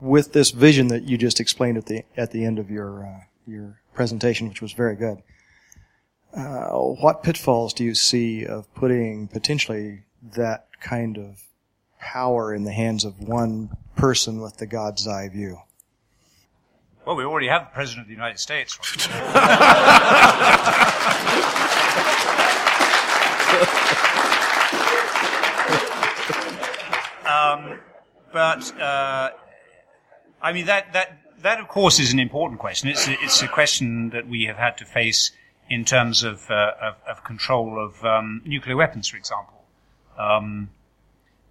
with 0.00 0.32
this 0.32 0.50
vision 0.50 0.88
that 0.88 1.04
you 1.04 1.16
just 1.16 1.38
explained 1.38 1.78
at 1.78 1.86
the 1.86 2.02
at 2.16 2.32
the 2.32 2.44
end 2.44 2.58
of 2.58 2.68
your 2.68 3.06
uh, 3.06 3.20
your 3.46 3.80
presentation, 3.94 4.48
which 4.48 4.62
was 4.62 4.72
very 4.72 4.96
good. 4.96 5.22
Uh, 6.36 6.70
what 6.70 7.22
pitfalls 7.22 7.72
do 7.72 7.84
you 7.84 7.94
see 7.94 8.44
of 8.44 8.72
putting 8.74 9.28
potentially 9.28 10.02
that 10.34 10.66
kind 10.80 11.16
of 11.16 11.42
power 12.00 12.52
in 12.52 12.64
the 12.64 12.72
hands 12.72 13.04
of 13.04 13.20
one 13.20 13.70
person 13.96 14.40
with 14.40 14.56
the 14.56 14.66
God's 14.66 15.06
eye 15.06 15.28
view? 15.28 15.58
Well, 17.06 17.16
we 17.16 17.24
already 17.24 17.48
have 17.48 17.62
the 17.62 17.74
President 17.74 18.02
of 18.02 18.08
the 18.08 18.14
United 18.14 18.38
States. 18.40 18.78
um, 27.26 27.78
but 28.32 28.80
uh, 28.80 29.30
I 30.40 30.52
mean 30.52 30.66
that 30.66 30.92
that 30.94 31.23
that 31.44 31.60
of 31.60 31.68
course 31.68 32.00
is 32.00 32.12
an 32.12 32.18
important 32.18 32.58
question. 32.58 32.88
It's 32.88 33.06
a, 33.06 33.12
it's 33.22 33.42
a 33.42 33.48
question 33.48 34.10
that 34.10 34.26
we 34.26 34.44
have 34.44 34.56
had 34.56 34.76
to 34.78 34.84
face 34.84 35.30
in 35.68 35.84
terms 35.84 36.22
of 36.22 36.50
uh, 36.50 36.72
of, 36.80 36.96
of, 37.06 37.24
control 37.24 37.78
of 37.78 38.04
um, 38.04 38.42
nuclear 38.44 38.76
weapons, 38.76 39.08
for 39.08 39.16
example. 39.16 39.62
Um, 40.18 40.70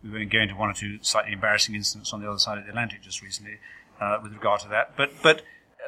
we 0.04 0.10
were 0.10 0.26
going 0.26 0.50
into 0.50 0.56
one 0.56 0.70
or 0.70 0.74
two 0.74 1.00
slightly 1.02 1.32
embarrassing 1.32 1.76
incidents 1.76 2.12
on 2.12 2.22
the 2.22 2.30
other 2.30 2.40
side 2.40 2.58
of 2.58 2.66
the 2.66 2.72
Atlantic 2.72 3.02
just 3.02 3.22
recently 3.22 3.60
uh, 4.02 4.20
with 4.22 4.34
regard 4.34 4.62
to 4.62 4.68
that. 4.70 4.96
But 4.98 5.12
but 5.22 5.44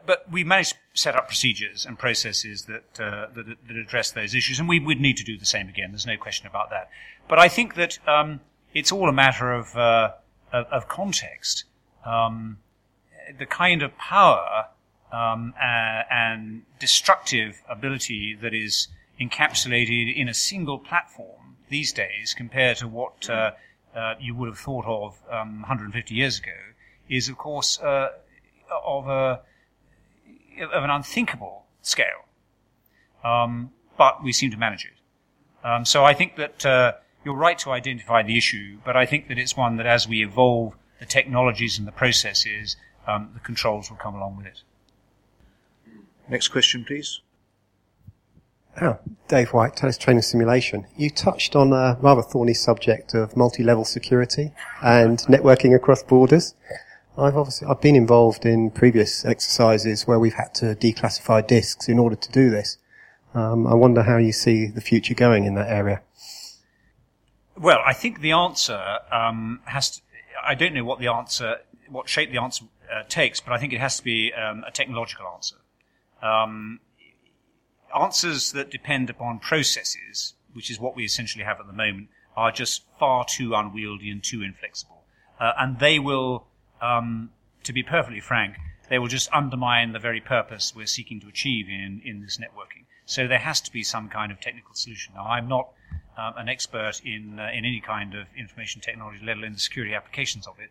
but 0.06 0.32
we 0.32 0.43
managed 0.43 0.74
to 0.74 0.78
set 0.93 1.16
up 1.16 1.28
procedures 1.28 1.86
and 1.86 1.97
processes 1.97 2.64
that, 2.64 2.99
uh, 2.99 3.28
that, 3.34 3.45
that 3.68 3.76
address 3.78 4.12
those 4.12 4.36
issues, 4.36 4.60
and 4.60 4.68
we 4.68 4.80
would 4.80 4.99
need 4.99 5.18
to 5.18 5.24
do 5.24 5.38
the 5.38 5.45
same 5.45 5.70
again. 5.70 5.91
There's 5.91 6.06
no 6.06 6.18
question 6.18 6.47
about 6.47 6.70
that. 6.70 6.89
But 7.28 7.39
I 7.39 7.47
think 7.47 7.76
that 7.76 7.97
um, 8.08 8.41
it's 8.74 8.91
all 8.91 9.10
a 9.10 9.14
matter 9.14 9.51
of 9.51 9.76
uh, 9.76 10.12
of, 10.51 10.66
of, 10.68 10.88
context. 10.88 11.64
Um, 12.06 12.58
the 13.38 13.45
kind 13.45 13.82
of 13.82 13.97
power 13.97 14.67
um, 15.11 15.53
uh, 15.59 16.03
and 16.11 16.63
destructive 16.80 17.61
ability 17.69 18.38
that 18.41 18.53
is 18.53 18.88
encapsulated 19.19 20.13
in 20.13 20.28
a 20.28 20.34
single 20.34 20.78
platform 20.78 21.55
these 21.69 21.93
days 21.93 22.34
compared 22.36 22.78
to 22.78 22.88
what 22.88 23.30
uh, 23.30 23.51
uh, 23.95 24.15
you 24.19 24.36
would 24.36 24.47
have 24.47 24.59
thought 24.59 24.86
of 24.86 25.21
um, 25.32 25.61
150 25.61 26.13
years 26.13 26.39
ago 26.39 26.51
is, 27.09 27.30
of 27.30 27.38
course, 27.38 27.80
uh, 27.80 28.09
of, 28.86 29.07
a, 29.07 29.41
of 30.73 30.84
an 30.84 30.89
unthinkable 30.89 31.65
scale. 31.82 32.26
Um, 33.23 33.71
but 33.97 34.23
we 34.23 34.32
seem 34.34 34.51
to 34.51 34.57
manage 34.57 34.86
it. 34.86 35.67
Um, 35.67 35.86
so 35.86 36.03
I 36.03 36.13
think 36.13 36.36
that 36.36 36.65
uh, 36.65 36.93
you're 37.23 37.36
right 37.36 37.57
to 37.59 37.71
identify 37.71 38.21
the 38.21 38.38
issue, 38.38 38.80
but 38.84 38.95
I 38.95 39.05
think 39.05 39.30
that 39.30 39.39
it's 39.39 39.55
one 39.55 39.78
that 39.78 39.86
as 39.86 40.07
we 40.07 40.23
evolve 40.23 40.76
the 40.99 41.05
technologies 41.05 41.80
and 41.80 41.88
the 41.88 41.91
processes, 41.91 42.76
um, 43.08 43.32
the 43.34 43.39
controls 43.39 43.89
will 43.89 43.97
come 43.97 44.16
along 44.16 44.38
with 44.38 44.45
it. 44.45 44.62
Next 46.30 46.49
question, 46.49 46.84
please. 46.84 47.22
Oh, 48.82 48.99
Dave 49.30 49.53
White, 49.53 49.78
Thales 49.78 49.97
Training 49.97 50.24
Simulation. 50.24 50.86
You 50.97 51.10
touched 51.10 51.56
on 51.56 51.72
a 51.72 51.97
rather 52.01 52.22
thorny 52.22 52.53
subject 52.53 53.14
of 53.14 53.38
multi-level 53.38 53.86
security 53.86 54.51
and 54.82 55.20
networking 55.20 55.74
across 55.74 56.03
borders. 56.03 56.56
I've 57.18 57.38
obviously 57.38 57.70
I've 57.70 57.80
been 57.80 57.95
involved 57.95 58.45
in 58.45 58.72
previous 58.72 59.24
exercises 59.24 60.06
where 60.06 60.20
we've 60.20 60.34
had 60.34 60.53
to 60.56 60.76
declassify 60.76 61.47
disks 61.47 61.88
in 61.88 61.99
order 61.99 62.18
to 62.18 62.32
do 62.32 62.49
this. 62.49 62.78
Um, 63.34 63.66
I 63.66 63.74
wonder 63.76 64.03
how 64.03 64.18
you 64.18 64.34
see 64.34 64.68
the 64.68 64.82
future 64.82 65.14
going 65.14 65.45
in 65.45 65.56
that 65.56 65.70
area. 65.70 66.01
Well, 67.58 67.80
I 67.86 67.93
think 67.93 68.20
the 68.20 68.34
answer 68.34 68.99
um, 69.12 69.62
has 69.66 69.91
to. 69.91 70.01
I 70.45 70.56
don't 70.56 70.74
know 70.74 70.84
what 70.84 70.99
the 70.99 71.08
answer, 71.08 71.60
what 71.88 72.10
shape 72.10 72.32
the 72.32 72.41
answer 72.41 72.66
uh, 72.93 73.03
takes, 73.07 73.39
but 73.39 73.53
I 73.53 73.57
think 73.57 73.73
it 73.73 73.79
has 73.79 73.97
to 73.97 74.03
be 74.03 74.33
um, 74.33 74.63
a 74.67 74.71
technological 74.71 75.27
answer. 75.27 75.57
Um, 76.21 76.79
answers 77.95 78.51
that 78.53 78.71
depend 78.71 79.09
upon 79.09 79.39
processes, 79.39 80.33
which 80.53 80.69
is 80.71 80.79
what 80.79 80.95
we 80.95 81.03
essentially 81.03 81.43
have 81.43 81.59
at 81.59 81.67
the 81.67 81.73
moment, 81.73 82.09
are 82.36 82.51
just 82.51 82.83
far 82.99 83.25
too 83.25 83.53
unwieldy 83.53 84.09
and 84.09 84.23
too 84.23 84.41
inflexible. 84.41 85.03
Uh, 85.39 85.53
and 85.57 85.79
they 85.79 85.99
will, 85.99 86.47
um, 86.81 87.29
to 87.63 87.73
be 87.73 87.83
perfectly 87.83 88.19
frank, 88.19 88.57
they 88.89 88.99
will 88.99 89.07
just 89.07 89.29
undermine 89.33 89.93
the 89.93 89.99
very 89.99 90.21
purpose 90.21 90.73
we're 90.75 90.86
seeking 90.86 91.19
to 91.19 91.27
achieve 91.27 91.67
in, 91.67 92.01
in 92.03 92.21
this 92.21 92.38
networking. 92.38 92.86
So 93.05 93.27
there 93.27 93.39
has 93.39 93.61
to 93.61 93.71
be 93.71 93.83
some 93.83 94.09
kind 94.09 94.31
of 94.31 94.39
technical 94.39 94.73
solution. 94.73 95.13
Now, 95.15 95.25
I'm 95.25 95.47
not 95.47 95.69
uh, 96.17 96.33
an 96.38 96.49
expert 96.49 97.01
in, 97.03 97.39
uh, 97.39 97.49
in 97.53 97.65
any 97.65 97.81
kind 97.81 98.15
of 98.15 98.27
information 98.38 98.81
technology, 98.81 99.19
let 99.23 99.38
alone 99.38 99.53
the 99.53 99.59
security 99.59 99.93
applications 99.93 100.47
of 100.47 100.59
it, 100.59 100.69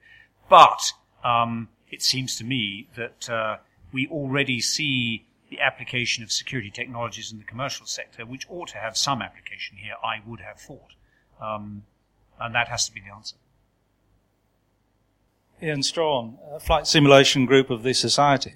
but 0.49 0.93
um, 1.25 1.69
it 1.95 2.03
seems 2.03 2.37
to 2.37 2.45
me 2.45 2.89
that 2.97 3.31
uh, 3.31 3.57
we 3.93 4.09
already 4.09 4.61
see 4.61 5.25
the 5.49 5.61
application 5.61 6.25
of 6.25 6.33
security 6.33 6.71
technologies 6.71 7.31
in 7.31 7.39
the 7.39 7.45
commercial 7.45 7.87
sector, 7.87 8.27
which 8.27 8.47
ought 8.51 8.69
to 8.69 8.79
have 8.79 8.97
some 8.97 9.23
application 9.23 9.77
here, 9.77 9.95
I 10.03 10.21
would 10.27 10.41
have 10.41 10.59
thought. 10.59 10.95
Um, 11.41 11.85
and 12.41 12.53
that 12.55 12.67
has 12.69 12.87
to 12.87 12.93
be 12.93 13.01
the 13.01 13.15
answer. 13.15 13.37
Ian 15.63 15.85
Strachan, 15.85 16.37
Flight 16.61 16.89
Simulation 16.89 17.47
Group 17.47 17.71
of 17.71 17.85
the 17.85 17.95
Society. 17.95 18.55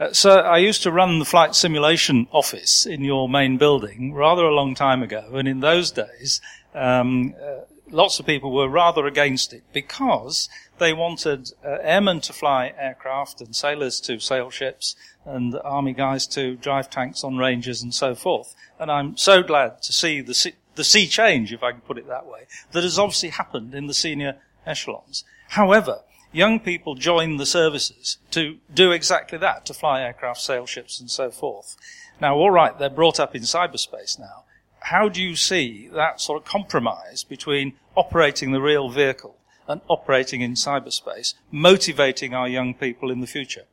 Uh, 0.00 0.12
I 0.28 0.58
used 0.58 0.82
to 0.82 0.90
run 0.90 1.20
the 1.20 1.24
flight 1.24 1.54
simulation 1.54 2.26
office 2.32 2.84
in 2.84 3.04
your 3.04 3.28
main 3.28 3.58
building 3.58 4.12
rather 4.12 4.42
a 4.42 4.54
long 4.54 4.74
time 4.74 5.02
ago, 5.04 5.30
and 5.34 5.46
in 5.46 5.60
those 5.60 5.92
days, 5.92 6.40
um, 6.74 7.34
uh, 7.40 7.60
lots 7.92 8.18
of 8.18 8.26
people 8.26 8.50
were 8.52 8.68
rather 8.68 9.06
against 9.06 9.52
it 9.52 9.62
because 9.72 10.48
they 10.82 10.92
wanted 10.92 11.52
uh, 11.64 11.78
airmen 11.80 12.20
to 12.20 12.32
fly 12.32 12.74
aircraft 12.76 13.40
and 13.40 13.54
sailors 13.54 14.00
to 14.00 14.18
sail 14.18 14.50
ships 14.50 14.96
and 15.24 15.54
army 15.64 15.92
guys 15.92 16.26
to 16.26 16.56
drive 16.56 16.90
tanks 16.90 17.22
on 17.22 17.38
ranges 17.38 17.82
and 17.82 17.94
so 17.94 18.14
forth. 18.14 18.54
And 18.80 18.90
I'm 18.90 19.16
so 19.16 19.42
glad 19.42 19.80
to 19.82 19.92
see 19.92 20.20
the 20.20 20.34
sea, 20.34 20.54
the 20.74 20.82
sea 20.82 21.06
change, 21.06 21.52
if 21.52 21.62
I 21.62 21.70
can 21.70 21.82
put 21.82 21.98
it 21.98 22.08
that 22.08 22.26
way, 22.26 22.46
that 22.72 22.82
has 22.82 22.98
obviously 22.98 23.28
happened 23.28 23.74
in 23.74 23.86
the 23.86 23.94
senior 23.94 24.38
echelons. 24.66 25.24
However, 25.50 26.00
young 26.32 26.58
people 26.58 26.96
join 26.96 27.36
the 27.36 27.46
services 27.46 28.18
to 28.32 28.58
do 28.74 28.90
exactly 28.90 29.38
that, 29.38 29.64
to 29.66 29.74
fly 29.74 30.02
aircraft, 30.02 30.40
sail 30.40 30.66
ships 30.66 30.98
and 30.98 31.10
so 31.10 31.30
forth. 31.30 31.76
Now, 32.20 32.34
all 32.34 32.50
right, 32.50 32.76
they're 32.76 32.90
brought 32.90 33.20
up 33.20 33.36
in 33.36 33.42
cyberspace 33.42 34.18
now. 34.18 34.44
How 34.80 35.08
do 35.08 35.22
you 35.22 35.36
see 35.36 35.88
that 35.92 36.20
sort 36.20 36.42
of 36.42 36.48
compromise 36.48 37.22
between 37.22 37.74
operating 37.94 38.50
the 38.50 38.60
real 38.60 38.88
vehicle 38.88 39.36
and 39.68 39.80
operating 39.88 40.40
in 40.40 40.54
cyberspace, 40.54 41.34
motivating 41.50 42.34
our 42.34 42.48
young 42.48 42.74
people 42.74 43.10
in 43.10 43.20
the 43.20 43.26
future? 43.26 43.64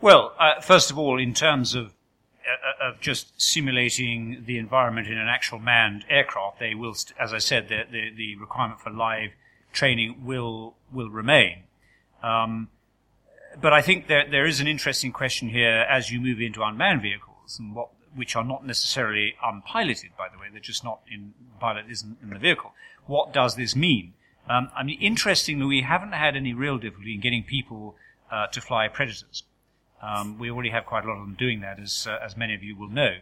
Well, 0.00 0.34
uh, 0.38 0.60
first 0.60 0.90
of 0.90 0.98
all, 0.98 1.18
in 1.18 1.34
terms 1.34 1.74
of 1.74 1.94
uh, 2.46 2.88
of 2.88 3.00
just 3.00 3.40
simulating 3.40 4.44
the 4.46 4.56
environment 4.56 5.08
in 5.08 5.18
an 5.18 5.26
actual 5.26 5.58
manned 5.58 6.04
aircraft, 6.08 6.60
they 6.60 6.74
will, 6.74 6.94
st- 6.94 7.18
as 7.18 7.32
I 7.32 7.38
said, 7.38 7.68
the, 7.68 7.82
the, 7.90 8.10
the, 8.16 8.36
requirement 8.36 8.80
for 8.80 8.90
live 8.90 9.30
training 9.72 10.24
will 10.24 10.74
will 10.92 11.10
remain. 11.10 11.64
Um, 12.22 12.68
but 13.60 13.72
I 13.72 13.82
think 13.82 14.06
there 14.06 14.28
there 14.30 14.46
is 14.46 14.60
an 14.60 14.68
interesting 14.68 15.12
question 15.12 15.48
here 15.48 15.86
as 15.88 16.12
you 16.12 16.20
move 16.20 16.40
into 16.40 16.62
unmanned 16.62 17.02
vehicles 17.02 17.58
and 17.58 17.74
what 17.74 17.88
which 18.14 18.34
are 18.34 18.44
not 18.44 18.66
necessarily 18.66 19.34
unpiloted, 19.44 20.10
by 20.16 20.28
the 20.28 20.38
way, 20.38 20.46
they're 20.50 20.60
just 20.60 20.82
not 20.82 21.00
in 21.10 21.34
pilot 21.60 21.84
isn't 21.90 22.18
in 22.22 22.30
the 22.30 22.38
vehicle. 22.38 22.72
What 23.06 23.32
does 23.32 23.56
this 23.56 23.76
mean? 23.76 24.14
Um, 24.48 24.70
I 24.76 24.82
mean, 24.82 25.00
interestingly, 25.00 25.66
we 25.66 25.82
haven't 25.82 26.12
had 26.12 26.36
any 26.36 26.54
real 26.54 26.78
difficulty 26.78 27.14
in 27.14 27.20
getting 27.20 27.42
people 27.42 27.96
uh, 28.30 28.46
to 28.48 28.60
fly 28.60 28.88
predators. 28.88 29.42
Um, 30.02 30.38
we 30.38 30.50
already 30.50 30.70
have 30.70 30.86
quite 30.86 31.04
a 31.04 31.08
lot 31.08 31.18
of 31.18 31.26
them 31.26 31.36
doing 31.38 31.60
that, 31.60 31.80
as 31.80 32.06
uh, 32.08 32.18
as 32.24 32.36
many 32.36 32.54
of 32.54 32.62
you 32.62 32.76
will 32.76 32.88
know. 32.88 33.16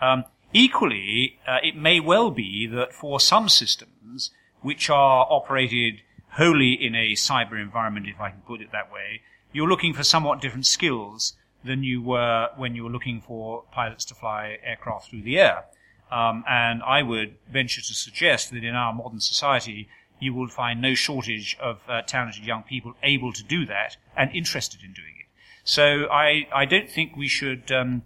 Um, 0.00 0.24
equally, 0.52 1.38
uh, 1.46 1.58
it 1.62 1.76
may 1.76 2.00
well 2.00 2.30
be 2.30 2.66
that 2.66 2.92
for 2.92 3.20
some 3.20 3.48
systems 3.48 4.30
which 4.62 4.90
are 4.90 5.26
operated 5.30 6.00
wholly 6.30 6.72
in 6.72 6.94
a 6.94 7.12
cyber 7.12 7.60
environment, 7.60 8.06
if 8.08 8.20
I 8.20 8.30
can 8.30 8.40
put 8.40 8.60
it 8.60 8.72
that 8.72 8.90
way, 8.92 9.20
you're 9.52 9.68
looking 9.68 9.94
for 9.94 10.02
somewhat 10.02 10.40
different 10.40 10.66
skills 10.66 11.34
than 11.64 11.82
you 11.82 12.02
were 12.02 12.48
when 12.56 12.74
you 12.74 12.84
were 12.84 12.90
looking 12.90 13.20
for 13.20 13.64
pilots 13.70 14.04
to 14.06 14.14
fly 14.14 14.58
aircraft 14.64 15.10
through 15.10 15.22
the 15.22 15.38
air. 15.38 15.64
Um, 16.10 16.44
and 16.48 16.82
I 16.82 17.02
would 17.02 17.36
venture 17.50 17.80
to 17.80 17.94
suggest 17.94 18.52
that 18.52 18.64
in 18.64 18.74
our 18.74 18.92
modern 18.92 19.20
society, 19.20 19.88
you 20.24 20.34
will 20.34 20.48
find 20.48 20.80
no 20.80 20.94
shortage 20.94 21.56
of 21.60 21.80
uh, 21.88 22.02
talented 22.02 22.44
young 22.44 22.62
people 22.62 22.94
able 23.02 23.32
to 23.32 23.44
do 23.44 23.66
that 23.66 23.96
and 24.16 24.30
interested 24.32 24.80
in 24.82 24.92
doing 24.92 25.14
it. 25.20 25.26
So 25.64 26.06
I, 26.10 26.46
I 26.54 26.64
don't 26.64 26.90
think 26.90 27.16
we 27.16 27.28
should 27.28 27.70
um, 27.70 28.02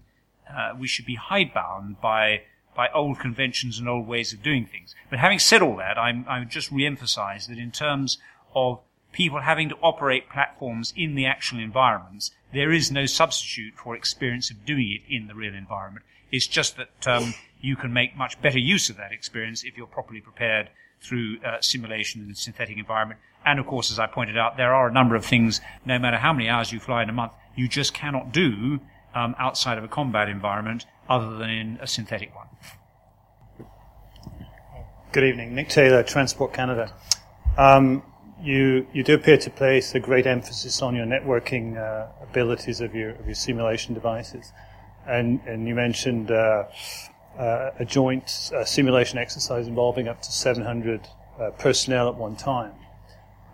uh, 0.48 0.72
we 0.78 0.86
should 0.86 1.06
be 1.06 1.16
hidebound 1.16 2.00
by 2.00 2.42
by 2.74 2.88
old 2.94 3.18
conventions 3.18 3.78
and 3.78 3.88
old 3.88 4.06
ways 4.06 4.32
of 4.32 4.40
doing 4.40 4.64
things. 4.64 4.94
But 5.10 5.18
having 5.18 5.40
said 5.40 5.62
all 5.62 5.76
that, 5.78 5.98
I'm, 5.98 6.24
I 6.28 6.38
would 6.38 6.50
just 6.50 6.70
re-emphasize 6.70 7.48
that 7.48 7.58
in 7.58 7.72
terms 7.72 8.18
of 8.54 8.80
people 9.10 9.40
having 9.40 9.68
to 9.70 9.74
operate 9.82 10.30
platforms 10.30 10.94
in 10.96 11.16
the 11.16 11.26
actual 11.26 11.58
environments, 11.58 12.30
there 12.52 12.70
is 12.70 12.92
no 12.92 13.04
substitute 13.04 13.74
for 13.74 13.96
experience 13.96 14.52
of 14.52 14.64
doing 14.64 14.92
it 14.92 15.12
in 15.12 15.26
the 15.26 15.34
real 15.34 15.54
environment. 15.54 16.06
It's 16.30 16.46
just 16.46 16.76
that 16.76 17.08
um, 17.08 17.34
you 17.60 17.74
can 17.74 17.92
make 17.92 18.16
much 18.16 18.40
better 18.40 18.60
use 18.60 18.88
of 18.88 18.96
that 18.96 19.10
experience 19.10 19.64
if 19.64 19.76
you're 19.76 19.86
properly 19.86 20.20
prepared 20.20 20.70
through 21.00 21.38
uh, 21.44 21.60
simulation 21.60 22.24
in 22.24 22.30
a 22.30 22.34
synthetic 22.34 22.76
environment. 22.76 23.20
And 23.44 23.58
of 23.58 23.66
course, 23.66 23.90
as 23.90 23.98
I 23.98 24.06
pointed 24.06 24.36
out, 24.36 24.56
there 24.56 24.74
are 24.74 24.88
a 24.88 24.92
number 24.92 25.14
of 25.14 25.24
things, 25.24 25.60
no 25.84 25.98
matter 25.98 26.18
how 26.18 26.32
many 26.32 26.48
hours 26.48 26.72
you 26.72 26.80
fly 26.80 27.02
in 27.02 27.08
a 27.08 27.12
month, 27.12 27.32
you 27.56 27.68
just 27.68 27.94
cannot 27.94 28.32
do 28.32 28.80
um, 29.14 29.34
outside 29.38 29.78
of 29.78 29.84
a 29.84 29.88
combat 29.88 30.28
environment 30.28 30.86
other 31.08 31.36
than 31.36 31.50
in 31.50 31.78
a 31.80 31.86
synthetic 31.86 32.34
one. 32.34 32.46
Good 35.12 35.24
evening. 35.24 35.54
Nick 35.54 35.70
Taylor, 35.70 36.02
Transport 36.02 36.52
Canada. 36.52 36.92
Um, 37.56 38.02
you, 38.42 38.86
you 38.92 39.02
do 39.02 39.14
appear 39.14 39.38
to 39.38 39.50
place 39.50 39.94
a 39.94 40.00
great 40.00 40.26
emphasis 40.26 40.82
on 40.82 40.94
your 40.94 41.06
networking 41.06 41.76
uh, 41.76 42.08
abilities 42.22 42.80
of 42.80 42.94
your, 42.94 43.10
of 43.10 43.26
your 43.26 43.34
simulation 43.34 43.94
devices. 43.94 44.52
And, 45.06 45.40
and 45.46 45.66
you 45.66 45.74
mentioned 45.74 46.30
uh, 46.30 46.64
uh, 47.38 47.70
a 47.78 47.84
joint 47.84 48.50
uh, 48.54 48.64
simulation 48.64 49.18
exercise 49.18 49.66
involving 49.66 50.08
up 50.08 50.20
to 50.22 50.32
700 50.32 51.06
uh, 51.38 51.50
personnel 51.52 52.08
at 52.08 52.16
one 52.16 52.36
time. 52.36 52.72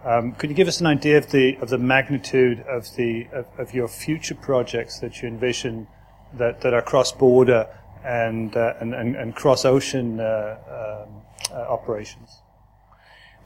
Um, 0.05 0.33
could 0.33 0.51
you 0.51 0.57
give 0.57 0.69
us 0.69 0.81
an 0.81 0.87
idea 0.87 1.17
of 1.19 1.31
the 1.31 1.57
of 1.57 1.71
the 1.71 1.79
magnitude 1.79 2.61
of 2.69 2.95
the 2.97 3.27
of, 3.33 3.47
of 3.59 3.75
your 3.75 3.89
future 3.89 4.35
projects 4.35 4.99
that 5.01 5.23
you 5.23 5.29
envision 5.29 5.87
that, 6.35 6.61
that 6.61 6.75
are 6.75 6.83
cross 6.83 7.13
border 7.13 7.69
and, 8.05 8.55
uh, 8.57 8.75
and, 8.81 8.95
and, 8.95 9.17
and 9.17 9.35
cross 9.35 9.65
ocean 9.65 10.21
um, 10.21 11.23
operations? 11.53 12.43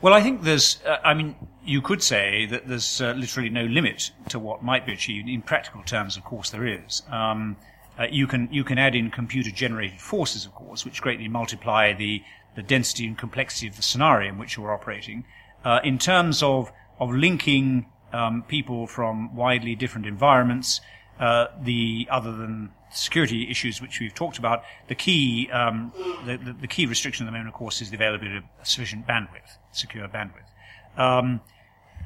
Well, 0.00 0.14
I 0.14 0.20
think 0.20 0.42
there's, 0.42 0.80
uh, 0.86 0.98
I 1.02 1.14
mean, 1.14 1.34
you 1.64 1.82
could 1.82 2.02
say 2.02 2.46
that 2.46 2.68
there's 2.68 3.00
uh, 3.00 3.14
literally 3.16 3.50
no 3.50 3.64
limit 3.64 4.12
to 4.28 4.38
what 4.38 4.62
might 4.62 4.86
be 4.86 4.92
achieved. 4.92 5.28
In 5.28 5.42
practical 5.42 5.82
terms, 5.82 6.16
of 6.16 6.22
course, 6.22 6.50
there 6.50 6.66
is. 6.66 7.02
Um, 7.10 7.56
uh, 7.98 8.06
you 8.10 8.26
can 8.26 8.48
you 8.52 8.64
can 8.64 8.78
add 8.78 8.94
in 8.94 9.10
computer 9.10 9.50
generated 9.50 10.00
forces, 10.00 10.46
of 10.46 10.54
course, 10.54 10.84
which 10.84 11.02
greatly 11.02 11.28
multiply 11.28 11.92
the 11.92 12.22
the 12.54 12.62
density 12.62 13.06
and 13.06 13.18
complexity 13.18 13.66
of 13.66 13.76
the 13.76 13.82
scenario 13.82 14.28
in 14.28 14.38
which 14.38 14.56
you're 14.56 14.72
operating. 14.72 15.24
Uh, 15.64 15.80
in 15.82 15.98
terms 15.98 16.42
of 16.42 16.72
of 17.00 17.10
linking 17.10 17.86
um, 18.12 18.42
people 18.48 18.86
from 18.86 19.34
widely 19.34 19.74
different 19.74 20.06
environments, 20.06 20.80
uh, 21.20 21.46
the 21.62 22.06
other 22.10 22.32
than 22.32 22.70
security 22.90 23.50
issues 23.50 23.82
which 23.82 24.00
we've 24.00 24.14
talked 24.14 24.38
about, 24.38 24.62
the 24.86 24.94
key 24.94 25.48
um, 25.52 25.92
the, 26.24 26.36
the, 26.36 26.52
the, 26.52 26.66
key 26.66 26.86
restriction 26.86 27.26
at 27.26 27.28
the 27.28 27.32
moment, 27.32 27.48
of 27.48 27.54
course, 27.54 27.82
is 27.82 27.90
the 27.90 27.96
availability 27.96 28.36
of 28.36 28.44
sufficient 28.62 29.06
bandwidth, 29.06 29.58
secure 29.72 30.08
bandwidth. 30.08 30.48
Um, 30.96 31.40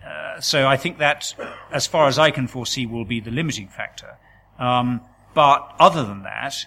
uh, 0.05 0.41
so 0.41 0.67
I 0.67 0.77
think 0.77 0.99
that, 0.99 1.35
as 1.71 1.87
far 1.87 2.09
as 2.09 2.19
I 2.19 2.31
can 2.31 2.49
foresee, 2.49 2.87
will 2.87 3.05
be 3.05 3.21
the 3.21 3.31
limiting 3.31 3.69
factor. 3.69 4.17
Um, 4.59 5.01
but 5.35 5.75
other 5.79 6.05
than 6.05 6.23
that, 6.23 6.67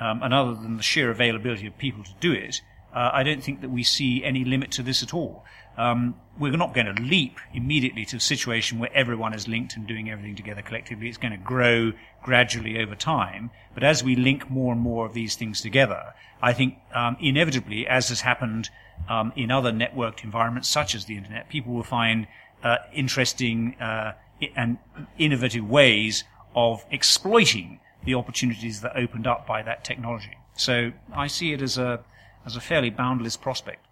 um, 0.00 0.22
and 0.22 0.34
other 0.34 0.54
than 0.54 0.76
the 0.76 0.82
sheer 0.82 1.10
availability 1.10 1.66
of 1.66 1.78
people 1.78 2.04
to 2.04 2.12
do 2.20 2.32
it, 2.32 2.60
uh, 2.94 3.10
I 3.12 3.22
don't 3.22 3.42
think 3.42 3.60
that 3.60 3.70
we 3.70 3.82
see 3.82 4.22
any 4.24 4.44
limit 4.44 4.70
to 4.72 4.82
this 4.82 5.02
at 5.02 5.12
all. 5.12 5.44
Um, 5.76 6.14
we're 6.38 6.56
not 6.56 6.74
going 6.74 6.94
to 6.94 7.02
leap 7.02 7.38
immediately 7.52 8.04
to 8.06 8.16
a 8.16 8.20
situation 8.20 8.78
where 8.78 8.92
everyone 8.94 9.34
is 9.34 9.48
linked 9.48 9.76
and 9.76 9.86
doing 9.86 10.10
everything 10.10 10.36
together 10.36 10.62
collectively. 10.62 11.08
It's 11.08 11.18
going 11.18 11.32
to 11.32 11.38
grow 11.38 11.92
gradually 12.22 12.80
over 12.80 12.94
time. 12.94 13.50
But 13.74 13.82
as 13.82 14.04
we 14.04 14.14
link 14.14 14.48
more 14.48 14.72
and 14.72 14.80
more 14.80 15.04
of 15.06 15.14
these 15.14 15.34
things 15.34 15.60
together, 15.60 16.14
I 16.40 16.52
think 16.52 16.78
um, 16.94 17.16
inevitably, 17.20 17.86
as 17.88 18.08
has 18.10 18.20
happened 18.20 18.70
um, 19.08 19.32
in 19.34 19.50
other 19.50 19.72
networked 19.72 20.22
environments 20.22 20.68
such 20.68 20.94
as 20.94 21.06
the 21.06 21.16
internet, 21.16 21.48
people 21.48 21.72
will 21.72 21.82
find 21.82 22.28
uh, 22.62 22.76
interesting 22.92 23.74
uh, 23.80 24.12
and 24.54 24.78
innovative 25.18 25.68
ways 25.68 26.22
of 26.54 26.84
exploiting 26.90 27.80
the 28.04 28.14
opportunities 28.14 28.80
that 28.82 28.96
opened 28.96 29.26
up 29.26 29.46
by 29.46 29.62
that 29.62 29.84
technology. 29.84 30.36
So 30.56 30.92
I 31.14 31.26
see 31.26 31.52
it 31.52 31.62
as 31.62 31.78
a 31.78 32.04
as 32.46 32.56
a 32.56 32.60
fairly 32.60 32.90
boundless 32.90 33.36
prospect. 33.36 33.86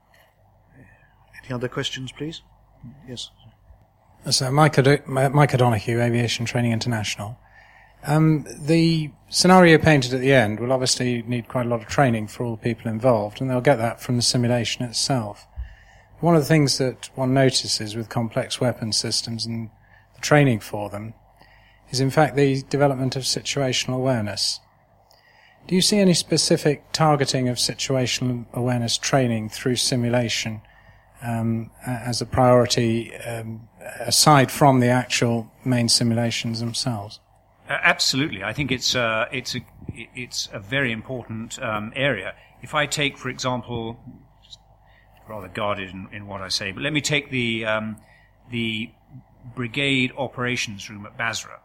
Any 1.45 1.55
other 1.55 1.69
questions, 1.69 2.13
please? 2.13 2.43
Yes. 3.09 3.31
So, 4.31 4.53
Mike, 4.53 4.79
O'Do- 4.79 5.03
Mike 5.07 5.55
O'Donoghue, 5.55 6.01
Aviation 6.01 6.47
Training 6.47 6.71
International. 6.71 7.39
Um, 8.05 8.47
the 8.61 9.11
scenario 9.29 9.79
painted 9.79 10.13
at 10.13 10.21
the 10.21 10.33
end 10.33 10.61
will 10.61 10.73
obviously 10.73 11.23
need 11.23 11.49
quite 11.49 11.67
a 11.67 11.69
lot 11.69 11.81
of 11.83 11.89
training 11.89 12.29
for 12.29 12.45
all 12.45 12.57
the 12.57 12.63
people 12.63 12.91
involved, 12.91 13.41
and 13.41 13.51
they'll 13.51 13.61
get 13.61 13.77
that 13.77 14.01
from 14.01 14.17
the 14.17 14.23
simulation 14.23 14.85
itself. 14.85 15.47
One 16.21 16.37
of 16.37 16.43
the 16.43 16.49
things 16.49 16.79
that 16.79 17.11
one 17.17 17.35
notices 17.35 17.97
with 17.97 18.09
complex 18.09 18.61
weapon 18.61 18.93
systems 18.93 19.45
and 19.45 19.71
the 20.15 20.21
training 20.21 20.61
for 20.61 20.89
them 20.89 21.15
is, 21.91 22.01
in 22.01 22.11
fact, 22.11 22.37
the 22.37 22.63
development 22.63 23.17
of 23.17 23.23
situational 23.23 23.95
awareness. 23.97 24.61
Do 25.67 25.75
you 25.75 25.83
see 25.83 25.99
any 25.99 26.15
specific 26.15 26.85
targeting 26.93 27.49
of 27.49 27.57
situational 27.57 28.47
awareness 28.53 28.99
training 28.99 29.51
through 29.51 29.77
simulation 29.77 30.61
um, 31.23 31.71
as 31.87 32.21
a 32.21 32.27
priority 32.27 33.15
um, 33.17 33.69
aside 34.01 34.51
from 34.51 34.81
the 34.81 34.89
actual 34.89 35.53
main 35.65 35.89
simulations 35.89 36.61
themselves? 36.61 37.21
Uh, 37.69 37.79
absolutely, 37.83 38.43
I 38.43 38.53
think 38.53 38.73
it's 38.73 38.97
uh, 38.97 39.27
it's 39.31 39.55
a 39.55 39.61
it's 39.95 40.49
a 40.53 40.59
very 40.59 40.91
important 40.91 41.63
um, 41.63 41.93
area. 41.95 42.35
If 42.61 42.75
I 42.75 42.87
take, 42.87 43.17
for 43.17 43.29
example, 43.29 44.01
rather 45.29 45.49
guarded 45.49 45.91
in, 45.91 46.09
in, 46.13 46.27
what 46.27 46.41
I 46.41 46.49
say, 46.49 46.73
but 46.73 46.83
let 46.83 46.93
me 46.93 47.01
take 47.01 47.31
the 47.31 47.65
um, 47.67 47.99
the 48.51 48.91
brigade 49.55 50.13
operations 50.19 50.91
room 50.91 51.07
at 51.07 51.17
Basra 51.17 51.61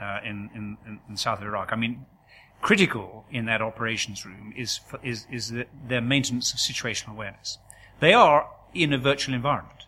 uh, 0.00 0.20
in, 0.24 0.50
in, 0.54 1.00
in 1.08 1.16
south 1.16 1.42
Iraq. 1.42 1.72
I 1.72 1.76
mean, 1.76 2.06
critical 2.60 3.24
in 3.30 3.46
that 3.46 3.62
operations 3.62 4.24
room 4.26 4.52
is 4.56 4.80
is 5.02 5.26
is 5.30 5.50
the, 5.50 5.66
their 5.86 6.00
maintenance 6.00 6.52
of 6.52 6.58
situational 6.58 7.12
awareness. 7.12 7.58
They 8.00 8.12
are 8.12 8.48
in 8.74 8.92
a 8.92 8.98
virtual 8.98 9.34
environment. 9.34 9.84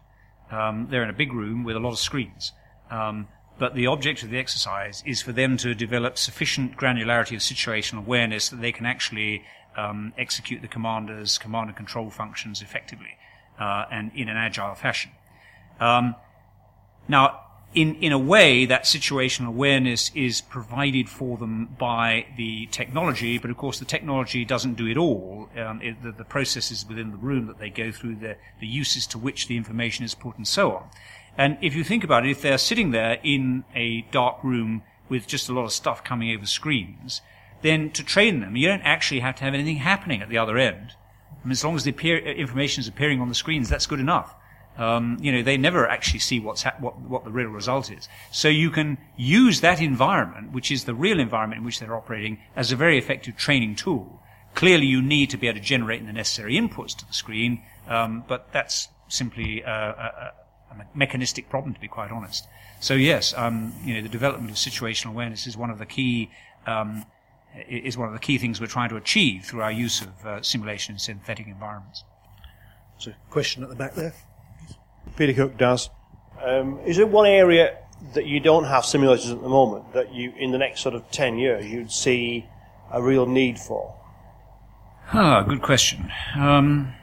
Um, 0.51 0.89
they're 0.91 1.03
in 1.03 1.11
a 1.11 1.15
big 1.15 1.33
room 1.33 1.65
with 1.65 1.77
a 1.77 1.81
lot 1.81 1.93
of 1.93 1.99
screens. 1.99 2.53
Um, 2.91 3.29
but 3.59 3.75
the 3.75 3.87
object 3.87 4.23
of 4.23 4.31
the 4.31 4.39
exercise 4.39 5.03
is 5.07 5.21
for 5.21 5.33
them 5.33 5.57
to 5.59 5.75
develop 5.75 6.17
sufficient 6.17 6.77
granularity 6.77 7.33
of 7.33 7.41
situational 7.41 7.99
awareness 7.99 8.49
that 8.49 8.61
they 8.61 8.73
can 8.73 8.87
actually 8.87 9.45
um, 9.77 10.13
execute 10.17 10.63
the 10.63 10.69
commander's 10.69 11.39
command 11.39 11.69
and 11.69 11.77
control 11.77 12.11
functions 12.11 12.63
effectively 12.63 13.19
uh, 13.61 13.85
and 13.93 14.11
in 14.15 14.29
an 14.29 14.37
agile 14.37 14.75
fashion. 14.75 15.11
Um, 15.79 16.17
now, 17.07 17.41
in, 17.73 17.95
in 17.97 18.11
a 18.11 18.19
way, 18.19 18.65
that 18.67 18.85
situational 18.85 19.49
awareness 19.49 20.11
is 20.15 20.41
provided 20.41 21.09
for 21.09 21.37
them 21.37 21.67
by 21.79 22.27
the 22.37 22.67
technology, 22.67 23.39
but 23.39 23.51
of 23.51 23.57
course 23.57 23.79
the 23.79 23.85
technology 23.85 24.45
doesn't 24.45 24.75
do 24.75 24.87
it 24.87 24.97
all. 24.97 25.49
Um, 25.57 25.81
it, 25.81 26.03
the, 26.03 26.11
the, 26.11 26.25
processes 26.25 26.85
within 26.89 27.13
the 27.13 27.17
room 27.17 27.47
that 27.47 27.59
they 27.59 27.71
go 27.71 27.93
through, 27.93 28.17
the, 28.17 28.37
the 28.61 28.67
uses 28.67 29.07
to 29.09 29.19
which 29.19 29.47
the 29.47 29.57
information 29.57 30.05
is 30.05 30.15
put, 30.15 30.37
and 30.37 30.49
so 30.49 30.73
on. 30.73 30.89
And 31.39 31.59
if 31.63 31.77
you 31.77 31.85
think 31.85 32.03
about 32.03 32.27
it, 32.27 32.31
if 32.31 32.43
they're 32.43 32.59
sitting 32.59 32.91
there 32.91 33.19
in 33.23 33.65
a 33.75 34.03
dark 34.11 34.43
room 34.43 34.83
with 35.09 35.29
just 35.29 35.49
a 35.49 35.53
lot 35.53 35.65
of 35.65 35.73
stuff 35.73 36.03
coming 36.03 36.35
over 36.35 36.47
screens, 36.47 37.21
then 37.63 37.91
to 37.91 38.03
train 38.03 38.41
them, 38.41 38.57
you 38.57 38.67
don't 38.67 38.83
actually 38.83 39.21
have 39.21 39.37
to 39.37 39.45
have 39.45 39.55
anything 39.55 39.77
happening 39.77 40.23
at 40.23 40.29
the 40.29 40.39
other 40.39 40.59
end. 40.59 40.95
I 41.43 41.47
mean, 41.47 41.53
as 41.53 41.65
long 41.65 41.77
as 41.77 41.85
the 41.85 41.91
appear, 41.91 42.19
information 42.19 42.81
is 42.81 42.89
appearing 42.89 43.21
on 43.21 43.29
the 43.29 43.35
screens, 43.35 43.69
that's 43.69 43.87
good 43.87 44.01
enough. 44.01 44.35
Um, 44.81 45.19
you 45.21 45.31
know, 45.31 45.43
they 45.43 45.59
never 45.59 45.87
actually 45.87 46.21
see 46.21 46.41
what's 46.41 46.63
ha- 46.63 46.75
what, 46.79 46.99
what 46.99 47.25
the 47.25 47.31
real 47.31 47.51
result 47.51 47.93
is. 47.93 48.09
So 48.33 48.49
you 48.49 48.71
can 48.71 48.97
use 49.15 49.61
that 49.61 49.79
environment, 49.79 50.53
which 50.53 50.71
is 50.71 50.85
the 50.85 50.95
real 50.95 51.21
environment 51.21 51.59
in 51.59 51.65
which 51.67 51.81
they're 51.81 51.95
operating, 51.95 52.39
as 52.57 52.73
a 52.73 52.77
very 52.77 52.97
effective 52.97 53.37
training 53.37 53.77
tool. 53.77 54.23
Clearly, 54.55 54.87
you 54.87 55.03
need 55.03 55.29
to 55.31 55.37
be 55.37 55.49
able 55.49 55.59
to 55.59 55.65
generate 55.65 56.07
the 56.07 56.15
necessary 56.15 56.55
inputs 56.55 56.97
to 56.97 57.07
the 57.07 57.13
screen, 57.13 57.63
um, 57.89 58.25
but 58.27 58.51
that's 58.53 58.89
simply 59.09 59.61
a, 59.61 59.71
a, 59.71 60.33
a, 60.73 60.87
mechanistic 60.95 61.51
problem, 61.51 61.75
to 61.75 61.81
be 61.81 61.89
quite 61.89 62.11
honest. 62.11 62.47
So 62.81 62.95
yes, 62.95 63.35
um, 63.37 63.75
you 63.85 63.95
know, 63.95 64.01
the 64.01 64.09
development 64.09 64.51
of 64.51 64.57
situational 64.57 65.11
awareness 65.11 65.47
is 65.47 65.59
one 65.59 65.69
of 65.69 65.79
the 65.79 65.85
key 65.85 66.31
um, 66.67 67.05
is 67.69 67.99
one 67.99 68.09
of 68.09 68.15
the 68.15 68.21
key 68.21 68.39
things 68.39 68.63
we're 68.63 68.67
trying 68.67 68.89
to 68.89 68.97
achieve 68.97 69.45
through 69.45 69.61
our 69.61 69.73
use 69.73 70.01
of 70.01 70.27
uh, 70.27 70.41
simulation 70.41 70.95
in 70.95 70.99
synthetic 70.99 71.47
environments. 71.47 72.05
So, 72.97 73.13
question 73.29 73.63
at 73.63 73.69
the 73.69 73.75
back 73.75 73.95
there. 73.95 74.15
Peter 75.17 75.33
Cook 75.33 75.57
does. 75.57 75.91
Um, 76.43 76.81
is 76.87 76.97
there 76.97 77.07
one 77.07 77.27
area 77.27 77.79
that 78.15 78.27
you 78.27 78.41
don't 78.41 78.65
have 78.65 78.85
simulators 78.85 79.31
at 79.31 79.43
the 79.43 79.49
moment 79.49 79.93
that 79.93 80.15
you, 80.15 80.33
in 80.37 80.53
the 80.53 80.59
next 80.59 80.81
sort 80.81 80.95
of 80.95 81.09
10 81.11 81.39
years, 81.39 81.71
you'd 81.71 81.93
see 81.93 82.47
a 82.91 83.03
real 83.03 83.27
need 83.27 83.59
for? 83.59 83.95
Ah, 85.13 85.43
good 85.43 85.61
question. 85.61 86.11
Um, 86.37 86.95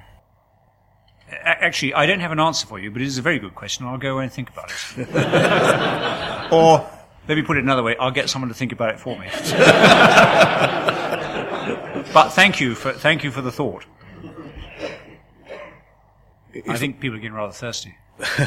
actually, 1.44 1.94
I 1.94 2.06
don't 2.06 2.20
have 2.20 2.32
an 2.32 2.40
answer 2.40 2.66
for 2.66 2.80
you, 2.80 2.90
but 2.90 3.02
it 3.02 3.06
is 3.06 3.18
a 3.18 3.22
very 3.22 3.40
good 3.40 3.54
question. 3.54 3.86
I'll 3.86 3.98
go 3.98 4.16
away 4.16 4.24
and 4.24 4.34
think 4.34 4.50
about 4.50 4.72
it. 4.72 5.08
or, 6.52 6.90
let 7.28 7.36
me 7.36 7.44
put 7.44 7.58
it 7.58 7.64
another 7.64 7.84
way, 7.84 7.96
I'll 7.98 8.12
get 8.12 8.30
someone 8.30 8.50
to 8.50 8.56
think 8.56 8.72
about 8.72 8.96
it 8.96 9.00
for 9.00 9.18
me. 9.20 9.28
but 12.14 12.30
thank 12.30 12.60
you 12.60 12.76
for, 12.76 12.94
thank 12.94 13.24
you 13.24 13.32
for 13.32 13.42
the 13.42 13.52
thought. 13.52 13.86
I 16.68 16.78
think 16.78 17.00
people 17.00 17.18
are 17.18 17.22
getting 17.22 17.36
rather 17.36 17.54
thirsty. 17.54 17.98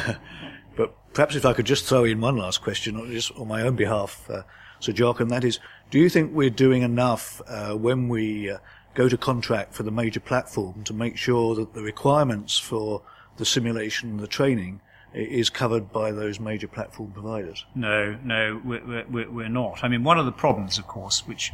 but 0.75 0.95
perhaps 1.13 1.35
if 1.35 1.45
I 1.45 1.53
could 1.53 1.65
just 1.65 1.85
throw 1.85 2.03
in 2.03 2.21
one 2.21 2.37
last 2.37 2.61
question, 2.61 3.11
just 3.11 3.31
on 3.37 3.47
my 3.47 3.61
own 3.61 3.75
behalf, 3.75 4.29
uh, 4.29 4.43
Sir 4.79 4.91
Jock, 4.91 5.19
and 5.19 5.29
that 5.31 5.43
is, 5.43 5.59
do 5.89 5.99
you 5.99 6.09
think 6.09 6.33
we're 6.33 6.49
doing 6.49 6.81
enough 6.81 7.41
uh, 7.47 7.73
when 7.73 8.09
we 8.09 8.49
uh, 8.49 8.57
go 8.93 9.07
to 9.07 9.17
contract 9.17 9.73
for 9.73 9.83
the 9.83 9.91
major 9.91 10.19
platform 10.19 10.83
to 10.83 10.93
make 10.93 11.17
sure 11.17 11.55
that 11.55 11.73
the 11.73 11.81
requirements 11.81 12.57
for 12.57 13.01
the 13.37 13.45
simulation 13.45 14.11
and 14.11 14.19
the 14.19 14.27
training 14.27 14.81
is 15.13 15.49
covered 15.49 15.91
by 15.91 16.11
those 16.11 16.39
major 16.39 16.67
platform 16.67 17.11
providers? 17.11 17.65
No, 17.75 18.17
no, 18.23 18.61
we're, 18.63 19.05
we're, 19.09 19.29
we're 19.29 19.49
not. 19.49 19.83
I 19.83 19.87
mean, 19.87 20.03
one 20.03 20.17
of 20.17 20.25
the 20.25 20.31
problems, 20.31 20.77
of 20.77 20.87
course, 20.87 21.27
which 21.27 21.51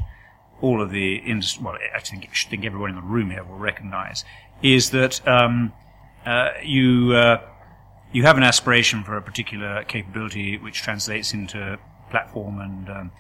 all 0.62 0.82
of 0.82 0.91
the 0.91 1.16
industry, 1.18 1.64
well, 1.64 1.78
I 1.95 1.99
think, 1.99 2.30
I 2.30 2.49
think 2.49 2.66
everyone 2.66 2.91
in 2.91 2.95
the 2.95 3.01
room 3.01 3.32
here 3.32 3.43
will 3.43 3.58
recognize, 3.58 4.24
is 4.62 4.91
that 4.91 5.28
um, 5.28 5.74
uh, 6.28 6.51
you 6.61 7.13
uh, 7.13 7.41
you 8.11 8.23
have 8.23 8.36
an 8.36 8.43
aspiration 8.43 9.01
for 9.01 9.15
a 9.15 9.21
particular 9.21 9.86
capability 9.86 10.57
which 10.57 10.82
translates 10.82 11.34
into 11.34 11.80
platform 12.09 12.59
and 12.59 12.89
um, 12.89 13.11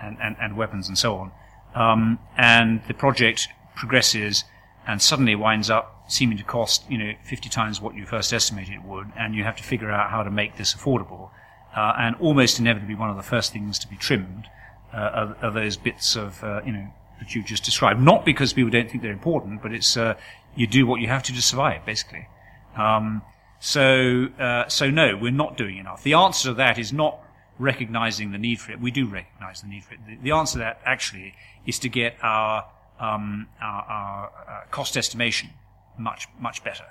and, 0.00 0.16
and, 0.22 0.36
and, 0.40 0.56
weapons 0.56 0.88
and 0.88 0.96
so 0.96 1.16
on. 1.16 1.32
Um, 1.74 2.18
and 2.36 2.82
the 2.88 2.94
project 2.94 3.48
progresses 3.76 4.44
and 4.86 5.00
suddenly 5.00 5.34
winds 5.34 5.70
up 5.70 6.04
seeming 6.08 6.38
to 6.38 6.44
cost 6.44 6.90
you 6.90 6.98
know 6.98 7.12
50 7.24 7.48
times 7.48 7.80
what 7.80 7.94
you 7.94 8.06
first 8.06 8.32
estimated 8.32 8.74
it 8.74 8.82
would, 8.82 9.12
and 9.14 9.34
you 9.34 9.44
have 9.44 9.56
to 9.56 9.62
figure 9.62 9.90
out 9.90 10.10
how 10.10 10.22
to 10.22 10.30
make 10.30 10.56
this 10.56 10.74
affordable. 10.74 11.30
Uh, 11.76 11.92
and 11.98 12.16
almost 12.16 12.58
inevitably, 12.58 12.94
one 12.94 13.10
of 13.10 13.16
the 13.16 13.22
first 13.22 13.52
things 13.52 13.78
to 13.80 13.88
be 13.88 13.96
trimmed 13.96 14.46
uh, 14.94 14.96
are, 14.96 15.36
are, 15.42 15.50
those 15.50 15.76
bits 15.76 16.16
of 16.16 16.42
uh, 16.42 16.62
you 16.64 16.72
know 16.72 16.86
that 17.18 17.34
you 17.34 17.42
just 17.42 17.62
described. 17.62 18.00
Not 18.00 18.24
because 18.24 18.54
people 18.54 18.70
don't 18.70 18.90
think 18.90 19.02
they're 19.02 19.12
important, 19.12 19.60
but 19.60 19.70
it's 19.70 19.98
uh, 19.98 20.14
you 20.56 20.66
do 20.66 20.86
what 20.86 21.02
you 21.02 21.08
have 21.08 21.22
to 21.24 21.32
to 21.34 21.42
survive, 21.42 21.84
basically. 21.84 22.28
Um, 22.76 23.22
so, 23.60 24.26
uh, 24.38 24.68
so 24.68 24.90
no, 24.90 25.16
we're 25.16 25.30
not 25.30 25.56
doing 25.56 25.78
enough. 25.78 26.02
The 26.02 26.14
answer 26.14 26.50
to 26.50 26.54
that 26.54 26.78
is 26.78 26.92
not 26.92 27.18
recognizing 27.58 28.32
the 28.32 28.38
need 28.38 28.60
for 28.60 28.72
it. 28.72 28.80
We 28.80 28.90
do 28.90 29.06
recognize 29.06 29.62
the 29.62 29.68
need 29.68 29.84
for 29.84 29.94
it. 29.94 30.00
The, 30.06 30.16
the 30.16 30.32
answer 30.32 30.54
to 30.54 30.58
that 30.58 30.80
actually 30.84 31.34
is 31.66 31.78
to 31.80 31.88
get 31.88 32.16
our, 32.22 32.66
um, 33.00 33.46
our, 33.62 33.82
our 33.82 34.26
uh, 34.26 34.70
cost 34.70 34.96
estimation 34.96 35.50
much, 35.98 36.28
much 36.38 36.62
better. 36.64 36.84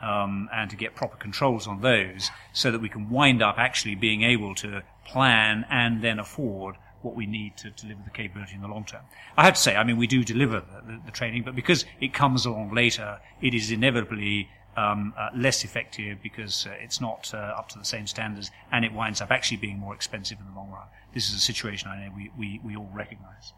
Um, 0.00 0.48
and 0.52 0.70
to 0.70 0.76
get 0.76 0.94
proper 0.94 1.16
controls 1.16 1.66
on 1.66 1.80
those 1.80 2.30
so 2.52 2.70
that 2.70 2.80
we 2.80 2.88
can 2.88 3.10
wind 3.10 3.42
up 3.42 3.58
actually 3.58 3.96
being 3.96 4.22
able 4.22 4.54
to 4.56 4.82
plan 5.04 5.66
and 5.68 6.02
then 6.02 6.20
afford 6.20 6.76
what 7.02 7.16
we 7.16 7.26
need 7.26 7.56
to 7.56 7.70
deliver 7.70 8.00
the 8.04 8.10
capability 8.10 8.54
in 8.54 8.60
the 8.60 8.68
long 8.68 8.84
term. 8.84 9.02
I 9.36 9.44
have 9.44 9.54
to 9.54 9.60
say, 9.60 9.74
I 9.74 9.84
mean, 9.84 9.96
we 9.96 10.06
do 10.06 10.22
deliver 10.22 10.60
the, 10.60 10.92
the, 10.92 11.00
the 11.06 11.10
training, 11.10 11.42
but 11.44 11.56
because 11.56 11.84
it 12.00 12.12
comes 12.12 12.46
along 12.46 12.74
later, 12.74 13.18
it 13.40 13.54
is 13.54 13.70
inevitably 13.70 14.48
um, 14.78 15.14
uh, 15.16 15.28
less 15.34 15.64
effective 15.64 16.18
because 16.22 16.66
uh, 16.66 16.84
it's 16.84 17.00
not 17.00 17.30
uh, 17.34 17.58
up 17.58 17.68
to 17.70 17.78
the 17.78 17.84
same 17.84 18.06
standards 18.06 18.50
and 18.72 18.84
it 18.84 18.92
winds 18.92 19.20
up 19.20 19.30
actually 19.30 19.56
being 19.56 19.78
more 19.78 19.94
expensive 19.94 20.38
in 20.38 20.46
the 20.46 20.54
long 20.54 20.70
run. 20.70 20.86
This 21.14 21.28
is 21.28 21.34
a 21.34 21.40
situation 21.40 21.88
I 21.88 22.06
know 22.06 22.12
we, 22.14 22.30
we, 22.38 22.60
we 22.64 22.76
all 22.76 22.90
recognize. 22.94 23.52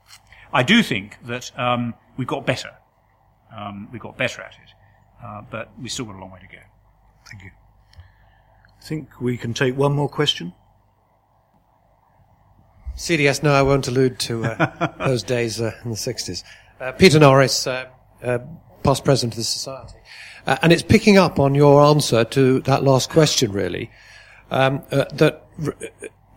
I 0.53 0.63
do 0.63 0.83
think 0.83 1.19
that 1.27 1.57
um, 1.59 1.95
we 2.17 2.25
got 2.25 2.47
better. 2.47 2.73
Um, 3.57 3.89
we 3.93 3.99
got 3.99 4.17
better 4.17 4.43
at 4.43 4.55
it. 4.55 4.73
uh, 5.23 5.43
but 5.51 5.71
we've 5.81 5.93
still 5.93 6.07
got 6.07 6.17
a 6.17 6.19
long 6.19 6.31
way 6.31 6.41
to 6.41 6.47
go. 6.47 6.63
Thank 7.29 7.45
you. 7.45 7.51
I 8.81 8.85
think 8.85 9.21
we 9.21 9.37
can 9.37 9.53
take 9.53 9.77
one 9.77 9.93
more 9.93 10.09
question. 10.09 10.55
CDS, 12.97 13.43
no, 13.43 13.53
I 13.53 13.63
won't 13.63 13.89
allude 13.89 14.19
to 14.21 14.45
uh, 14.45 14.93
those 15.07 15.23
days 15.23 15.61
uh, 15.61 15.73
in 15.85 15.91
the 15.91 15.97
60s. 15.97 16.45
Uh, 16.81 16.93
Peter 16.93 17.19
Norris, 17.19 17.67
uh, 17.67 17.87
uh, 18.23 18.39
past 18.83 19.05
president 19.05 19.35
of 19.35 19.39
the 19.39 19.45
Society. 19.45 20.00
Uh, 20.47 20.57
and 20.63 20.73
it's 20.73 20.83
picking 20.83 21.19
up 21.19 21.39
on 21.39 21.55
your 21.55 21.83
answer 21.83 22.25
to 22.25 22.61
that 22.61 22.83
last 22.83 23.11
question, 23.11 23.53
really, 23.53 23.91
um, 24.51 24.83
that 24.91 25.45
r- 25.65 25.75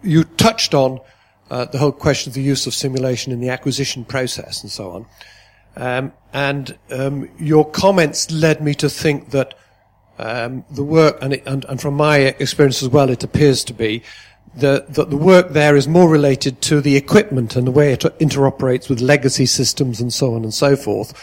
you 0.02 0.24
touched 0.24 0.74
on 0.74 1.00
the 1.50 1.78
whole 1.78 1.92
question 1.92 2.32
of 2.32 2.34
the 2.34 2.42
use 2.42 2.66
of 2.66 2.74
simulation 2.74 3.32
in 3.32 3.40
the 3.40 3.50
acquisition 3.50 4.04
process 4.04 4.64
and 4.64 4.72
so 4.72 4.90
on. 4.90 5.06
Um, 5.76 6.14
and 6.34 6.78
um, 6.92 7.30
your 7.40 7.70
comments 7.70 8.32
led 8.32 8.62
me 8.62 8.74
to 8.76 8.90
think 8.90 9.32
that 9.32 9.56
um, 10.20 10.66
the 10.70 10.84
work, 10.84 11.18
and, 11.22 11.34
it, 11.34 11.44
and, 11.46 11.66
and, 11.66 11.82
from 11.82 11.96
my 11.96 12.18
experience 12.18 12.84
as 12.84 12.90
well, 12.90 13.10
it 13.10 13.24
appears 13.24 13.64
to 13.66 13.74
be 13.74 14.04
that 14.56 14.94
the 14.94 15.18
work 15.18 15.50
there 15.50 15.76
is 15.76 15.88
more 15.88 16.08
related 16.08 16.62
to 16.62 16.80
the 16.80 16.96
equipment 16.96 17.56
and 17.56 17.66
the 17.66 17.72
way 17.72 17.92
it 17.92 18.02
interoperates 18.02 18.88
with 18.88 19.02
legacy 19.02 19.48
systems 19.48 20.00
and 20.00 20.14
so 20.14 20.36
on 20.36 20.44
and 20.44 20.54
so 20.54 20.76
forth, 20.76 21.14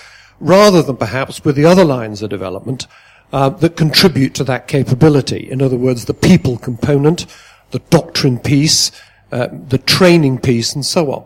rather 0.41 0.83
than 0.83 0.97
perhaps 0.97 1.45
with 1.45 1.55
the 1.55 1.65
other 1.65 1.85
lines 1.85 2.23
of 2.23 2.31
development 2.31 2.87
uh, 3.33 3.51
that 3.51 3.77
contribute 3.77 4.35
to 4.35 4.45
that 4.45 4.67
capability. 4.67 5.51
In 5.51 5.63
other 5.63 5.77
words, 5.77 6.07
the 6.07 6.15
people 6.15 6.59
component, 6.59 7.27
the 7.71 7.79
doctrine 7.91 8.39
piece, 8.39 8.91
uh, 9.31 9.49
the 9.69 9.79
training 9.79 10.39
piece, 10.39 10.75
and 10.75 10.85
so 10.85 11.13
on. 11.13 11.25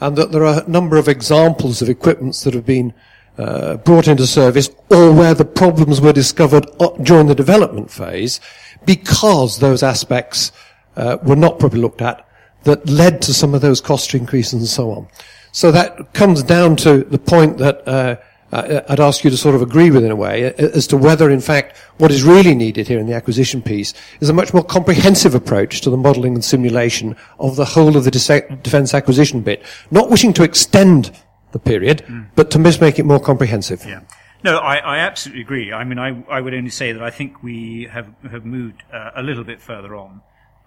And 0.00 0.16
that 0.16 0.32
there 0.32 0.44
are 0.44 0.62
a 0.62 0.70
number 0.70 0.96
of 0.96 1.08
examples 1.08 1.82
of 1.82 1.88
equipments 1.88 2.44
that 2.44 2.54
have 2.54 2.66
been 2.66 2.94
uh, 3.38 3.76
brought 3.78 4.06
into 4.06 4.26
service 4.26 4.70
or 4.90 5.12
where 5.12 5.34
the 5.34 5.44
problems 5.44 6.00
were 6.00 6.12
discovered 6.12 6.66
during 7.02 7.26
the 7.26 7.34
development 7.34 7.90
phase 7.90 8.40
because 8.84 9.58
those 9.58 9.82
aspects 9.82 10.52
uh, 10.96 11.16
were 11.22 11.36
not 11.36 11.58
properly 11.58 11.80
looked 11.80 12.02
at 12.02 12.26
that 12.64 12.86
led 12.88 13.22
to 13.22 13.32
some 13.32 13.54
of 13.54 13.60
those 13.60 13.80
cost 13.80 14.14
increases 14.14 14.54
and 14.54 14.68
so 14.68 14.90
on. 14.90 15.08
So 15.52 15.72
that 15.72 16.12
comes 16.12 16.42
down 16.42 16.76
to 16.76 17.04
the 17.04 17.18
point 17.18 17.58
that 17.58 17.86
uh, 17.88 18.16
I'd 18.52 19.00
ask 19.00 19.22
you 19.22 19.30
to 19.30 19.36
sort 19.36 19.54
of 19.54 19.62
agree 19.62 19.90
with 19.90 20.04
in 20.04 20.10
a 20.10 20.16
way 20.16 20.52
as 20.54 20.86
to 20.88 20.96
whether, 20.96 21.30
in 21.30 21.40
fact, 21.40 21.76
what 21.98 22.10
is 22.10 22.24
really 22.24 22.54
needed 22.54 22.88
here 22.88 22.98
in 22.98 23.06
the 23.06 23.14
acquisition 23.14 23.62
piece 23.62 23.94
is 24.20 24.28
a 24.28 24.32
much 24.32 24.52
more 24.52 24.64
comprehensive 24.64 25.34
approach 25.34 25.80
to 25.82 25.90
the 25.90 25.96
modelling 25.96 26.34
and 26.34 26.44
simulation 26.44 27.16
of 27.38 27.56
the 27.56 27.64
whole 27.64 27.96
of 27.96 28.04
the 28.04 28.10
defence 28.10 28.92
acquisition 28.92 29.40
bit, 29.40 29.64
not 29.90 30.10
wishing 30.10 30.32
to 30.32 30.42
extend 30.42 31.16
the 31.52 31.58
period, 31.58 32.04
mm. 32.08 32.26
but 32.34 32.50
to 32.50 32.58
make 32.58 32.98
it 32.98 33.04
more 33.04 33.20
comprehensive. 33.20 33.84
Yeah. 33.84 34.00
No, 34.42 34.56
I, 34.56 34.76
I, 34.76 34.98
absolutely 34.98 35.42
agree. 35.42 35.72
I 35.72 35.84
mean, 35.84 35.98
I, 35.98 36.24
I, 36.30 36.40
would 36.40 36.54
only 36.54 36.70
say 36.70 36.92
that 36.92 37.02
I 37.02 37.10
think 37.10 37.42
we 37.42 37.88
have, 37.90 38.08
have 38.30 38.46
moved 38.46 38.82
uh, 38.90 39.10
a 39.14 39.22
little 39.22 39.44
bit 39.44 39.60
further 39.60 39.94
on 39.94 40.22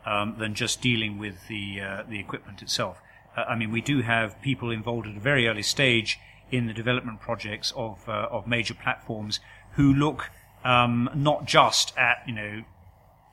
um, 0.06 0.36
than 0.38 0.54
just 0.54 0.80
dealing 0.80 1.18
with 1.18 1.48
the, 1.48 1.82
uh, 1.82 2.04
the 2.08 2.20
equipment 2.20 2.62
itself. 2.62 3.02
Uh, 3.36 3.46
I 3.50 3.56
mean, 3.56 3.72
we 3.72 3.82
do 3.82 4.02
have 4.02 4.40
people 4.44 4.70
involved 4.70 5.08
at 5.08 5.18
a 5.18 5.20
very 5.20 5.48
early 5.48 5.64
stage 5.64 6.20
in 6.52 6.68
the 6.68 6.74
development 6.74 7.20
projects 7.20 7.74
of, 7.76 8.08
uh, 8.08 8.28
of 8.32 8.48
major 8.48 8.74
platforms 8.74 9.40
who 9.76 9.94
look 9.94 10.30
um, 10.64 11.10
not 11.16 11.46
just 11.46 11.98
at, 11.98 12.24
you 12.28 12.34
know, 12.34 12.64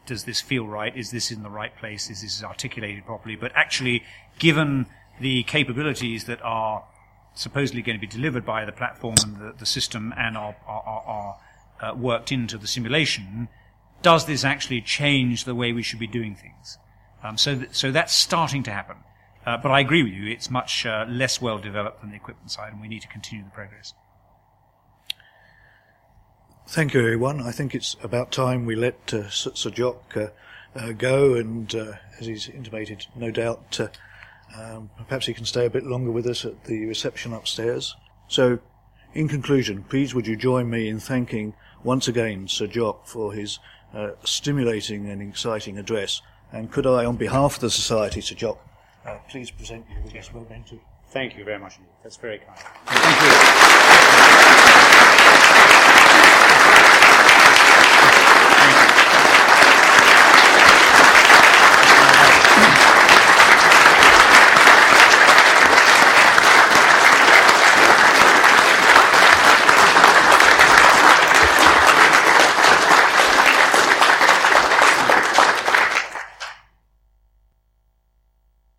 does 0.07 0.25
this 0.25 0.41
feel 0.41 0.67
right? 0.67 0.97
Is 0.97 1.11
this 1.11 1.31
in 1.31 1.43
the 1.43 1.51
right 1.51 1.77
place? 1.77 2.11
Is 2.11 2.23
this 2.23 2.43
articulated 2.43 3.07
properly? 3.07 3.37
But 3.37 3.53
actually, 3.55 4.03
given 4.39 4.87
the 5.21 5.43
capabilities 5.45 6.25
that 6.25 6.41
are 6.43 6.85
supposedly 7.35 7.83
going 7.83 7.97
to 7.97 8.01
be 8.01 8.07
delivered 8.07 8.45
by 8.45 8.65
the 8.65 8.73
platform 8.73 9.15
and 9.25 9.37
the, 9.37 9.55
the 9.59 9.67
system 9.67 10.13
and 10.17 10.37
are, 10.37 10.57
are, 10.67 10.83
are, 11.07 11.37
uh, 11.81 11.95
worked 11.95 12.33
into 12.33 12.59
the 12.59 12.67
simulation, 12.67 13.49
does 14.03 14.27
this 14.27 14.45
actually 14.45 14.81
change 14.81 15.45
the 15.45 15.55
way 15.55 15.73
we 15.73 15.83
should 15.83 15.99
be 15.99 16.07
doing 16.07 16.35
things? 16.35 16.79
Um, 17.23 17.39
so, 17.39 17.55
th- 17.57 17.69
so 17.73 17.91
that's 17.93 18.15
starting 18.15 18.63
to 18.65 18.71
happen. 18.71 18.97
Uh, 19.47 19.57
but 19.57 19.71
I 19.71 19.81
agree 19.81 20.03
with 20.03 20.13
you, 20.13 20.31
it's 20.31 20.51
much 20.51 20.85
uh, 20.85 21.07
less 21.09 21.41
well 21.41 21.59
developed 21.59 22.03
than 22.03 22.11
the 22.11 22.17
equipment 22.17 22.51
side, 22.51 22.73
and 22.73 22.81
we 22.81 22.89
need 22.89 23.03
to 23.03 23.09
continue 23.09 23.45
the 23.45 23.51
progress. 23.51 23.95
Thank 26.69 26.95
you, 26.95 27.01
everyone. 27.01 27.41
I 27.43 27.51
think 27.51 27.75
it's 27.75 27.97
about 28.03 28.31
time 28.31 28.65
we 28.65 28.77
let 28.77 29.13
uh, 29.13 29.29
Sir 29.31 29.71
Jock 29.71 30.17
uh, 30.17 30.27
uh, 30.77 30.93
go, 30.93 31.35
and 31.35 31.75
uh, 31.75 31.95
as 32.21 32.27
he's 32.27 32.49
intimated, 32.49 33.07
no 33.17 33.31
doubt 33.31 33.81
um, 34.57 34.91
perhaps 35.09 35.27
he 35.27 35.35
can 35.35 35.47
stay 35.47 35.67
a 35.67 35.71
bit 35.71 35.85
longer 35.85 36.11
with 36.11 36.27
us 36.27 36.45
at 36.45 36.65
the 36.65 36.85
reception 36.87 37.33
upstairs. 37.33 37.97
So, 38.29 38.61
in 39.15 39.27
conclusion, 39.27 39.85
please 39.85 40.15
would 40.15 40.27
you 40.27 40.37
join 40.37 40.69
me 40.69 40.89
in 40.89 41.01
thanking 41.01 41.55
once 41.83 42.07
again 42.07 42.47
Sir 42.47 42.67
Jock 42.67 43.07
for 43.07 43.33
his 43.33 43.59
stimulating 44.23 45.09
and 45.09 45.21
exciting 45.21 45.77
address. 45.79 46.23
And 46.53 46.71
could 46.71 46.87
I, 46.87 47.05
on 47.05 47.17
behalf 47.17 47.57
of 47.57 47.61
the 47.63 47.71
Society, 47.71 48.21
Sir 48.21 48.37
Jock, 48.37 48.65
uh, 49.07 49.19
please 49.29 49.51
present 49.51 49.87
you 49.91 49.97
with 50.03 50.13
this 50.13 50.33
memento? 50.33 50.79
Thank 51.09 51.37
you 51.37 51.45
very 51.45 51.59
much 51.59 51.77
indeed. 51.79 51.93
That's 52.03 52.17
very 52.17 52.39
kind. 52.39 52.59
Thank 52.87 53.23
you. 55.35 55.40